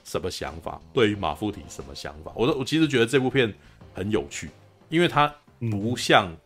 [0.03, 2.31] 什么想法，对于马夫提什么想法？
[2.35, 3.53] 我我其实觉得这部片
[3.93, 4.49] 很有趣，
[4.89, 5.27] 因为它
[5.69, 6.37] 不像，嗯、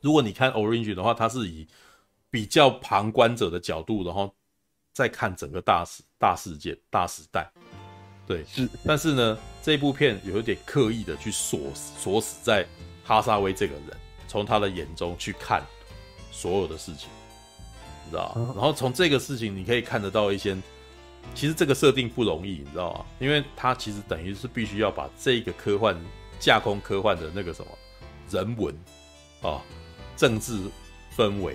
[0.00, 1.66] 如果你看 Origin 的话，它是以
[2.30, 4.32] 比较旁观者的角度，然后
[4.92, 7.50] 再看整个大事大事件大时代。
[8.26, 12.66] 对，是，但是呢，这部片有一点刻意的去锁锁死在
[13.04, 13.96] 哈萨威这个人，
[14.26, 15.62] 从他的眼中去看。
[16.36, 17.08] 所有的事情，
[18.04, 18.52] 你知道吗？
[18.56, 20.56] 然后从这个事情，你可以看得到一些，
[21.32, 23.06] 其实这个设定不容易，你知道吗？
[23.20, 25.96] 因为他其实等于是必须要把这个科幻
[26.40, 27.70] 架空科幻的那个什么
[28.30, 28.74] 人文
[29.42, 29.62] 啊、
[30.16, 30.58] 政治
[31.16, 31.54] 氛围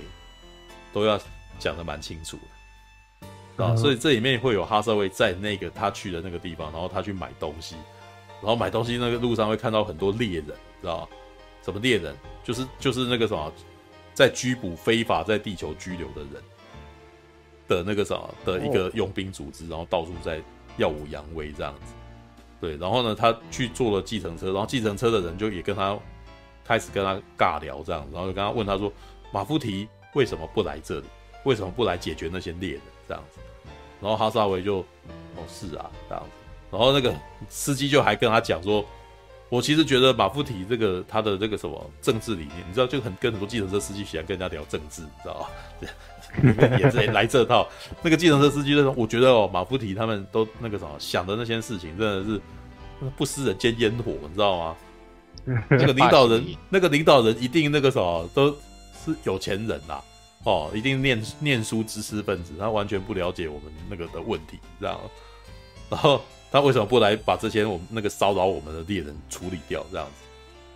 [0.94, 1.20] 都要
[1.60, 2.44] 讲得蛮清楚的
[3.68, 3.76] 啊。
[3.76, 7.76] 所以这里面会有哈瑟威在那个他去的那个地方，然后他去买东西，
[8.42, 10.48] 然后买东西那个路上会看到很多猎人，
[10.82, 11.08] 知道吗？
[11.62, 12.16] 什么猎人？
[12.44, 13.52] 就是就是那个什么。
[14.12, 16.44] 在拘捕非法在地球拘留的人
[17.70, 20.42] 的那个什么的一个佣兵组织，然后到处在
[20.76, 21.94] 耀武扬威这样子，
[22.60, 25.98] 对，然后呢，他去坐了计程车，然后计程车的人就也跟他
[26.66, 28.92] 开始跟他尬聊这样子，然后就跟他问他说，
[29.32, 31.06] 马夫提为什么不来这里？
[31.46, 33.40] 为什么不来解决那些猎人这样子？
[34.02, 34.78] 然后哈萨维就
[35.36, 36.30] 哦是啊这样子，
[36.72, 37.14] 然后那个
[37.48, 38.86] 司机就还跟他讲说。
[39.52, 45.50] 我其实觉得马夫提这个他的这个什么政治理念，你知道就很跟很多计程车司机喜欢跟人家聊政治，你知道
[46.54, 46.78] 吧？
[46.78, 47.68] 也是来这套。
[48.04, 54.76] 那个计程车司机就说：“我觉得哦，马夫提他们都那个什么想的那些事情，真的是不食人间烟火，你知道吗？
[55.68, 58.52] 那个领导人，那个领导人一定那个什么都
[59.04, 60.04] 是有钱人呐、啊，
[60.44, 65.00] 哦，一定念念书知识分子，他完全不了解我们那个的问题，这样。
[65.90, 66.22] 然后
[66.52, 70.24] 他为什么不来把这些我们那个骚扰我们的猎人处理掉，这样子？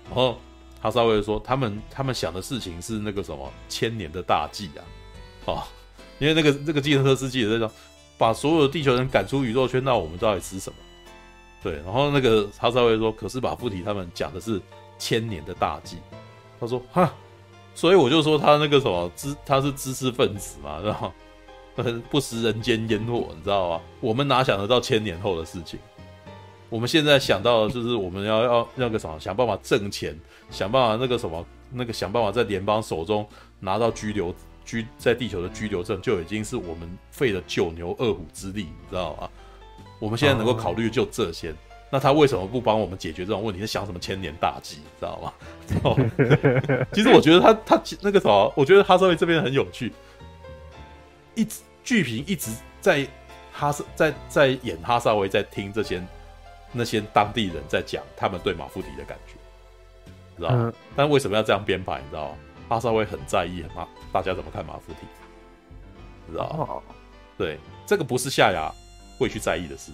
[0.07, 0.37] 然后
[0.81, 4.83] 哈萨威说，他们他们想的事情是那个什么千年的大计啊，
[5.45, 5.63] 哦，
[6.19, 7.71] 因为那个那个计程车司机也在说，
[8.17, 10.75] 把所有地球人赶出宇宙圈，那我们到底吃什么？
[11.63, 14.61] 对，然后那个哈萨威说，可是马夫提他们讲的是
[14.99, 15.99] 千年的大计。
[16.59, 17.13] 他说哈，
[17.75, 21.11] 所以我就说他那个什么知他是知识分子嘛，然后
[22.09, 23.81] 不食人间烟火，你知道吗？
[23.99, 25.79] 我们哪想得到千年后的事情？
[26.69, 30.19] 我们现在想到的就是我们要要那个什么，想办法挣钱，
[30.49, 33.27] 想办法那个什么那个想办法在联邦手中
[33.59, 34.33] 拿到居留
[34.65, 39.29] 居在地球的居留证，就已经是我们费了九牛二虎之力，你知道吗？
[39.99, 41.53] 我们现在能够考虑就这些
[41.93, 43.61] 那他为什么不帮我们解决这种问题？
[43.61, 45.31] 他想什么千年大计，知道吗？
[46.91, 49.93] 其实我觉得他他那个什么，我觉得哈萨威这边很有趣，
[51.35, 52.49] 一直剧评一直
[52.81, 53.07] 在
[53.51, 56.03] 哈萨在在演哈萨维在听这些
[56.71, 59.33] 那些当地人在讲他们对马夫提的感觉，
[60.37, 60.73] 知道吗？Uh.
[60.95, 62.01] 但为什么要这样编排？
[62.01, 62.35] 你知道吗？
[62.69, 65.05] 哈萨维很在意马大家怎么看马夫提，
[66.31, 66.81] 知道吗？Oh.
[67.37, 68.73] 对，这个不是夏雅。
[69.19, 69.91] 会去在意的事，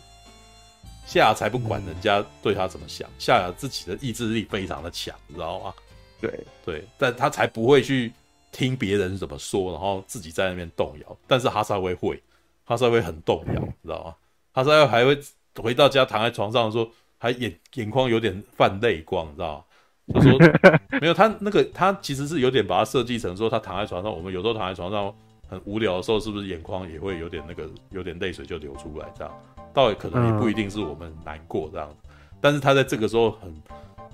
[1.09, 5.73] 夏雅才不管人家对他怎么想，夏雅自己的意志力非常的强，你知道吗？
[6.21, 6.31] 对
[6.63, 8.13] 对，但他才不会去
[8.51, 11.17] 听别人怎么说，然后自己在那边动摇。
[11.25, 12.21] 但是哈萨威会，
[12.63, 14.15] 哈萨威很动摇，你知道吗？
[14.51, 15.19] 哈萨威还会
[15.55, 16.87] 回到家躺在床上说，
[17.17, 20.21] 还眼眼眶有点泛泪光，你知道吗？
[20.21, 20.37] 就说
[21.01, 25.11] 没有他那个，他其实是有点把它设计成说，他躺在床上，我们有时候躺在床上。
[25.49, 29.11] 很无聊的时候，是不是眼眶也会有点那个，有点泪水就流出来？
[29.17, 29.33] 这样，
[29.73, 32.09] 倒也可能也不一定是我们难过这样子。
[32.41, 33.53] 但是他在这个时候很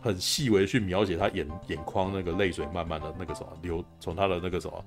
[0.02, 4.86] 很细微去描写他眼眼眶那个泪水慢慢的那个什么流，从他的那个什么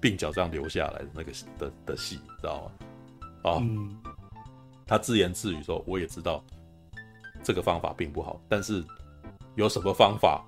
[0.00, 2.70] 鬓角这样流下来的那个的的戏，知道
[3.42, 3.50] 吗？
[3.50, 3.62] 啊，
[4.86, 6.44] 他自言自语说：“我也知道
[7.42, 8.84] 这个方法并不好，但是
[9.54, 10.44] 有什么方法？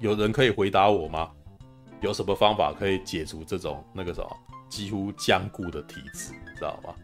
[0.00, 1.30] 有人可以回答我吗？
[2.00, 4.36] 有什么方法可以解除这种那个什么？”
[4.70, 6.94] 几乎僵固的体质，知道吗？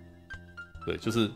[0.86, 1.30] 对，就是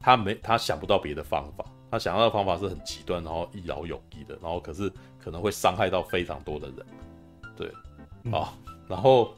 [0.00, 6.86] 他没他想不到别的方法，他想到的方法是很极端，然后一劳永逸的，然后可是可能会伤害到非常多的人。
[7.56, 7.68] 对，
[8.32, 8.54] 啊，
[8.88, 9.34] 然后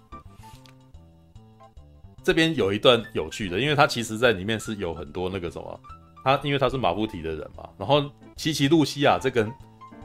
[2.22, 5.80] 这边有一段有趣的，因为他其实在里面是有很多那个什么，
[6.22, 8.04] 他因为他是马布提的人嘛，然后
[8.36, 9.50] 琪琪露西亚这个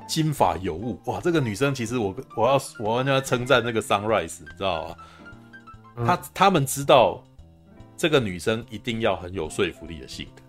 [0.07, 6.05] 金发尤物，哇，这个女生其实我我要我要称赞那个 Sunrise，你知道吗？
[6.05, 7.23] 他他们知道
[7.97, 10.43] 这个女生一定要很有说服力的性格，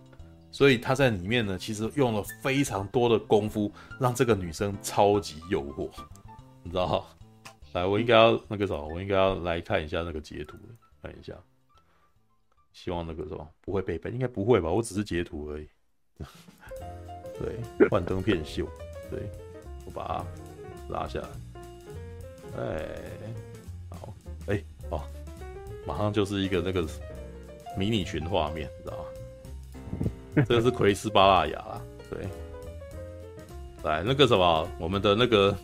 [0.57, 3.71] 所以他在里面呢，其实用了非常多的功夫，
[4.01, 5.91] 让这个女生超级诱惑，
[6.63, 7.05] 你知道吗？
[7.75, 10.57] 来，我应该要那个什么，我应该要来看一下那个截图，
[11.03, 11.35] 看一下，
[12.73, 14.71] 希望那个什么不会被背，应该不会吧？
[14.71, 15.69] 我只是截图而已。
[17.39, 18.67] 对，幻灯片秀，
[19.11, 19.29] 对，
[19.85, 20.25] 我把它
[20.89, 22.89] 拉下来，哎，
[23.91, 24.15] 好，
[24.47, 25.03] 哎，哦。
[25.87, 26.83] 马上就是一个那个
[27.77, 29.05] 迷你裙画面，你知道吗？
[30.47, 31.81] 这个是奎斯巴拉雅啦，
[32.11, 32.21] 对。
[33.83, 35.57] 来，那个什么，我们的那个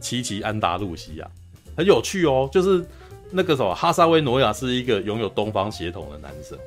[0.00, 1.30] 奇奇安达路西亚
[1.76, 2.84] 很有趣哦，就是
[3.30, 6.58] 那个什么哈萨威诺亚是一个拥有东方血统的男生，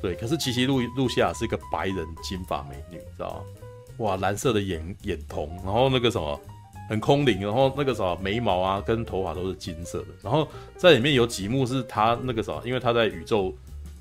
[0.00, 0.14] 对。
[0.14, 3.40] 可是奇奇路路西亚是一个白人金发美女，知道吗？
[3.98, 6.40] 哇，蓝色的眼眼瞳，然后那个什么。
[6.86, 10.46] 很空灵，然后那个什么眉毛啊跟头发都是金色的，然后
[10.76, 13.50] 在里面有几幕是他那个什么，因为他在宇宙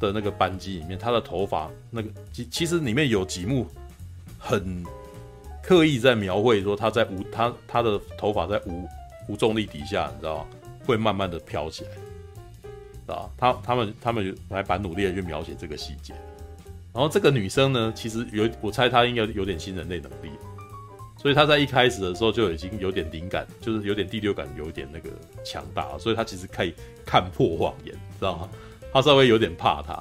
[0.03, 3.65] 的那个班机里面，他的头发那个其其实里面有几幕
[4.37, 4.83] 很
[5.63, 8.87] 刻意在描绘说他在无他他的头发在无
[9.29, 10.45] 无重力底下，你知道吗？
[10.85, 11.85] 会慢慢的飘起
[13.07, 16.13] 来，啊，他他们他们还蛮努力的去描写这个细节，
[16.93, 20.29] 然后这个女生呢，其实有我猜她应该有点新人类能力。
[21.17, 25.09] 所以她在一开始的时候就已经有点灵感，就是有点第六感，有点那个
[25.41, 26.73] 强大，所以她其实可以
[27.05, 28.49] 看破谎言，知道吗？
[28.93, 29.93] 他稍微有点怕他，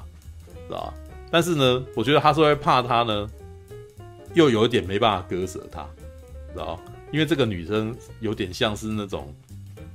[0.67, 0.93] 知道吧？
[1.31, 3.27] 但是呢，我觉得他稍微怕他呢，
[4.35, 5.81] 又有一点没办法割舍他，
[6.53, 6.79] 知道吗？
[7.11, 9.33] 因为这个女生有点像是那种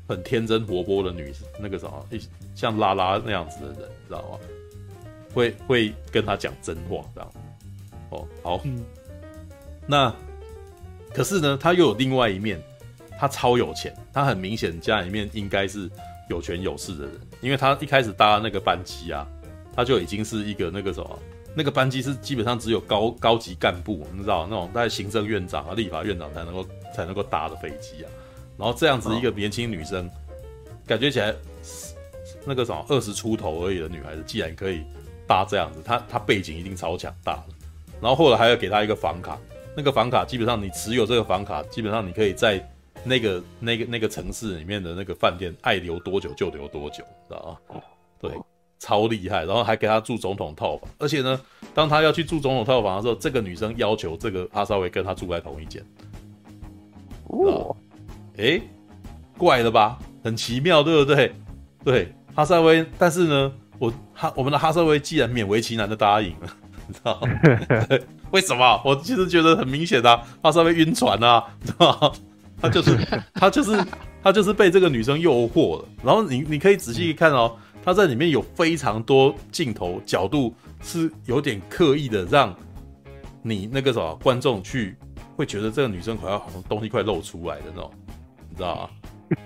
[0.09, 2.07] 很天真活泼的女生，那个什么，
[2.55, 4.39] 像拉拉那样子的人，知道吗？
[5.33, 7.33] 会会跟他讲真话，这样。
[8.11, 8.85] 哦，好，嗯、
[9.87, 10.13] 那。
[11.11, 12.63] 可是呢，他又有另外一面，
[13.19, 15.91] 他超有钱，他很明显家里面应该是
[16.29, 19.27] 有权有势的人，因为他一开始搭那个班机啊，
[19.75, 21.19] 他就已经是一个那个什么
[21.55, 28.07] 那个班机是基本上只有高高级干部，你知道那种在行政院长啊、立法院长才能够才能够搭的飞机啊。
[28.57, 30.11] 然后这样子一个年轻女生，
[30.87, 31.35] 感觉起来
[32.45, 34.83] 那个什么二十出头而已的女孩子，既然可以
[35.27, 37.45] 搭这样子，她她背景一定超强大的。
[38.01, 39.39] 然后后来还要给她一个房卡，
[39.77, 42.59] 那个房卡基本上你持有这个房卡，基本上你可以在
[43.05, 47.81] 那个那个那个城市里面的那个饭店爱留多久就留多久，知道吗？
[48.21, 48.33] 对。
[48.81, 51.41] 超厉害，然后还给他住总统套房，而且呢，
[51.75, 55.85] 当他要去住总统套房的时候，这个女生要求这个哈萨威跟他住在同一间。
[57.25, 57.75] 哦，
[58.37, 58.61] 哎，
[59.37, 59.99] 怪了吧？
[60.23, 61.35] 很奇妙，对不对？
[61.85, 66.47] 对，哈萨威，但是呢，我哈我们的哈萨威既然勉为其难的答应了，
[66.87, 67.29] 你知道吗？
[68.31, 68.81] 为什么？
[68.85, 72.13] 我其实觉得很明显的、啊，哈萨威晕船啊，你知道吗？
[72.61, 72.97] 他就是
[73.35, 73.85] 他就是
[74.23, 75.85] 他就是被这个女生诱惑了。
[76.05, 77.57] 然后你你可以仔细看哦。
[77.85, 80.53] 他在里面有非常多镜头角度，
[80.83, 82.55] 是有点刻意的，让
[83.41, 84.95] 你那个什么观众去
[85.37, 87.91] 会觉得这个女生好像好像东西快露出来的那种，
[88.51, 88.91] 你知道吗？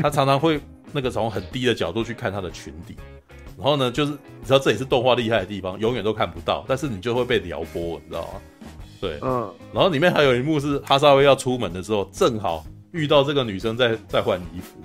[0.00, 0.60] 他常常会
[0.90, 2.96] 那个从很低的角度去看她的裙底，
[3.56, 8.40] 然后呢，就是你知道这也是动画厉害的地方，永远都看不到，但是你就会被撩拨，你知道吗？
[9.00, 9.54] 对，嗯。
[9.72, 14.80] 然后里面还有一幕是哈萨威要出门的时候，正好遇到这个女生在在换衣服。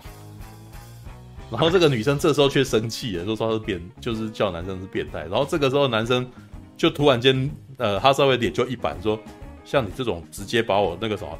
[1.49, 5.19] 然后这个女生这时候却生气了，就说她是变，就是叫男生是变态。
[5.21, 6.29] 然后这个时候男生
[6.75, 9.17] 就突然间，呃，他稍微脸就一板，说
[9.63, 11.39] ：“像你这种直接把我那个什么，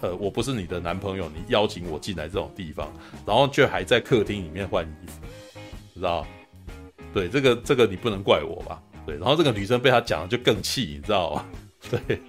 [0.00, 2.92] 呃，我不是你的男朋友，你邀请我进来这种地方，
[3.24, 5.20] 然后却还在客厅里面换衣服，
[5.94, 6.26] 知道？
[7.12, 8.82] 对，这个这个你不能怪我吧？
[9.06, 9.14] 对。
[9.18, 11.46] 然后这个女生被他讲的就更气，你知道吗？
[12.08, 12.20] 对，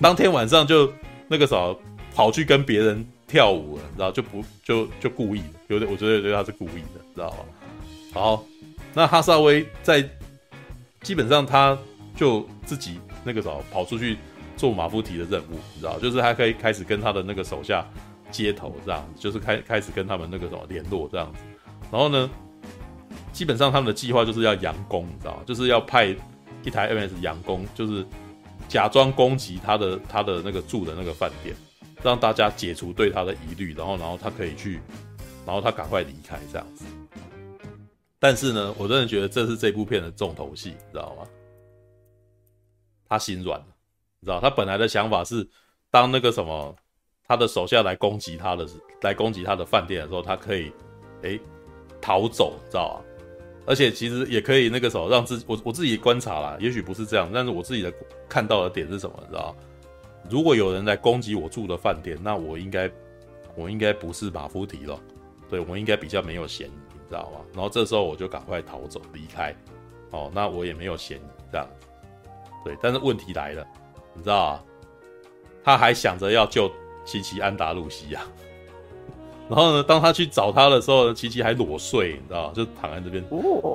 [0.00, 0.92] 当天晚上就
[1.26, 1.76] 那个什么
[2.14, 3.04] 跑去跟别人。
[3.32, 7.38] 跳舞了，你知道就不就就故意的，有点我觉得觉得他是故意的，知道吧？
[8.12, 8.44] 好，
[8.92, 10.06] 那哈萨威在
[11.00, 11.76] 基本上他
[12.14, 14.18] 就自己那个时候跑出去
[14.54, 17.82] 做马夫提的任务，你知道，就是他可以开始跟他的那个手下
[18.30, 21.40] 接头，这样，就是开开始跟他们那个什么联络这样子。
[21.90, 22.30] 然后呢，
[23.32, 26.14] 基本上他们的计划就是要佯攻，你知道，就是要派
[26.62, 28.06] 一台 MS 佯攻，就是
[28.68, 31.56] 假装攻击他的他的那个住的那个饭店。
[32.02, 34.80] 让大家解除对他的疑虑，然后，然后他可以去，
[35.46, 36.84] 然后他赶快离开这样子。
[38.18, 41.26] 但是呢，我真的觉得这是这部片的重头戏，知道吗？
[43.08, 43.66] 他心软了，
[44.20, 45.46] 你知道，他本来的想法是，
[45.90, 46.74] 当那个什么，
[47.26, 50.72] 他的手下来攻击他的时，来攻击他的饭店的时候，他可以，
[51.22, 51.40] 诶，
[52.00, 53.04] 逃走，知道吗？
[53.64, 57.92] 而且其实也可以那个时候让自，我我自己观察啦，也许不是这样，但是我自己的
[58.28, 59.64] 看到的点是什么，你知道吗？
[60.30, 62.90] 如果有人来攻击我住的饭店，那我应该，
[63.54, 64.98] 我应该不是马夫提了，
[65.50, 67.40] 对，我应该比较没有嫌疑，你知道吗？
[67.52, 69.54] 然后这时候我就赶快逃走离开，
[70.10, 71.68] 哦，那我也没有嫌疑这样，
[72.64, 72.76] 对。
[72.80, 73.66] 但是问题来了，
[74.14, 74.64] 你知道啊，
[75.62, 76.70] 他还想着要救
[77.04, 78.22] 琪琪安达路西亚，
[79.50, 82.52] 然后呢，当他去找他的时候呢，琪琪还裸睡，你知道吗？
[82.54, 83.22] 就躺在这边，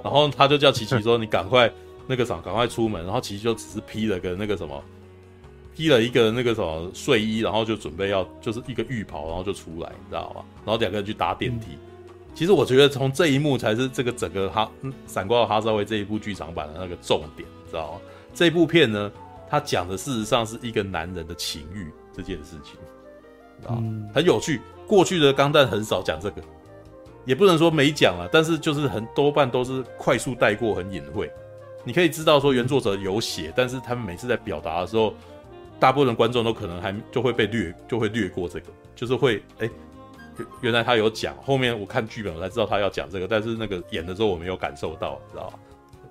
[0.03, 1.71] 然后他就叫琪琪说：“你赶快
[2.07, 4.83] 那个啥，赶快出门。”然后琪琪就只是披了个那个什么。
[5.77, 10.41] 披了一个那个什么睡衣，然后就准备要就是一个浴袍，然后就出来，你知道吗？
[10.65, 11.67] 然后两个人去搭电梯。
[11.73, 14.67] 嗯、其实我觉得从这一幕才是这个整个哈
[15.05, 17.99] 闪光的哈萨维这一部剧场版的那个重点，你知道吗？
[18.33, 19.11] 这部片呢，
[19.47, 22.73] 它讲的事实上是一个男人的情欲这件事情，
[23.69, 24.59] 啊、嗯，很有趣。
[24.87, 26.41] 过去的钢弹很少讲这个，
[27.23, 31.31] 也不能说没讲了，但是就是很多半都是快速带过，很隐晦。
[31.83, 35.13] 你可以知道说原作者有写，但是他们每次在表达的时候。
[35.79, 39.71] 大部分观众都可能还就会被略，就会略过这个，就是会哎、欸，
[40.61, 45.59] 原来他有讲，后面我看剧本我才知道他要讲这个，但是那个演的时候我没有感受到，知道吧？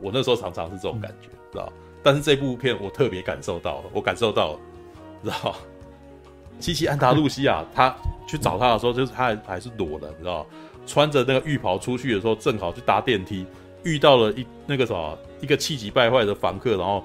[0.01, 1.73] 我那时候常常是这种感觉，知道？
[2.03, 4.59] 但是这部片我特别感受到了，我感受到了，
[5.25, 5.57] 知道？
[6.61, 7.95] 七七安达路西亚他
[8.27, 10.47] 去找他的时候，就是他还还是裸的，你知道？
[10.87, 13.45] 穿着那个浴袍出去的时候，正好去搭电梯，
[13.83, 17.03] 遇到了一那个什么一个气急败坏的房客，然后。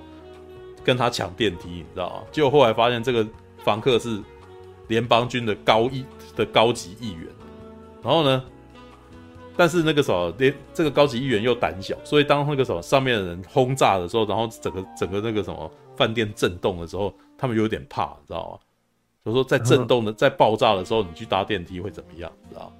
[0.83, 2.23] 跟他抢电梯，你知道吗？
[2.31, 3.25] 结果后来发现这个
[3.63, 4.21] 房客是
[4.87, 6.03] 联邦军的高一
[6.35, 7.27] 的高级议员，
[8.03, 8.43] 然后呢，
[9.55, 18.59] 但是那个什么连这个高级议员又胆小，所以当那个什么上面的人轰炸的时候，然后整个整个那个什么饭店震动的时候，他们有点怕，你知道吗？
[19.23, 22.31] 就说在震动的、在爆炸的时候，你去搭电梯会怎么样？
[22.49, 22.73] 知道吗？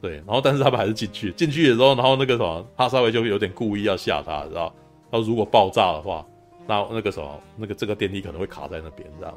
[0.00, 4.74] 对，然后但是他们还是进去，进去的时候，然后那个什么哈萨维就有点故意要吓他，知道？
[5.10, 6.24] 他说如果爆炸的话。
[6.66, 9.34] 那那个什么，那个这个电梯可能会卡在那边这样，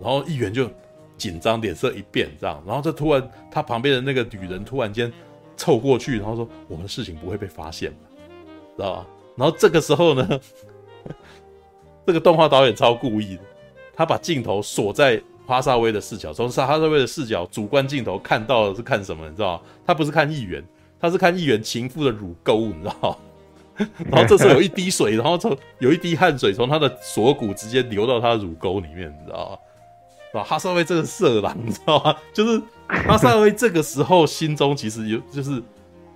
[0.00, 0.68] 然后议员就
[1.16, 5.12] 紧张，脸色一变这样，然后这突然他旁边的那个女人突然间
[5.56, 7.90] 凑过去，然后说：“我们的事情不会被发现？
[8.76, 9.06] 知道吧？”
[9.36, 10.40] 然后这个时候呢，
[12.06, 13.42] 这个动画导演超故意的，
[13.94, 19.28] 他把镜头锁在哈萨威的视角，从哈萨威的视角主观镜头看到的是看什么？
[19.28, 19.62] 你知道吗？
[19.86, 20.62] 他不是看议员，
[21.00, 23.16] 他是看议员情妇的乳沟，你知道吗？
[24.10, 29.60] 然后这时候有一滴水，然后从有一滴汗水从他的锁骨直接流到他的乳沟里面，你知道
[30.32, 30.42] 吧？
[30.42, 32.14] 哈萨威这个色狼，你知道吗？
[32.32, 35.62] 就是哈萨威这个时候心中其实有，就是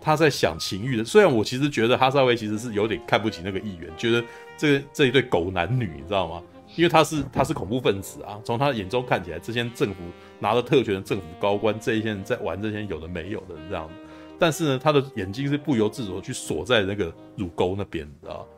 [0.01, 1.05] 他在想情欲的。
[1.05, 4.23] 虽然我其实觉得哈萨威其实是有点看不起那个议员，觉得
[4.57, 6.43] 这个这一对狗男女，你知道吗？
[6.77, 9.97] 因为他是他是恐怖分子啊，从他眼中看起来，这些政府
[10.39, 13.95] 拿着特权的政府高官，这一些人在玩这些有的没有的这样子。
[14.41, 18.49] 但是呢，他的眼睛是不由自主的去锁在那个乳沟那边，你知道？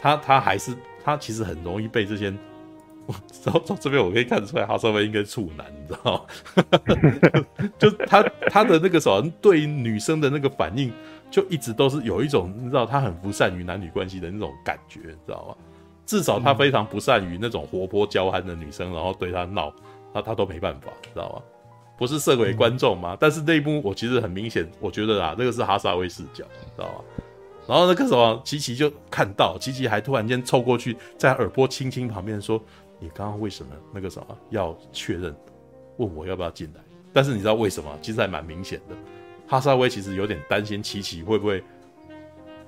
[0.00, 2.32] 他他还是他其实很容易被这些，
[3.30, 7.70] 从从这边我可以看得出来，哈萨威应该处男，你知道 吗？
[7.78, 10.92] 就他他的那个什么对女生的那个反应，
[11.30, 15.54] 就一直都是有一种你知道他很不善于男女关系的那种感觉，你知道吗？
[16.04, 19.72] 至少他非常不善于那种活泼娇憨的女生，然后对他闹，
[20.12, 21.42] 他他都没办法，知道吗？
[21.98, 23.16] 不是设给观众吗？
[23.18, 26.44] 但是那一幕我其实很明显，我觉得啊，那个是哈萨威视角，
[26.76, 27.04] 知道吗？
[27.66, 32.58] 然后那个什么，琪琪就看到，琪琪还突然间凑过去，在耳朵轻轻旁边说
[32.98, 35.36] ：“你刚刚为什么那个什么要确认，
[35.98, 36.80] 问我要不要进来？”
[37.12, 37.90] 但是你知道为什么？
[38.00, 38.94] 其实还蛮明显的，
[39.46, 41.62] 哈萨威其实有点担心琪琪会不会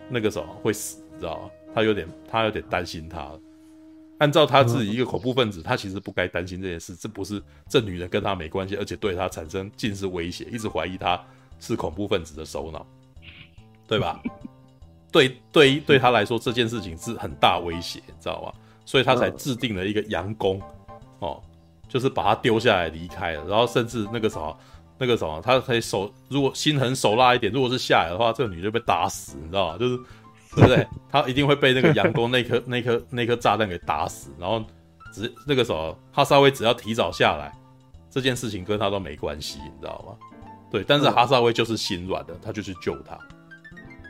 [0.09, 1.51] 那个什么会死，你知道吗？
[1.75, 3.31] 他有点，他有点担心他。
[4.21, 6.95] 按照他自己一个恐怖分子，他其实不该担心这件事。
[6.95, 11.19] 这不是这女人跟他没关系，而且对他产生尽是威胁，一直怀疑他
[11.59, 12.87] 是恐怖分子的首脑，
[13.89, 14.21] 对吧？
[15.11, 18.55] 对 对，对他来说这件事情是很大威胁，你知道吧？
[18.85, 20.61] 所以他才制定了一个佯攻，
[21.21, 21.43] 哦，
[21.89, 24.55] 就是把他丢下来离开了，然后甚至那个什么，
[24.99, 29.79] 那个什么，他可以手如果心狠手辣一点，如果是下来的话，这个女就被打死，你知道吧？
[29.79, 29.99] 就是。
[30.57, 30.87] 对不对？
[31.11, 34.31] 他一定会被那个阳光那颗、那颗、那颗炸弹给打死。
[34.39, 34.65] 然后
[35.13, 37.53] 只那个时候，哈萨威只要提早下来，
[38.11, 40.27] 这件事情跟他都没关系，你知道吗？
[40.71, 43.17] 对，但是哈萨威就是心软的，他就去救他，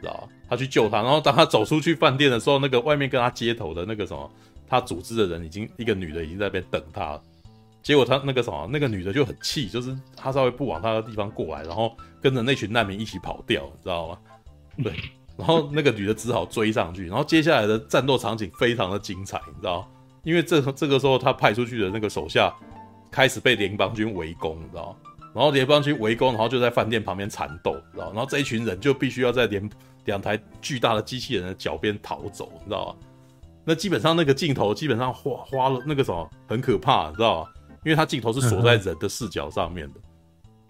[0.00, 0.28] 知道吧？
[0.48, 1.02] 他去救他。
[1.02, 4.30] 然后当他走出去饭店的时候，那个外面跟他接头的那个什么，
[4.66, 7.22] 他组织的人已经一个女的已经在那边等他了。
[7.82, 14.18] 结果他那个什么，那个女的就很气，就是哈萨威不往他的地方过来，然后跟着那群难民一起跑掉，你知道吗？
[14.82, 14.94] 对。
[15.40, 19.90] 然后那个女的只好追上去，然后接下来的战斗场景非常的精彩，你知道？
[20.22, 22.54] 因为这这个时候他派出去的那个手下
[23.10, 24.94] 开始被联邦军围攻，你知道？
[25.34, 28.12] 然后联邦军围攻，然后就在饭店旁边缠斗，你知道？
[28.12, 29.70] 然后这一群人就必须要在联
[30.04, 32.94] 两台巨大的机器人的脚边逃走，你知道？
[33.64, 37.48] 那基本上那个镜头基本上花花了那个什么很可怕，你知道？
[37.84, 40.00] 因为他镜头是锁在人的视角上面的，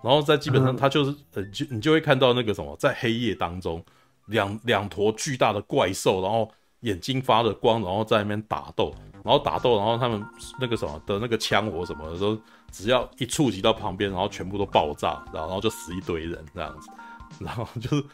[0.01, 3.85] 然后在基本上他就是呃就你就会看到那个什么在黑夜当中。
[4.31, 6.51] 两两坨巨大的怪兽，然后
[6.81, 10.25] 眼睛发着光，然后在那边打斗，然后打斗，然后他们
[10.59, 12.41] 那个什么的那个枪火什么的都
[12.71, 16.89] 只要一触及到旁边，然后全部都爆炸，然后然后就死一堆人这样子，
[17.45, 18.05] 然后就是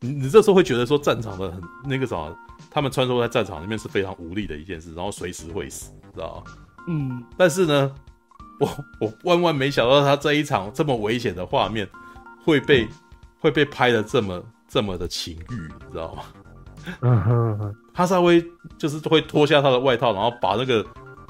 [0.00, 2.36] 你你这时候会觉得说战场的很那个什么，
[2.70, 6.52] 他们穿梭在战场里面是非常无力的一件事，然后随时会死，知道吗？
[6.88, 7.94] 嗯，但是呢，
[8.60, 8.68] 我
[9.00, 11.88] 我万万没想到他这一场这么危险的画面
[12.44, 12.88] 会被、嗯、
[13.40, 14.44] 会被拍的这么。
[14.72, 17.74] 这么的情欲，你知道吗？
[17.92, 18.42] 哈萨威
[18.78, 20.82] 就是会脱下他的外套，然后把那个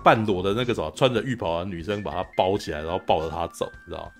[0.04, 4.10] 半裸的那个什么穿着浴袍的女生把她包起来，然后抱着她走，你知道吗？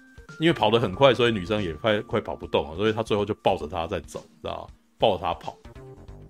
[0.40, 4.74] 因为跑得很快，所以女生也快快跑不动了，所以他最后就抱着她在走，知道吗？
[4.99, 5.57] 抱着她跑。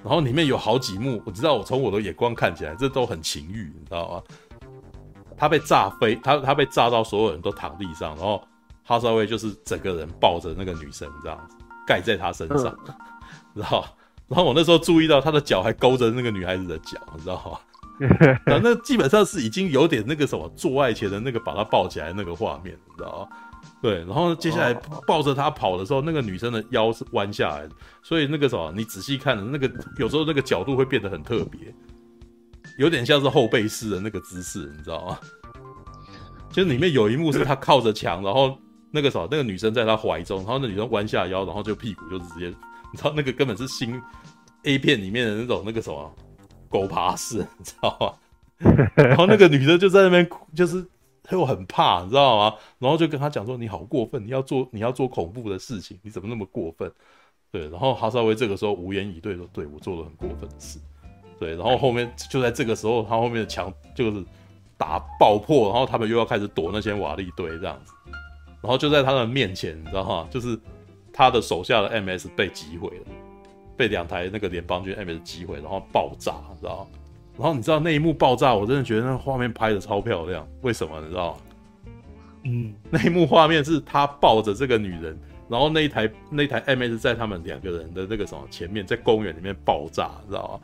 [0.04, 4.22] 然后里面有好几幕，我知道，我从我的眼光看起来，这都很情欲，你知道吗？
[5.38, 8.46] 他被炸飞，他他被炸到所有人都躺地上，然后
[8.84, 11.56] 哈萨威就是整个人抱着那个女生这样子。
[11.86, 12.76] 盖在他身上，
[13.54, 13.84] 然后，
[14.28, 17.58] 然后我那时候注意到他的脚还勾着那个女孩子的脚，你知道吗？
[18.46, 23.36] 然 后那基本上是已经有点那个什么做爱前的那个把他抱起来那个画面，你知道吗？
[23.80, 24.74] 对，然后接下来
[25.06, 27.70] 抱着他跑的时候，那个女生的腰是弯下来的，
[28.02, 31.72] 所以那个什么，你仔细看的那个有时候那个角度会变得很特别，
[32.78, 35.18] 有点像是后背式的那个姿势，你知道吗？
[36.50, 38.58] 就里面有一幕是他靠着墙，然后。
[38.92, 42.46] 那个时候，那个女生在他怀中，然后那女生弯下腰，然后就屁股就直接，
[42.92, 44.00] 你知道那个根本是新
[44.64, 46.14] A 片里面的那种那个什么
[46.68, 48.12] 狗爬式，你知道吗？
[48.94, 50.86] 然后那个女生就在那边哭，就是
[51.30, 52.54] 又很怕，你知道吗？
[52.78, 56.92] 然后就跟他讲说：“你好过分，你要做你要做恐怖的事情，你怎么那么过分？”
[57.50, 60.78] 对，然后哈萨维这个时候无言以对说：“对，我做了很过分的事。”
[61.40, 64.24] 对，然后后面就在这个时候，他后面的墙就是
[64.78, 67.92] 打爆破，然后他们又要开始躲那些瓦砾堆这样子。
[68.62, 70.28] 然后就在他的面前，你知道吗？
[70.30, 70.58] 就是
[71.12, 73.04] 他的手下的 MS 被击毁了，
[73.76, 76.98] 被两台那个联邦军 MS 击毁，然后爆炸，你知道吗？
[77.38, 80.46] 然后你知道那一幕爆炸，我真的觉得那画面拍的超漂亮。
[80.60, 81.38] 为什么你知道吗？
[82.44, 85.18] 嗯，那一幕画面是他抱着这个女人，
[85.48, 90.60] 然后那一台那一台 MS 在他们两个人的那个什么前面，在公园里面爆炸，你知道吗？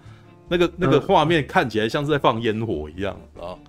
[0.48, 3.62] 那个那个画面看起来像是在放烟火一样，知道吗？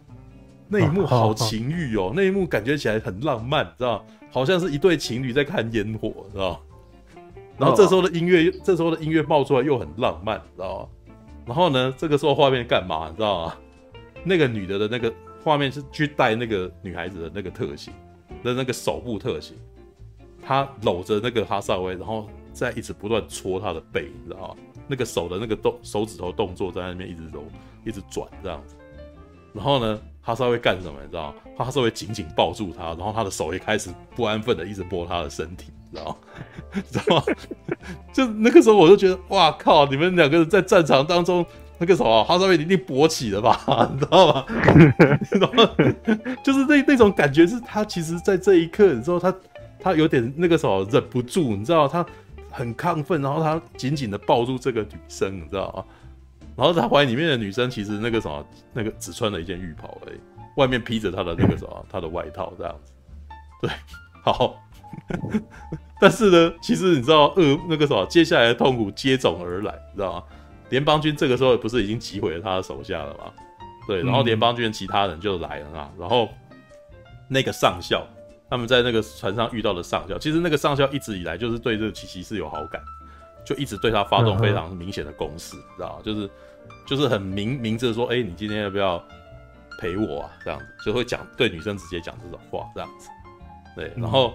[0.67, 4.05] 那一幕好情欲哦，那一幕感觉起来很浪漫，知道？
[4.31, 6.61] 好像是一对情侣在看烟火，知道？
[7.57, 11.13] 然后这时候的音乐，这时候的音乐冒出来又很浪漫，知道吗？
[11.45, 13.09] 然后呢，这个时候画面干嘛？
[13.09, 13.57] 你知道吗？
[14.23, 17.91] 那个女的的那个画面是去带那个女孩子的那个特写
[18.43, 19.55] 的那个手部特写，
[20.41, 24.55] 她搂着那个哈萨威，然后在一直不断戳她的背，你知道吗？
[24.87, 27.43] 那个手的那个动手指头动作在那边一直揉，
[27.85, 28.75] 一直转这样子。
[29.53, 29.99] 然后呢，
[30.29, 30.93] 哈萨威干什么？
[31.01, 31.33] 你知道吗？
[31.57, 36.15] 哈萨威紧紧抱住她，然后他的手也开始不安分的一直摸她的身体，你知道吗？
[36.91, 37.23] 知道吗？
[38.13, 39.87] 就那个时候我就觉得，哇靠！
[39.87, 41.43] 你们两个人在战场当中，
[41.79, 43.59] 那个什么哈萨威一定勃起了吧？
[43.91, 44.45] 你知道吗？
[45.19, 45.67] 你知道吗？
[46.43, 49.33] 就是那那种感觉，是他其实，在这一刻，你知道他
[49.79, 52.05] 他有点那个什么忍不住，你知道他
[52.51, 55.83] 很亢奋，然后他紧紧的抱住这个女生，你知道吗？
[56.59, 60.19] 然后他怀里面的女生其实那个什么，那个只穿了一件浴袍而已，
[60.57, 62.91] 外面披着他的那个什么， 他的外套这样子。
[63.61, 63.69] 对，
[64.21, 64.61] 好。
[66.01, 70.23] 但是呢，其实你知道，呃，那个什么，接下来的痛苦接踵而来，你知道吗？
[70.69, 73.31] 联邦军这个时候不是已经击毁了他的手下了吗？
[73.87, 75.89] 对，然后联邦军的其他人就来了啊。
[75.97, 76.27] 然后
[77.29, 78.05] 那个上校，
[78.49, 82.81] 他们在那个船上遇到的上校，其实那个上校一直以来就是对这个奇奇是有好感。
[83.45, 86.01] 就一直对他发动非常明显的攻势，嗯、知道吗？
[86.03, 86.29] 就是
[86.85, 89.03] 就是很明明着说，哎、欸，你今天要不要
[89.79, 90.31] 陪我啊？
[90.43, 93.09] 这样子就会讲对女生直接讲这种话，这样子。
[93.75, 94.33] 对，然后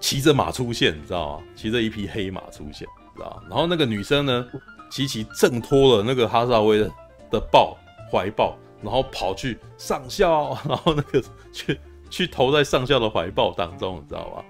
[0.00, 1.44] 骑着马出现，你知道吗？
[1.54, 3.42] 骑着一匹黑马出现，你知道吗？
[3.50, 4.46] 然后那个女生呢，
[4.90, 6.90] 琪琪挣脱了那个哈萨威的
[7.30, 7.76] 的抱
[8.10, 11.22] 怀抱，然后跑去上校，然后那个
[11.52, 14.44] 去去投在上校的怀抱当中，你知道吗？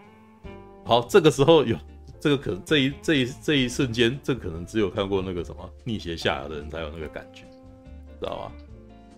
[0.84, 1.76] 好，这个时候有。
[2.22, 7.42] 这个可能这一这一这一瞬间，这个可能只有看过那个什么逆邪下牙的人才有那个感觉，
[8.20, 8.52] 知道吧？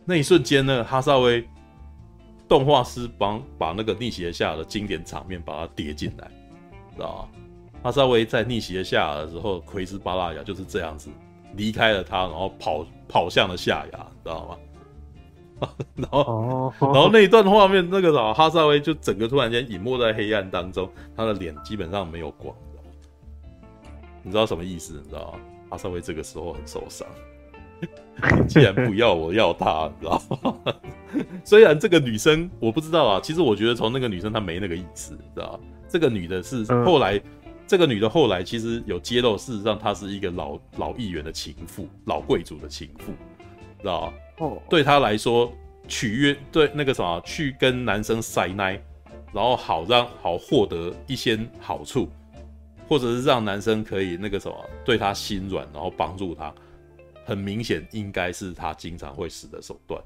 [0.06, 1.46] 那一瞬间呢，哈萨威
[2.48, 6.30] 动画师帮把那个逆邪下牙的经典场面把它叠进来，
[6.94, 7.28] 知道吧？
[7.82, 11.10] 哈萨威在逆邪下牙的时候，奎斯巴拉雅就是这样子
[11.56, 15.68] 离开了他，然后跑跑向了下牙，知道吗？
[15.94, 22.56] 然后，然后那一段画面，那个啥，哈萨威就整个突然间隐没在黑暗当中，他的脸基本上没有光。
[24.24, 24.94] 你知道什么意思？
[24.94, 25.38] 你知道吗？
[25.68, 27.06] 阿三威这个时候很受伤。
[28.40, 30.74] 你既然不要我要他，你知道吗？
[31.44, 35.60] 虽然这个女生我不知道啊，其实我觉得从那个女生她没那个意思，你知道吗？
[35.88, 37.22] 这个女的是后来，嗯、
[37.66, 43.12] 这个女的后来其实有揭露，事实上她是一个老老议员的情妇，老贵族的情妇，
[43.80, 44.12] 知道吗？
[44.38, 45.52] 哦，对她来说，
[45.86, 48.80] 取悦对那个什么，去跟男生塞奶，
[49.32, 52.08] 然后好让好获得一些好处。
[52.88, 56.54] 或者是让男生可以那个什么对他心软，然后帮助他，
[57.24, 60.02] 很明显应该是他经常会使的手段。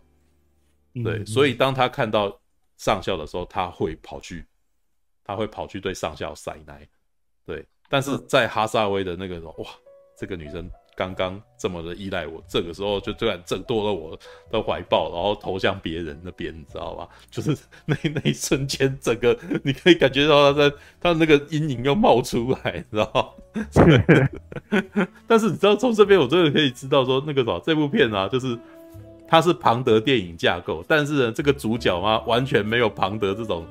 [1.04, 2.40] 对，所以当他看到
[2.76, 4.44] 上校的时候，他会跑去，
[5.24, 6.88] 他会跑去对上校塞奶。
[7.44, 9.70] 对，但是在哈萨威的那个时候，哇，
[10.16, 10.68] 这个女生。
[10.98, 14.18] 刚刚这么的依赖我，这个时候就突然挣脱了我
[14.50, 17.08] 的怀抱，然后投向别人那边，你知道吧？
[17.30, 17.56] 就是
[17.86, 25.06] 那那一瞬间，整个你可以感觉到他在他的那个阴影又冒出来，你知道吗？
[25.28, 28.58] 但是你知道从这边我真的可以知道说，那个什么这部片啊，就是
[29.28, 33.64] 它是庞德电影架构，但是呢，这个主角嘛，完全没有庞德这种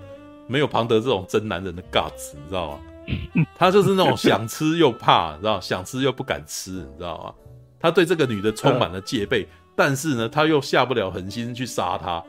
[0.47, 2.79] 没有庞德这种真男人的 guts，你知道吗？
[3.57, 7.33] 他就是那种想吃又怕，你知道，想吃又不敢吃，你知道吗？
[7.79, 12.23] 他对这个女的充满了戒备，但是呢，他又下不了狠心去杀她。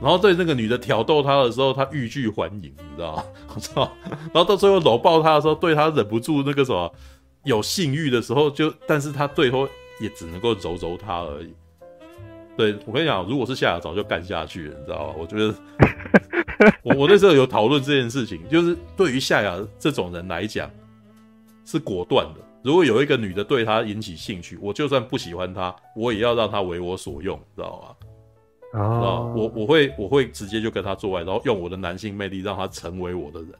[0.00, 3.24] 然后对那个女的挑逗她的时候，他欲拒还迎，你知道吗？
[3.54, 3.90] 我操！
[4.32, 6.92] 然后到最后搂抱她的时候，对她忍不住那个什么
[7.44, 9.68] 有性欲的时候，就，但是他最后
[10.00, 11.52] 也只能够揉揉她而已。
[12.56, 15.14] 对，我跟你讲，如果是夏亚早就干下去了，你知道吗？
[15.18, 15.54] 我觉得。
[16.82, 20.70] 我我那时候有讨论这件事情，就是对于夏雅这种人来讲，
[21.64, 22.40] 是果断的。
[22.62, 28.80] 如果有一个女的对他引起兴趣，我就算不喜欢他，我也要让他为我所用，知道吗？
[28.80, 33.50] 啊、oh.，我我会我会直接就跟他做爱，然后用我的男性魅力让他成为我的人，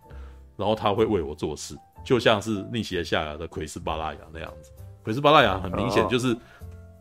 [0.56, 4.72] 然后他会为我做事，就像是逆袭的夏雅的奎斯巴拉雅那样子。
[5.04, 6.36] 奎斯巴拉雅很明显就是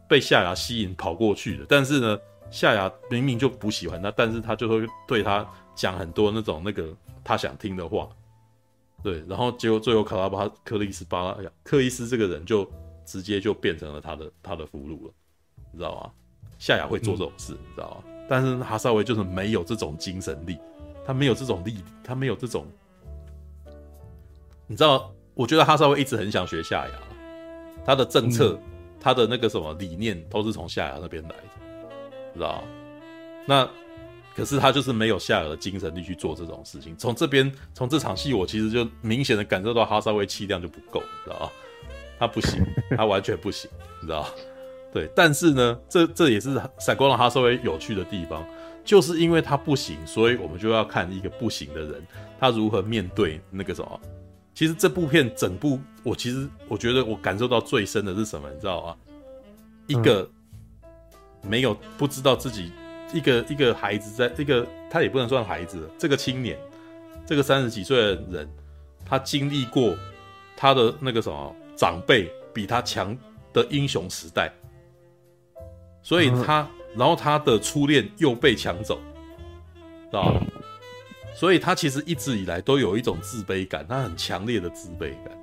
[0.08, 2.18] 被夏雅吸引跑过去的，但是呢，
[2.52, 5.46] 夏雅明明就不喜欢他，但是他就会对他。
[5.78, 6.94] 讲很多那种那个
[7.24, 8.10] 他想听的话，
[9.04, 12.70] 对，然后结果最后卡拉巴克利斯巴拉克利斯这个人就
[13.06, 15.14] 直接就变成了他的他的俘虏了，
[15.72, 16.12] 你知道吗？
[16.58, 18.04] 夏雅会做这种事，嗯、你知道吗？
[18.28, 20.58] 但是哈萨维就是没有这种精神力，
[21.06, 22.66] 他没有这种力，他没有这种，
[24.66, 25.14] 你知道？
[25.36, 26.94] 我觉得哈萨维一直很想学夏雅，
[27.86, 31.36] 他的政策，嗯、他的那个什么理念都是从夏雅那边来的，
[32.34, 32.68] 知道吗？
[33.46, 33.70] 那
[34.38, 36.96] 可是他就是没有夏尔的精神力去做这种事情。
[36.96, 41.52] 从这边，从这场戏，我其实就明显的感受到哈萨维气量就不够，你知道吗？
[42.20, 42.64] 他不行，
[42.96, 43.68] 他完全不行，
[44.00, 44.30] 你知道吗？
[44.94, 48.46] 对，但是呢，这这也是闪光的哈萨维有趣的地方，
[48.86, 52.08] 就是因为他不行，所以我们就要看一个不行的人，
[52.40, 54.00] 他如何面对那个什么。
[54.54, 58.96] 其实这部片整部，我其实我觉得我感受到最深的是什么，你知道吗？
[59.88, 60.30] 一个
[61.42, 62.72] 没有不知道自己
[63.14, 66.58] 一个一个孩子在，一个他也不能算孩子，这个青年，
[67.26, 68.50] 这个三十几岁的人，
[69.06, 69.96] 他经历过
[70.56, 73.18] 他的那个什么长辈比他强
[73.54, 74.52] 的英雄时代。
[76.04, 79.00] 所以他，然后他的初恋又被抢走，
[79.76, 80.42] 知道吧？
[81.36, 85.38] 所以他其实一直以来都有一种自卑感，他很强烈的自卑感。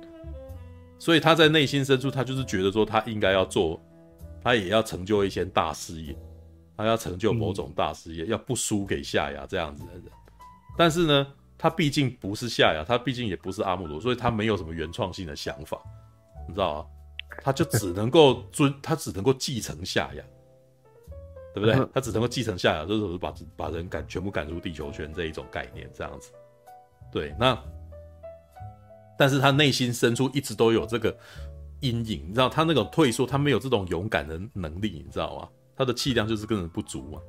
[0.97, 3.79] 所以他在内心深处，他就是觉得说，他应该要做，
[4.41, 6.15] 他也要成就一些大事业，
[6.77, 10.03] 他要成就某种大事业，要不输给夏亚这样子的人。
[10.77, 11.27] 但是呢，
[11.57, 15.81] 他毕竟不是夏亚，他毕竟也不是阿姆罗，所以他没有什么原创性的想法，
[16.47, 16.87] 你知道吗？
[17.43, 20.23] 他就只能够尊， 他只能够继承夏亚。
[21.53, 21.87] 对不对？
[21.93, 26.29] 他只能够继承夏亚，就是把把人赶全部赶出地球圈这一种概念，这样子。
[27.09, 27.57] 对，那
[29.17, 31.17] 但是他内心深处一直都有这个
[31.79, 35.49] 阴影，你知道，他那种退缩，他没有这种勇敢的能力，你知道吗？
[35.77, 37.19] 他的气量就是根本不足嘛，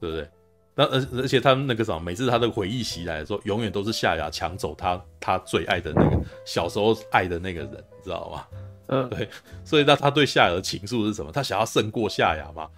[0.00, 0.30] 对不对？
[0.74, 8.46] 那而而且他那个什么，每次他的回忆袭来的时候，永远都是夏雅抢走他他最爱的那个小时候爱的那个人，你知道吗？
[8.86, 9.28] 嗯，对。
[9.64, 11.30] 所以那他对夏雅的情愫是什么？
[11.30, 12.68] 他想要胜过夏雅吗？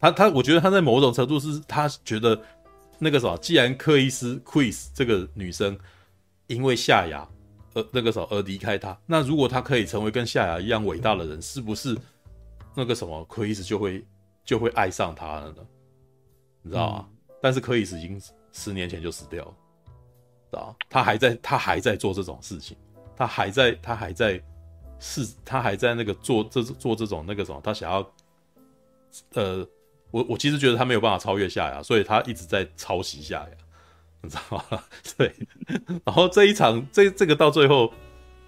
[0.00, 2.40] 他他，我觉得他在某种程度是他觉得
[2.98, 5.78] 那个什么，既然克伊斯 Chris 这个女生
[6.46, 7.28] 因为夏雅
[7.74, 11.94] 而那个什么而离开他，那如果他可以成为跟夏雅一样伟大的人，是不是
[12.76, 14.06] 那个什么 Chris 就会
[14.44, 15.66] 就会爱上他了呢？
[16.62, 17.08] 你知道吗？
[17.08, 18.20] 嗯、但是 Chris 已经
[18.52, 19.54] 十年前就死掉了，
[20.50, 20.76] 知道吗？
[20.90, 22.76] 他还在他还在做这种事情，
[23.16, 24.40] 他还在他还在
[25.00, 28.08] 是，他还在那个做这做这种那个什么，他想要
[29.32, 29.66] 呃。
[30.12, 33.48] 我我其实觉得他没有办法超越夏亚，所以他一直在抄袭夏亚，
[34.22, 34.82] 你知道吗？
[35.18, 35.34] 对。
[36.04, 37.92] 然后这一场这这个到最后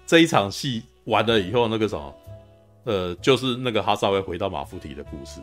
[0.05, 2.15] 这一场戏完了以后，那个什么，
[2.83, 5.41] 呃，就是那个哈萨维回到马夫提的故事。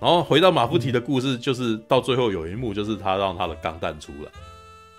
[0.00, 4.30] 然后回到马夫提的故事，就是到最后有一幕，就是他让他的钢弹出来。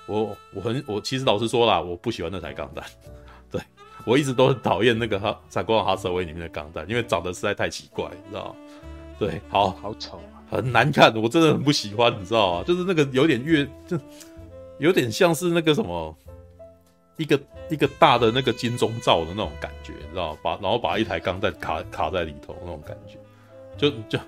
[0.08, 2.84] 我我很我其实老实说啦，我不喜欢那台钢弹。
[3.52, 3.62] 对，
[4.06, 8.56] 我一直都很讨厌那个哈闪光哈萨威里面的钢弹，因为长得实在太奇怪，你知道吗？
[9.20, 12.64] 对，好好丑啊，很难看，我真的很不喜欢，你知道吗？
[12.66, 14.00] 就是那个有点越，就
[14.80, 16.18] 有点像是那个什么，
[17.18, 17.40] 一个
[17.70, 20.40] 一个大的那个金钟罩的那种感觉，你知道吗？
[20.42, 23.18] 把然后把一台钢弹卡卡在里头那种感觉，
[23.78, 24.20] 就就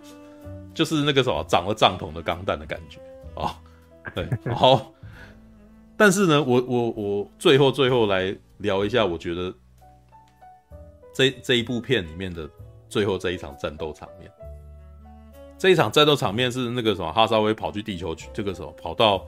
[0.74, 3.00] 就是那个什么长了帐篷的钢弹的感觉
[3.40, 3.60] 啊。
[4.16, 4.92] 对，好，
[5.96, 9.54] 但是呢，我我我最后最后来聊一下，我觉得
[11.14, 12.50] 这这一部片里面的
[12.90, 14.32] 最后这一场战斗场面。
[15.60, 19.26] 这一场战斗场面是那个什么哈萨维跑去地球去，这个什么跑到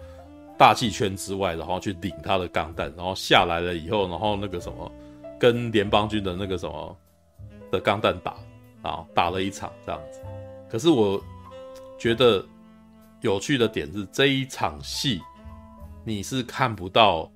[0.62, 4.92] 大气圈之外，然后去领他的钢弹，然后下来了以后，然后那个什么
[5.40, 6.96] 跟联邦军的那个什么
[7.72, 8.36] 的钢弹打
[8.84, 10.22] 啊，打了一场这样子。
[10.70, 11.20] 可是我
[11.98, 12.46] 觉得
[13.22, 15.20] 有趣的点是这一场戏
[16.04, 17.28] 你是看不到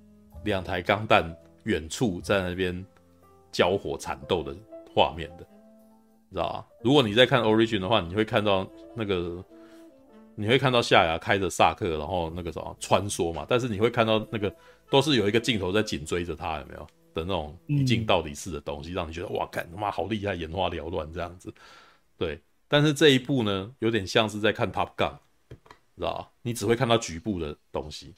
[0.43, 1.25] 两台钢弹
[1.63, 2.85] 远处在那边
[3.51, 4.55] 交火缠斗的
[4.93, 5.43] 画面的。
[6.31, 6.65] 知道吧？
[6.83, 9.43] 如果你在看 Origin 的话，你会看到那个，
[10.35, 13.45] 你会看到夏亚开着萨克，然后那个什么穿梭嘛。
[13.47, 14.53] 但是你会看到那个
[14.89, 16.81] 都是有一个镜头在紧追着他，有没有
[17.13, 21.53] 的那种一镜到底式的东西，让你觉得哇，干他妈好厉害，眼花缭乱这样子。
[22.17, 25.13] 对，但是这一部呢，有点像是在看 Top Gun，
[25.95, 26.29] 知道吧？
[26.41, 28.13] 你只会看到局部的东西，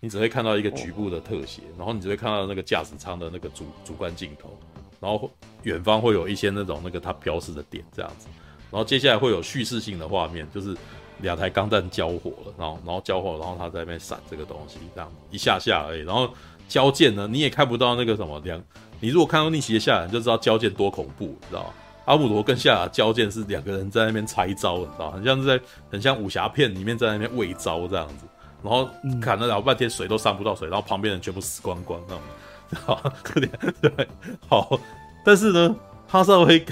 [0.00, 4.58] 你只会看到一个局部的特写，然后你只会看到那个驾驶舱的那个主主观镜头。
[5.00, 5.30] 然后
[5.62, 8.26] 远方会有一些那种那个它标示的点这样子，
[8.68, 10.76] 然后接下来会有叙事性的画面，就是
[11.20, 16.00] 两台钢弹交火了，然后然后交火，然后他在那边闪这个东西，这样一下下而已。
[16.00, 16.28] 然后
[16.68, 18.62] 交剑呢，你也看不到那个什么两，
[19.00, 21.70] 你如果看到逆袭的夏亚，你就知道交剑多恐怖，你知道吗？
[22.04, 25.10] 阿姆罗跟夏亚交剑是两个人在那边拆招，你知道？
[25.10, 28.24] 很像是在很像武侠片里面在那边喂招这样子，
[28.62, 28.88] 然后
[29.20, 32.22] 砍了老半天水都上不到水，然后旁边人全部死光光那种。
[32.84, 33.48] 好，可怜，
[33.80, 34.08] 对，
[34.46, 34.78] 好，
[35.24, 35.74] 但是呢，
[36.06, 36.62] 哈萨维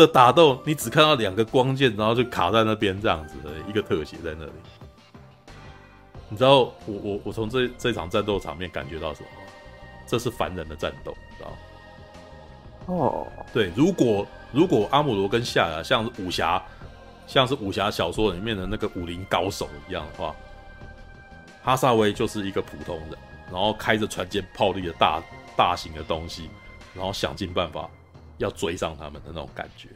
[0.00, 4.52] 的打斗，你只看到两个光剑，然后就卡在那边这样子的一个特写在那里。
[6.28, 9.28] 你知道我我我从这这场战斗场面感觉到什么？
[10.06, 11.56] 这是凡人的战斗，知道吗？
[12.86, 16.60] 哦，对，如果如果阿姆罗跟夏亚像是武侠，
[17.26, 20.34] 像是武侠小说里面的那个武林高手一样的话，
[21.62, 23.18] 哈萨维就是一个普通人，
[23.52, 25.22] 然后开着船舰炮利的大
[25.56, 26.48] 大型的东西，
[26.94, 27.88] 然后想尽办法
[28.40, 29.88] 要追上他们的那种感觉，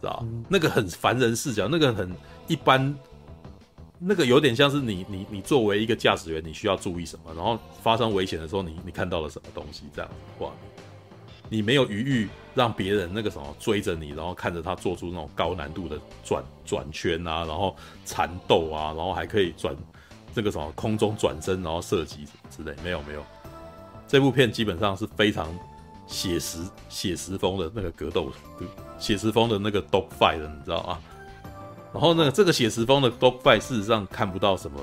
[0.00, 2.14] 知道、嗯、那个很凡人视角，那个很
[2.46, 2.94] 一般，
[3.98, 10.52] 那个有点像是你你你作为一个驾驶员，你需要注意什么，然后发生危险的时候你，你你看到了什么东西，这样子的话，
[11.48, 19.76] 你没有余裕让别人那个什么追着你，然后看着他做出那种高难度的转转圈啊，然后缠斗啊，然后还可以转
[20.34, 23.24] 这个什么空中转身，然后射击之类，没有没有。
[24.08, 25.46] 这部片基本上是非常
[26.10, 26.58] 写实
[26.88, 28.32] 写实风的那个格斗，
[28.98, 31.00] 写实风的那个 dog fight 的，你知道啊？
[31.92, 34.80] 然后呢，这个写实风的 dog fight 事实上看不到什么，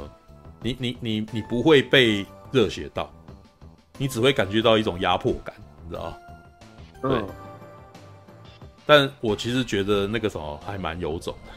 [0.64, 3.12] 你你你你不会被热血到，
[3.98, 6.18] 你只会感觉到一种压迫感，你知道吗？
[7.02, 7.28] 对，嗯、
[8.86, 11.52] 但我其实觉得那个什么还蛮有种的，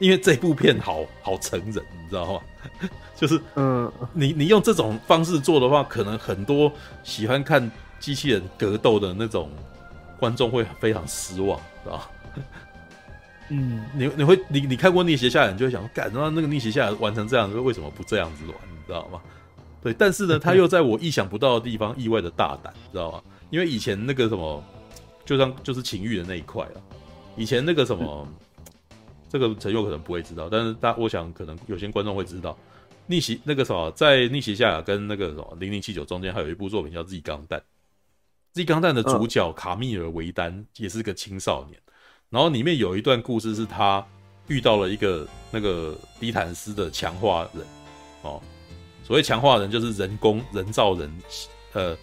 [0.00, 2.40] 因为这部片好好成人，你知道吗？
[3.16, 6.72] 就是，嗯，你你用这种方式做的话，可能很多
[7.04, 9.50] 喜欢看机器人格斗的那种
[10.18, 12.10] 观众会非常失望，知道？
[13.50, 18.54] 嗯， 你你会你你看过逆袭下来，你就会想，干，那那个逆袭下来完成这样子，为什么不这样子玩？
[18.72, 19.20] 你知道吗？
[19.82, 23.22] 对，但是呢， 他又在我意想不到的地方意外的大胆，知道吗？
[23.50, 24.62] 因为以前那个什么，
[25.24, 26.78] 就像就是情欲的那一块啊，
[27.36, 28.28] 以前那个什么，
[29.28, 32.56] 这个陈佑可能不会知道，但是大我想可能有些观众会知道，
[33.06, 37.58] 逆袭那个什么，在逆袭夏亚跟那个什么零零七九中间还有一部作品叫《Z 钢弹》
[38.52, 41.80] ，Z 钢弹的主角卡密尔维丹也是个青少年，
[42.28, 44.06] 然后里面有一段故事是他
[44.48, 47.64] 遇到了一个那个迪坦斯的强化人
[48.22, 48.40] 哦，
[49.02, 51.22] 所谓强化人就是人工人造人，
[51.72, 51.96] 呃。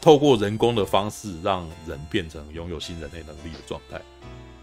[0.00, 4.00] 透过人工的方式让人变成拥有新人类能力的状态，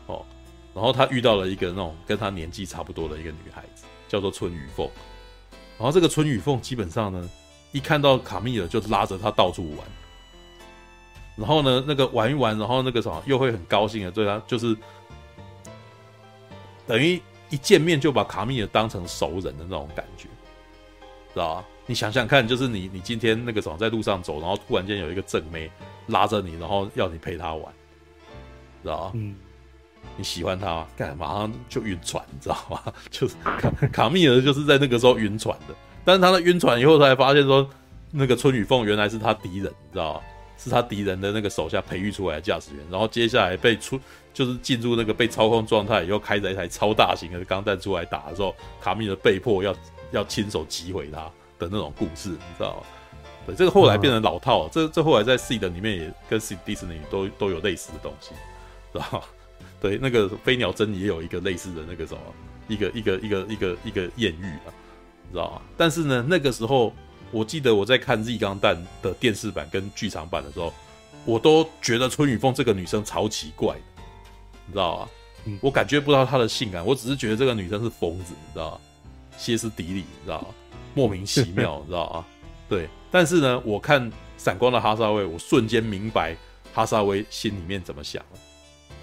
[0.05, 0.25] 哦，
[0.73, 4.89] 然后他遇到了一个那种跟他年纪差不多的一个女孩子，叫做春雨凤。
[5.77, 7.29] 然后这个春雨凤基本上呢，
[7.73, 9.79] 一看到卡密尔就拉着他到处玩，
[11.35, 14.75] 然后呢，那个玩一玩，然后那个什么又会很高兴的对他，就是
[16.87, 20.29] 等于一见面就把卡米尔当成熟人的那种感觉，
[21.33, 21.65] 知道吧？
[21.87, 25.69] 你想想看，就是你你今天那个什么在路上走，然后突然间有一个正妹
[26.07, 27.73] 拉着你，然后要你陪她玩，
[28.81, 29.11] 知道吗？
[29.13, 29.35] 嗯，
[30.15, 32.81] 你喜欢她，干马上就晕船，你知道吗？
[33.11, 37.69] 就是卡卡米尔就是在那个时候晕船的，但是他的晕船以后才发现说，
[38.09, 40.21] 那个春雨凤原来是他敌人，你知道吗？
[40.65, 43.97] 是他敌人的那个手下培育出来的驾驶员，然后接下来被出
[44.33, 49.73] 就是进入那个被操控状态以后，开着一台超大型的钢弹出来打的时候，卡密尔被迫要
[50.11, 51.31] 要亲手击毁他。
[51.57, 52.83] 的那种故事，你知道吗？
[53.45, 58.31] 对，这个后来变成老套，了、这这后来在 Seed 里面也跟 Seed 迪士尼都都有类似的东西，
[58.91, 59.21] 知道吗？
[59.79, 62.19] 对，那个飞鸟真也有一个类似的那个什么，
[62.67, 64.69] 一个一个一个一个一个艳遇啊，
[65.31, 65.61] 知道吗？
[65.77, 66.93] 但是呢，那个时候
[67.31, 70.73] 我记得我在看 Z 钢弹的电视版跟剧场版的时候，
[71.25, 73.81] 我都觉得春雨凤这个女生超奇怪的，
[74.67, 75.09] 你知道吗？
[75.45, 78.79] 嗯、我感觉不到她的性感，我只是觉得这个女生是疯子，你知道吗？
[79.37, 80.47] 歇斯底里，你知道吗？
[80.93, 82.25] 莫名其妙，你知道吗？
[82.69, 86.35] 对，但是呢，我看《闪光的哈萨威》，我瞬间明白
[86.73, 88.39] 哈萨威心里面怎么想了。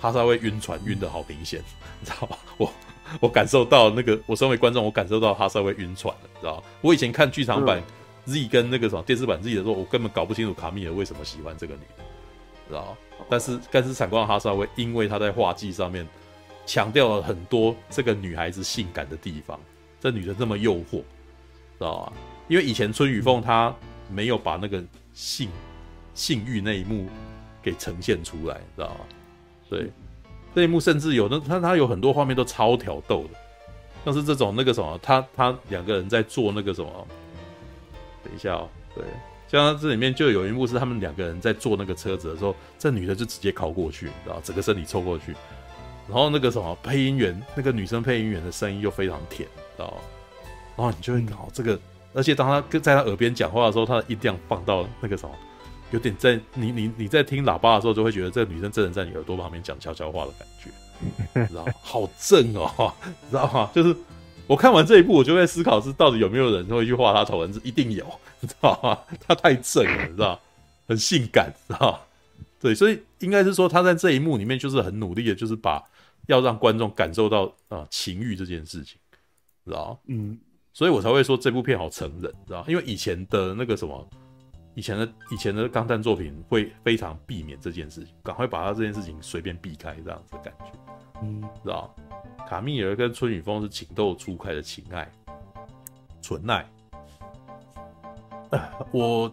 [0.01, 1.63] 哈萨威晕船晕的好明显，
[2.01, 2.37] 你知道吗？
[2.57, 2.73] 我
[3.21, 6.63] 我感受到那个，我身为观众，我感受到哈萨威晕船了，你知道吗？
[6.81, 7.81] 我以前看剧场版
[8.25, 12.05] Z 跟那个什么电视版 Z 的时候，我根本搞不清楚卡米尔为什么喜欢这个女的，
[12.69, 12.97] 知道吗？
[13.29, 16.07] 但是但是《闪光哈萨维》，因为他在画技上面
[16.67, 19.59] 强调了很多这个女孩子性感的地方，
[20.01, 21.03] 这女的这么诱惑。
[21.79, 22.13] 知道吧，
[22.47, 23.75] 因为以前春雨凤她
[24.09, 24.83] 没有把那个
[25.13, 25.49] 性
[26.15, 27.09] 性欲那一幕
[27.61, 29.01] 给呈现出来，知道吗？
[29.69, 29.91] 对，
[30.55, 33.31] 这一幕甚至有的，他他有很多画面都超挑逗的，
[34.05, 37.09] 像是这种那个什么，他他两个人在做那个什么，
[38.23, 39.05] 等一下哦，对，
[39.49, 45.33] 像这里面就有一幕是他们两个人在坐那个车子的时候，这女的就直接靠过去，你知道，整个身体凑过去，
[46.09, 49.95] 然后那个什么配音员，那个女生配音员的声音又非常甜，知道？
[50.77, 51.79] 然后你就会搞这个，
[52.15, 55.35] 而且当他跟在他耳边讲话的时候，他的音量放到那个什么，
[55.91, 61.73] 有点在你你你在听喇叭的时候，就会觉得这个女生真的在你耳朵旁边讲悄悄话的感觉，知道吗？
[61.83, 62.95] 好正哦，
[63.31, 63.71] 知道吗？
[63.75, 63.95] 就是
[64.47, 68.05] 我看完这一部，我就在思考是到底有没有人会去画他丑文字，一定有，
[68.41, 68.99] 你知道吗？
[69.21, 70.39] 他太正了，你知道，
[70.87, 72.05] 很性感，知道。
[72.61, 75.83] 对，所以应该是说他在这一幕里面就是很努力的，就是把
[76.27, 78.99] 要让观众感受到啊、呃、情欲这件事情，
[79.65, 80.39] 知道嗯，
[80.73, 84.09] 所以我才会说这部片好成人，知道因为以前的那个什么，
[84.75, 90.82] 以前的以前的钢弹作品会非常避免这件事情，赶快把他这件事情随便避开这样子的感觉，嗯，
[91.63, 91.95] 知道
[92.49, 95.11] 卡蜜尔跟春雨凤是情窦初开的情爱，
[96.21, 96.69] 纯爱。
[98.93, 99.33] 我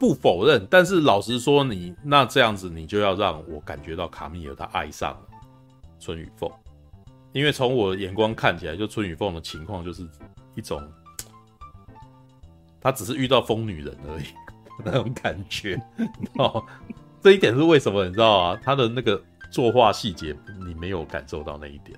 [0.00, 5.20] 不否认，但是老实说你，那这样子，你就要让我感觉到卡蜜尔她爱上了
[6.00, 6.50] 春雨凤，
[7.32, 10.04] 因为从我的眼光看起来，就春雨凤的情况就是
[10.56, 10.82] 一种，
[12.80, 14.24] 他只是遇到疯女人而已
[14.84, 15.80] 那种感觉，
[16.38, 16.64] 哦，
[17.22, 18.04] 这一点是为什么？
[18.04, 18.58] 你知道啊？
[18.64, 19.22] 他的那个
[19.54, 20.36] 作画细节，
[20.66, 21.96] 你没有感受到那一点，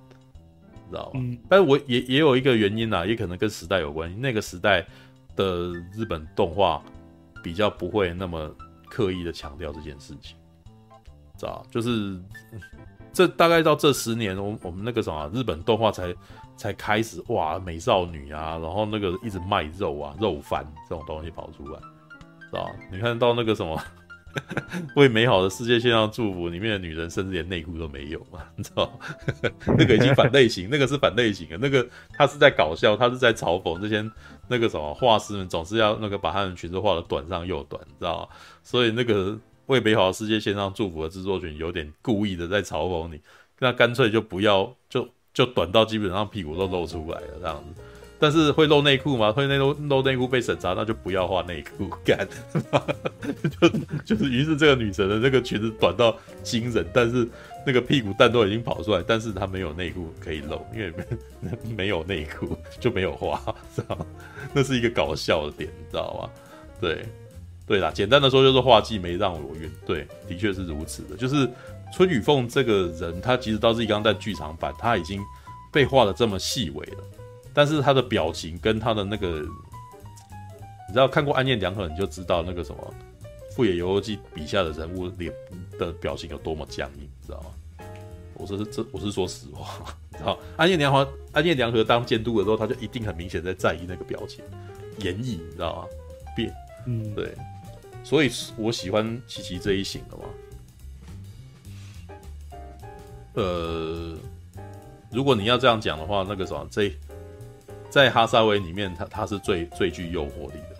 [0.74, 1.12] 你知道吧？
[1.14, 4.86] 嗯、但是我也也有一个原因啊，也可能跟时代有关系，那个时代。
[5.36, 6.82] 的日本动画
[7.42, 8.50] 比较不会那么
[8.88, 10.34] 刻意的强调这件事情，
[11.36, 11.62] 知道？
[11.70, 12.18] 就是
[13.12, 16.14] 这大概到这十年，我我们那个什么日本动画才
[16.56, 22.70] 才开始哇，美少女啊，然后那个一直卖肉啊，肉番这种东西跑出来，知道？
[22.90, 23.78] 你看到那个什么？
[24.96, 28.42] 为美好的世界献上祝福，里面的女人甚至连内裤都没有嘛？
[28.56, 28.98] 你知道？
[29.76, 34.08] 那个已经反类型，那个是反类型的，那个他是在搞笑，他是在嘲讽这些
[34.48, 38.28] 那个什么画师们总是要那个把他们裙子画的短上又短，你知道？
[38.62, 43.20] 所以那个为美好的世界献上祝福的制作群有点故意的在嘲讽你，
[43.58, 47.82] 那干脆就不要，就就短到基本上屁股都露出来了这样子。
[48.18, 49.30] 但是会露内裤吗？
[49.30, 52.26] 会内露露内裤被审查，那就不要画内裤 干。
[53.60, 53.68] 就
[54.04, 57.28] 就是，于是这个女神的那个裙子短到惊人，但是
[57.66, 60.92] 那个屁股蛋都已经跑出来，但是她没有内裤可以露，因为
[61.76, 63.40] 没，有内裤就没有画，
[63.74, 63.98] 知道？
[64.54, 66.30] 那是一个搞笑的点，你知道吗？
[66.80, 67.04] 对，
[67.66, 69.70] 对啦，简单的说就是画技没让我晕。
[69.86, 71.16] 对，的确是如此的。
[71.16, 71.48] 就是
[71.94, 75.20] 春雨凤这个人，他即使到《日钢弹》剧场版，她已经
[75.72, 76.98] 被画的这么细微了。
[77.56, 79.40] 但是他的表情跟他的那个，
[80.86, 82.94] 你知道看过《暗夜凉河》你就知道那个什么
[83.54, 85.32] 《富野由悠季》笔下的人物脸
[85.78, 87.46] 的表情有多么僵硬，知道吗？
[88.34, 91.02] 我是这我是说实话， 你知道《暗夜凉河》
[91.32, 94.44] 《暗夜凉河》当监督的时候，他就一定很明显在在意那个表情
[94.98, 95.88] 演绎，你知道吗？
[96.36, 96.54] 变，
[96.84, 97.34] 嗯，对，
[98.04, 100.24] 所以我喜欢琪琪这一型的嘛。
[103.32, 104.14] 呃，
[105.10, 106.94] 如果你要这样讲的话，那个什么这。
[107.88, 110.76] 在哈萨威里面，他他是最最具诱惑力的。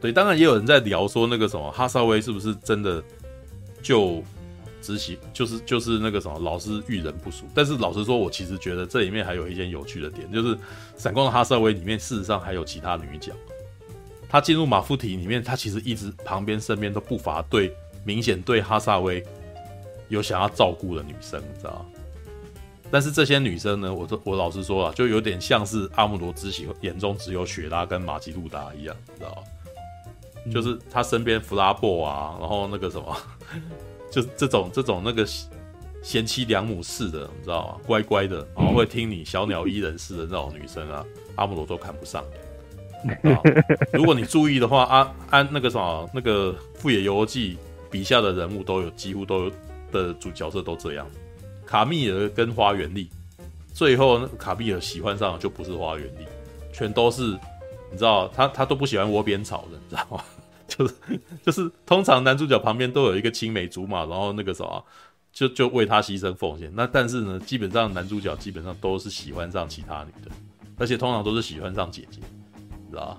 [0.00, 3.02] 对，当然也有人在聊说那个什么哈萨威是不是真的
[3.80, 4.22] 就
[4.80, 7.44] 只喜就是就是那个什么老是遇人不淑。
[7.54, 10.58] 但是老实说，我其实觉得这里面还有一件有趣的点，就是
[10.96, 13.32] 闪光的哈萨威里面事实上还有其他女角。
[14.28, 17.72] 他进入马夫提里面，他其实一直旁边身边都不乏对
[18.04, 19.24] 明显对哈萨威
[20.08, 21.91] 有想要照顾的女生，你知道吗？
[22.92, 29.42] 但是这些女生呢，我我老实说啊，就有点像是阿姆罗之喜眼中只有雪拉跟马吉路达一样，你知道吗？
[30.44, 33.16] 嗯、就是他身边弗拉布啊，然后那个什么，
[34.12, 35.26] 就这种这种那个
[36.02, 37.80] 贤妻良母似的，你知道吗？
[37.86, 41.02] 乖乖的，然后会听你小鸟依人似的那种女生啊，
[41.36, 42.22] 阿姆罗都看不上。
[43.92, 47.56] 如果你注意的话，阿安那个什么那个富野由悠季
[47.90, 49.52] 笔下的人物都有几乎都有
[49.90, 51.06] 的主角色都这样。
[51.72, 53.08] 卡蜜尔跟花园莉，
[53.72, 56.26] 最后卡蜜尔喜欢上的就不是花园莉，
[56.70, 57.22] 全都是
[57.90, 60.22] 你知道，他他都不喜欢窝边草的，你知道吗？
[60.68, 60.94] 就是
[61.42, 64.84] 就是，通常男主角旁边都有一个青梅竹马，然后那个什么，
[65.32, 66.70] 就就为他牺牲奉献。
[66.74, 70.30] 那但是呢，基本上男主角基本上都是喜欢上其他女的，
[70.76, 72.18] 而且通常都是喜欢上姐姐，
[72.84, 73.16] 你知道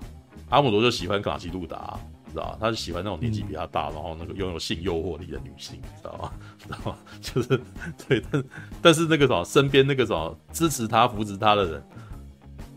[0.50, 1.98] 阿姆罗就喜欢卡奇路达。
[2.34, 6.32] 知道他是喜欢那种年纪比他大，嗯、然后那个拥有性诱惑力的女性，知道吗？
[6.58, 6.98] 知道吗？
[7.20, 7.60] 就是
[8.08, 8.44] 对，但
[8.82, 11.84] 但是那个什么，身边那个什么支持他、扶持他的人，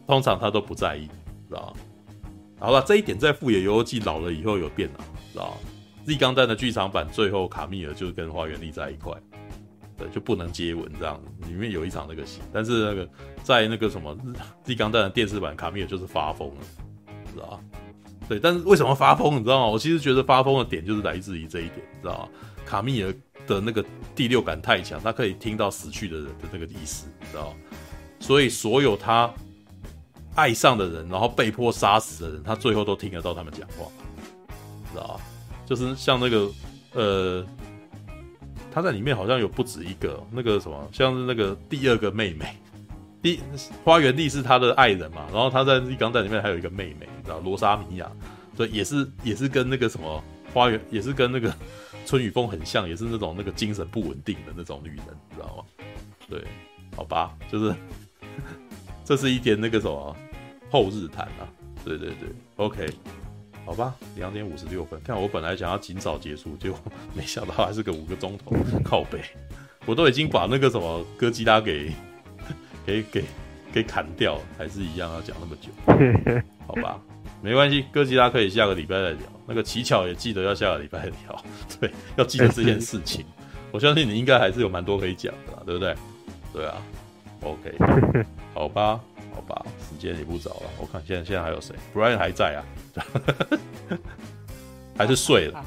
[0.05, 1.07] 通常他都不在意，
[1.49, 1.81] 知道吗？
[2.59, 4.99] 好了，这一点在富野由悠季老了以后有变了，
[5.34, 5.57] 知道吗
[6.05, 9.11] ？Z 钢弹的剧场版最后卡密尔就是跟花园丽在一块，
[9.97, 13.09] 对，就不能接吻这样子，里面有一场那个戏，但是那个
[13.43, 14.15] 在那个什么
[14.63, 16.61] 地钢弹的电视版，卡米尔就是发疯了，
[17.34, 17.59] 知道吗？
[18.28, 19.36] 对，但是为什么发疯？
[19.36, 19.68] 你知道吗？
[19.68, 22.30] 我其实觉得发疯的点就是来自于这一点，你知道吗？
[22.66, 23.14] 卡蜜尔
[23.48, 23.84] 的那个
[24.14, 27.56] 第六感太强，他可以听到死去的人的那个意思，你知道吗？
[28.20, 29.34] 所以所有他
[30.36, 33.86] 爱上的人，然后被迫杀死的人，他最后都听得到他们讲话，
[34.91, 35.20] 知道吗？
[35.66, 36.49] 就是像那个
[36.94, 37.45] 呃，
[38.72, 42.58] 他在里面好像有不止一个那个什么，像是那个第二个妹妹。
[43.28, 43.41] 第
[43.84, 48.10] 花园莉是他的爱人嘛，然后他在《日钢弹》里面还有一个妹妹，你知道罗莎米亚，
[48.56, 50.24] 对，也是也是跟那个什么
[50.54, 51.54] 花园也是跟那个
[52.06, 55.64] 春雨风很像，也是那种那个精神不稳定的那种女人，你知道吗？
[56.30, 56.41] 对，
[56.95, 57.76] 好吧，就是
[59.04, 60.16] 这是一天那个什么
[60.72, 61.44] 后日谈啊。
[61.84, 62.90] 对对对，OK，
[63.66, 64.98] 好吧，两点五十六分。
[65.02, 66.74] 看我本来想要尽早结束，就
[67.14, 68.56] 没想到还是个五个钟头
[68.86, 69.22] 靠北。
[69.86, 71.91] 我都已经把那个什么哥吉拉给
[72.88, 73.23] 给给
[73.73, 76.97] 给砍掉，还是一样要讲那么久， 好吧，
[77.41, 79.19] 没关系，哥吉拉可以下个礼拜再聊。
[79.45, 81.43] 那个乞巧也记得要下个礼拜再聊，
[81.81, 83.26] 对，要记得这件事情。
[83.72, 85.95] 我相信你应该还是有蛮多可以讲的啦，对不对？
[86.53, 86.81] 对啊
[87.41, 87.76] ，OK，
[88.55, 88.99] 好吧，
[89.35, 92.59] 好吧，时间也不早了，我看现在现在还有谁？Brian 还在啊，
[94.97, 95.65] 还是睡了？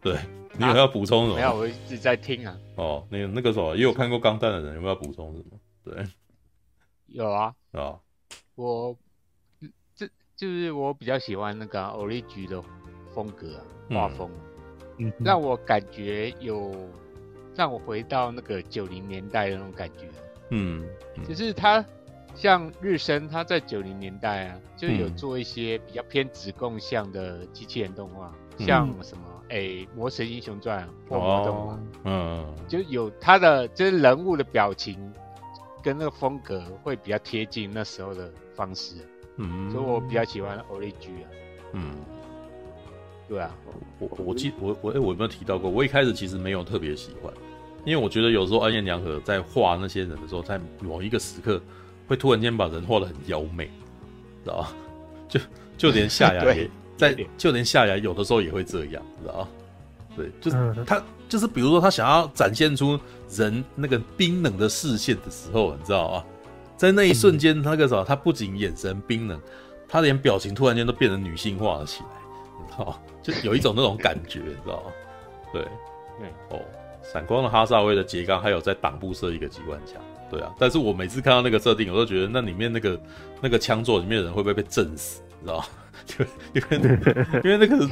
[0.00, 0.16] 对。
[0.60, 1.36] 你有没有要补充什么？
[1.36, 2.56] 没有，我一直在听啊。
[2.74, 5.56] 哦，那个那个什么，也有看过《钢弹》的人有没有要补充什么？
[5.84, 6.04] 对，
[7.08, 7.54] 有啊。
[7.72, 8.00] 啊、哦，
[8.54, 8.96] 我
[9.94, 10.06] 这
[10.36, 12.62] 就是我比较喜欢那个 Origi 的
[13.12, 14.30] 风格啊，画风，
[14.98, 16.72] 嗯，让我感觉有
[17.54, 20.08] 让我回到那个九零年代的那种感觉。
[20.50, 20.86] 嗯，
[21.26, 21.84] 就是他
[22.34, 29.24] 像日升，他在九零年代啊，就有做一些比较偏子贡向的机器人动画，嗯、像什么。
[29.50, 29.56] 哎，
[29.96, 35.10] 《魔神英雄传》破魔动画，嗯，就有他的就是人物的表情
[35.82, 38.96] 跟那个风格会比较贴近那时候的方式，
[39.36, 41.28] 嗯，所以我比较喜欢 Origi 啊，
[41.72, 41.96] 嗯，
[43.28, 43.54] 对啊，
[43.98, 45.70] 我我记我我哎，我有没有提到过？
[45.70, 47.32] 我一开始其实没有特别喜欢，
[47.84, 51.60] 因为我觉得有时候暗夜良和在画那些人的时候，在某一个时刻
[52.06, 53.66] 会突然间把人画的很妖媚，
[54.44, 54.72] 知道吧？
[55.28, 55.40] 就
[55.76, 56.70] 就连夏雅 也。
[56.96, 59.48] 在就连夏雅有的时候也会这样，知道吗？
[60.16, 62.98] 对，就是他就是比如说他想要展现出
[63.30, 66.24] 人那个冰冷的视线的时候，你知道吗？
[66.76, 69.40] 在那一瞬间，那个时候他不仅眼神冰冷，
[69.88, 72.08] 他连表情突然间都变得女性化了起来，
[72.58, 73.02] 你知道？
[73.22, 74.92] 就有一种那种感觉，你知道吗？
[75.52, 75.62] 对，
[76.50, 76.60] 哦，
[77.02, 80.00] 闪光的哈萨威的杰刚还有在挡部设一个机关枪，
[80.30, 83.00] 对啊，但是我每次看到那个设定，我都觉得那里面那个
[83.40, 85.64] 那个枪座里面的人会不会被震死，你知道吗？
[86.04, 86.78] 就 因为
[87.44, 87.88] 因为那个，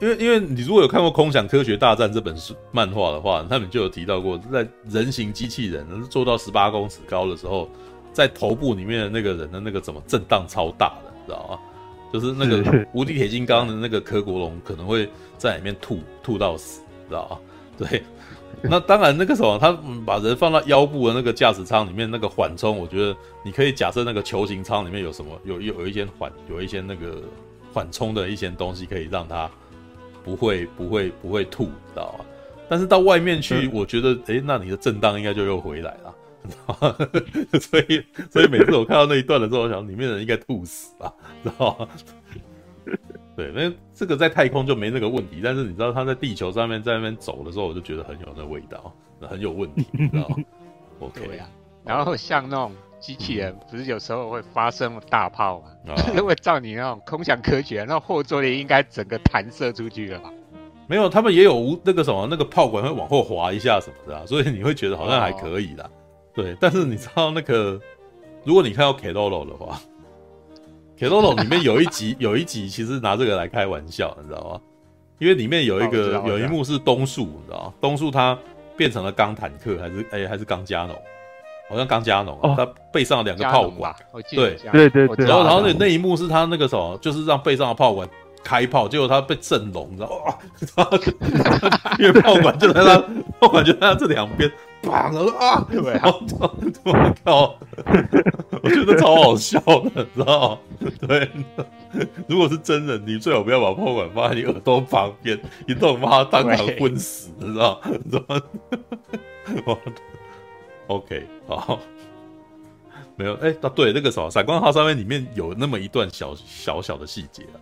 [0.00, 7.68] 因为因为你如果有看过《空想科学大战》这本书漫画的话，他们就有提到过，在人形机器人做到十八公尺高的时候，
[8.12, 11.58] 在头部里面的那个人的那个怎么震荡超大的，知道吗？
[12.12, 17.38] 就是那个无敌铁金刚的那个柯国龙可能会在里面吐吐到死，知道吗？
[17.76, 18.02] 对。
[18.68, 19.70] 那当然，那个时候他
[20.04, 27.22] 把人放到腰部的那个驾驶舱里面，那个缓冲，我觉得你可以假设那个球形舱里面有什么，有有有一些缓，有一些那个
[27.72, 29.48] 缓冲的一些东西，可以让他
[30.24, 32.24] 不会 不会不会吐，知道吧？
[32.68, 36.14] 但是到外面去，我觉得，哎、欸，那你的震荡应该就又回来了，
[36.48, 36.96] 知道吗？
[37.60, 41.14] 所以所以每次我看到那一段的时候，我想里面的人应该吐死了，
[41.44, 41.88] 知道吗？
[43.36, 48.90] 对，那这个在太空就没那个问题，但是你知道他在地球上面在那边走的时候，我就觉得很有那味道，
[49.20, 50.36] 很有问题，你知道吗
[51.00, 51.46] ？OK 啊。
[51.84, 55.94] 然后像那种机器人，不是有时候会发生大炮吗？
[56.16, 60.32] 如果照你那种空想科学，那后坐力应该整个弹射出去了吧？
[60.88, 65.84] 没有，他们也有无那个什么，那个炮管会往后滑一下什么的，啊，所以你会觉得好像还可以啦。
[65.84, 65.90] 哦、
[66.32, 67.78] 对，但是你知道那个，
[68.44, 69.76] 如果你看到 Kerolo 的话。
[70.96, 74.60] 《铁罗龙》里面有一集， 有一集其实拿这个来开玩笑，你知道吗？
[75.18, 77.72] 因为里面有一个有一幕是东树，你知道吗？
[77.80, 78.38] 东树他
[78.76, 80.96] 变成了钢坦克，还是哎、欸、还是钢加农？
[81.68, 83.94] 好像钢加农，他背上了两个炮管，
[84.30, 85.26] 对对对对。
[85.26, 88.08] 然后然后那那一幕是他那个什么，就是让背上的炮管
[88.44, 90.88] 开炮，结果他被震聋，你知道吗？
[91.98, 93.04] 因为炮管就在他
[93.40, 94.50] 炮管就在他这两边。
[94.90, 95.66] 啊！
[95.68, 96.14] 对啊，
[96.84, 97.58] 我靠！
[98.62, 99.58] 我觉得超好笑
[99.94, 100.58] 的，知道吗？
[101.08, 101.28] 对，
[102.28, 107.90] 如果是真人，你最好不要把炮管放在你耳朵旁边，一动把他当场昏死，知道吗？
[108.10, 108.24] 知道
[109.66, 109.76] 吗？
[110.86, 111.80] OK，好，
[113.16, 117.58] 没有哎，啊，对，那个什么《闪光号》上面》里面有那么一段小小小的细节啊，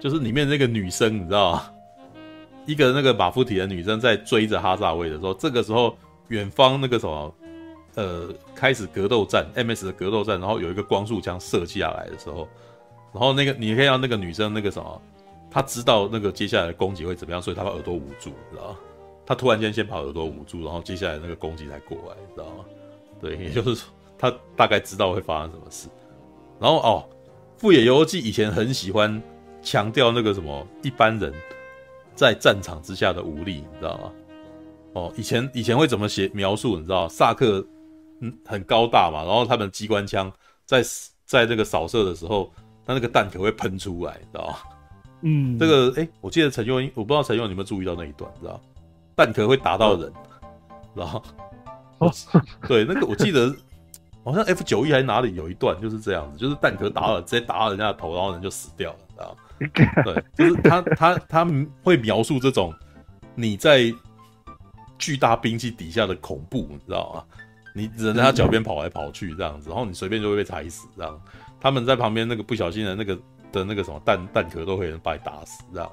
[0.00, 1.70] 就是里面那个女生，你知道吗？
[2.66, 5.96] 一个那个马夫体的女生在追着哈萨威的时候，这个时候。
[6.30, 7.34] 远方那个什么，
[7.94, 12.48] 呃，开始格斗战，MS 的格斗战，然后有一个光束枪射下来的时候，
[13.12, 15.02] 然后那个你可以让那个女生那个什么，
[15.50, 18.76] 她知道那个接下来的攻击会怎么样，所以她把耳朵捂住，知道吗？
[19.26, 22.64] 她突然间先把耳朵捂住，然后接下来那个攻击才过来，知道吗？
[23.20, 25.88] 对，也就是说她大概知道会发生什么事。
[26.60, 27.08] 然后哦，
[27.56, 29.20] 富野由纪以前很喜欢
[29.62, 31.32] 强调那个什么一般人
[32.14, 34.12] 在战场之下的无力，你知道吗？
[34.92, 36.76] 哦，以前以前会怎么写描述？
[36.76, 37.64] 你知道，萨克
[38.20, 40.30] 嗯很高大嘛，然后他们机关枪
[40.66, 40.82] 在
[41.24, 42.52] 在这个扫射的时候，
[42.84, 44.56] 他那个弹壳会喷出来，知道吗？
[45.22, 48.60] 嗯，这个哎、欸，我记得陈佑，我不知道陈佑你有没有注意到那一段，知道
[49.14, 50.12] 弹壳会打到人，
[50.94, 51.22] 然后
[51.98, 52.10] 哦，
[52.66, 53.54] 对，那个我记得
[54.24, 59.36] 好像 F 九一还是哪里有一段就是这样子，就是弹壳打到人，直接打到人家的头，然后人就死掉了，知道
[60.04, 61.46] 对，就是他他他
[61.82, 62.74] 会描述这种
[63.34, 63.92] 你在
[65.00, 67.24] 巨大兵器底下的恐怖，你知道吗？
[67.74, 71.20] 你人在他脚边跑来跑去这样子，然后你随便就会被踩死这样。
[71.60, 73.18] 他们在旁边那个不小心的那个
[73.52, 75.90] 的那个什么弹弹壳都会把你打死这样。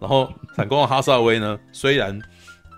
[0.00, 2.18] 然后反观哈萨威呢，虽然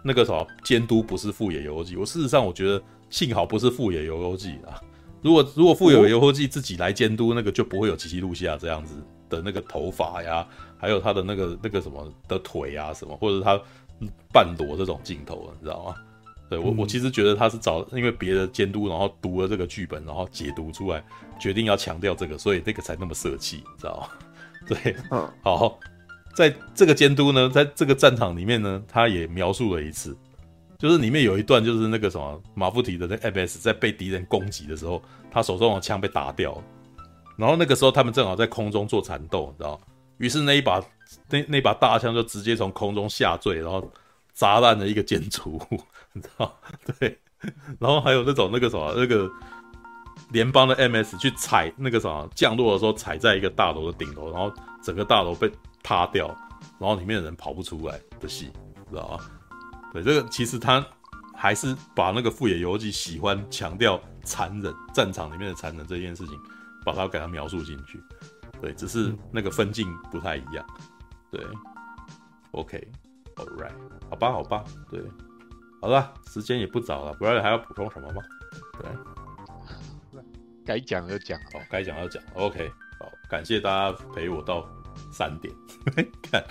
[0.05, 4.81] 那个什么监督不是富野由悠季，我事实上我觉得幸好不是富野由悠季啊。
[5.23, 8.97] 如果如果富野由悠季自己来监督，那个就不会有奇奇路西亚这样子
[9.29, 10.47] 的那个头发呀，
[10.77, 13.61] 还有他的那个那个什么的腿啊什么，或者他
[14.33, 15.95] 半裸这种镜头，你知道吗？
[16.49, 21.05] 对我，我其实觉得他是找因为别的监督，然后读了这个剧本，然后解读出来，
[21.41, 24.09] 决定要强调这个，所以那个才那么色气，你知道吗？
[24.69, 25.79] 对，嗯，好，
[26.35, 30.17] 在这个监督呢，在这个战场里面呢，他也描述了一次，
[30.79, 36.65] 就是里面有一段，就是那个什么马夫提的那 MS 在被敌人攻击的时候，他手中的枪被打掉了，
[37.37, 39.81] 然后那个时候他们正好在空中做缠斗，你知道，
[40.19, 40.81] 于是那一把
[41.29, 43.93] 那那把大枪就直接从空中下坠，然后
[44.33, 45.81] 砸烂了一个建筑物。
[46.13, 46.59] 你知道
[46.99, 47.19] 对，
[47.79, 49.31] 然后还有那种那个什么那个
[50.31, 54.53] 联邦的 MS 去踩那个什么降落的时候踩在一个大楼的顶楼，然后
[54.83, 55.51] 整个大楼被
[55.83, 56.29] 塌掉，
[56.79, 58.51] 然后里面的人跑不出来的戏，
[58.91, 59.25] 知道吗？
[59.93, 60.85] 对，这个其实他
[61.35, 66.41] 还是把那个富野由纪喜欢强调残忍战场里面的残忍这件事情，
[66.85, 68.03] 把它给它描述进去。
[68.61, 70.67] 对，只是那个分镜不太一样。
[71.31, 71.45] 对
[72.53, 73.73] ，OK，All right，
[74.11, 75.03] 好吧，好吧，对。
[75.83, 78.23] 好了，时间也不早了，不知道还要补充什么吗？
[78.81, 80.21] 对，
[80.65, 82.23] 该讲就讲，好，该讲就讲。
[82.35, 84.67] OK，好，感谢大家陪我到
[85.13, 85.55] 三点。
[86.23, 86.43] 看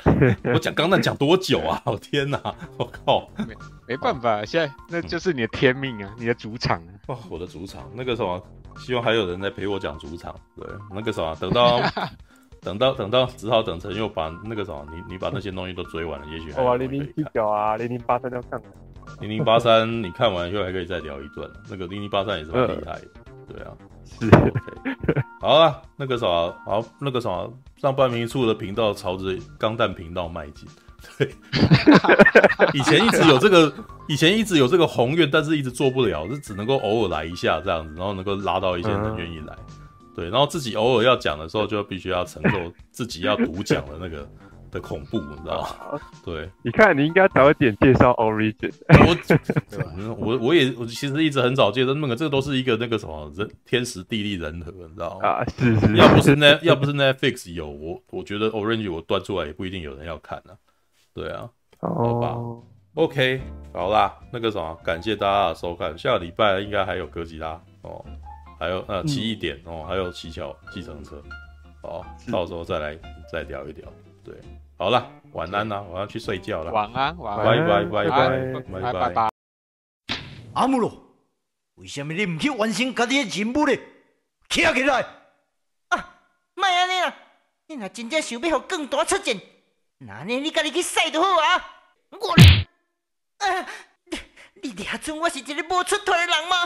[0.54, 1.82] 我讲钢弹讲多久啊？
[1.86, 2.40] 我天哪！
[2.78, 3.56] 我靠，没
[3.88, 6.94] 没办法，好现在那就是你的天命啊，嗯、你的主场啊。
[7.08, 8.42] 哦，我的主场，那个什么，
[8.78, 10.34] 希望还有人来陪我讲主场。
[10.56, 11.82] 对，那个什么，等到。
[12.66, 16.64] 等到等到，只好等陈佑把那个什么，你你把那些东西都追完了，也许还。
[16.64, 18.60] 哇，零零七九啊，零零八三要看。
[19.22, 21.48] 零零八三，你看完以后还可以再聊一段。
[21.70, 23.08] 那个零零八三也是蛮厉害的，
[23.48, 23.72] 对啊。
[24.04, 24.26] 是。
[24.28, 25.22] OK。
[25.40, 30.68] 好啊，那个什么，好，那个什么，上半名处的频道朝着钢弹频道迈进。
[31.20, 31.30] 对。
[32.74, 33.72] 以前一直有这个，
[34.10, 39.56] 以前一直有这个宏愿，但是一直做不了，就只能够偶尔来一下这样子，然后能够拉到一些人愿意来。
[39.70, 39.85] 嗯
[40.16, 44.28] 对，然后自己偶尔要讲的时候，就必须要承受自己要独讲的那个
[44.72, 46.00] 的恐怖，你知道吗？
[46.24, 48.74] 对，你看，你应该早一点介绍 Origin。
[48.90, 55.28] 我 我我也我其实一直很早介绍那个，这个都是一个那个什么人天时地利人和，你知道吗？
[55.28, 60.58] 啊，是是，要不 是那要不是 Netflix 有我，我觉得 Orange 我端出来也不一定有人要看呢、啊。
[61.14, 63.42] 对啊，好吧、oh.，OK，
[63.74, 68.04] 好啦，那个什么，感谢大家的收看，下个礼拜应该还有哥吉拉哦。
[68.60, 71.22] 还有呃，奇异点哦，还有奇巧计程车，
[71.82, 72.98] 好，到时候再来
[73.32, 73.92] 再聊一聊。
[74.24, 74.34] 对，
[74.78, 76.72] 好了，晚安啦，我要去睡觉了。
[76.72, 79.30] 晚安，晚安，拜拜拜拜拜拜拜。
[80.54, 80.92] 阿姆罗，
[81.76, 83.78] 为什么你唔去完成家己的任务呢？
[84.50, 85.06] 起来！
[85.90, 86.18] 啊，
[86.54, 87.14] 莫安尼啦，
[87.68, 89.36] 你若真正想要让更大出战，
[89.98, 91.72] 那呢你家己去使就好啊。
[92.12, 92.32] 我，
[93.46, 93.68] 啊，
[94.06, 94.18] 你
[94.64, 96.58] 你俩准我是一个无出头的人吗？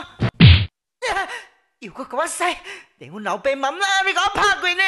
[1.10, 1.28] 啊
[1.80, 2.44] 又搁给我使，
[2.98, 4.82] 连阮老爸妈妈你给我拍过呢！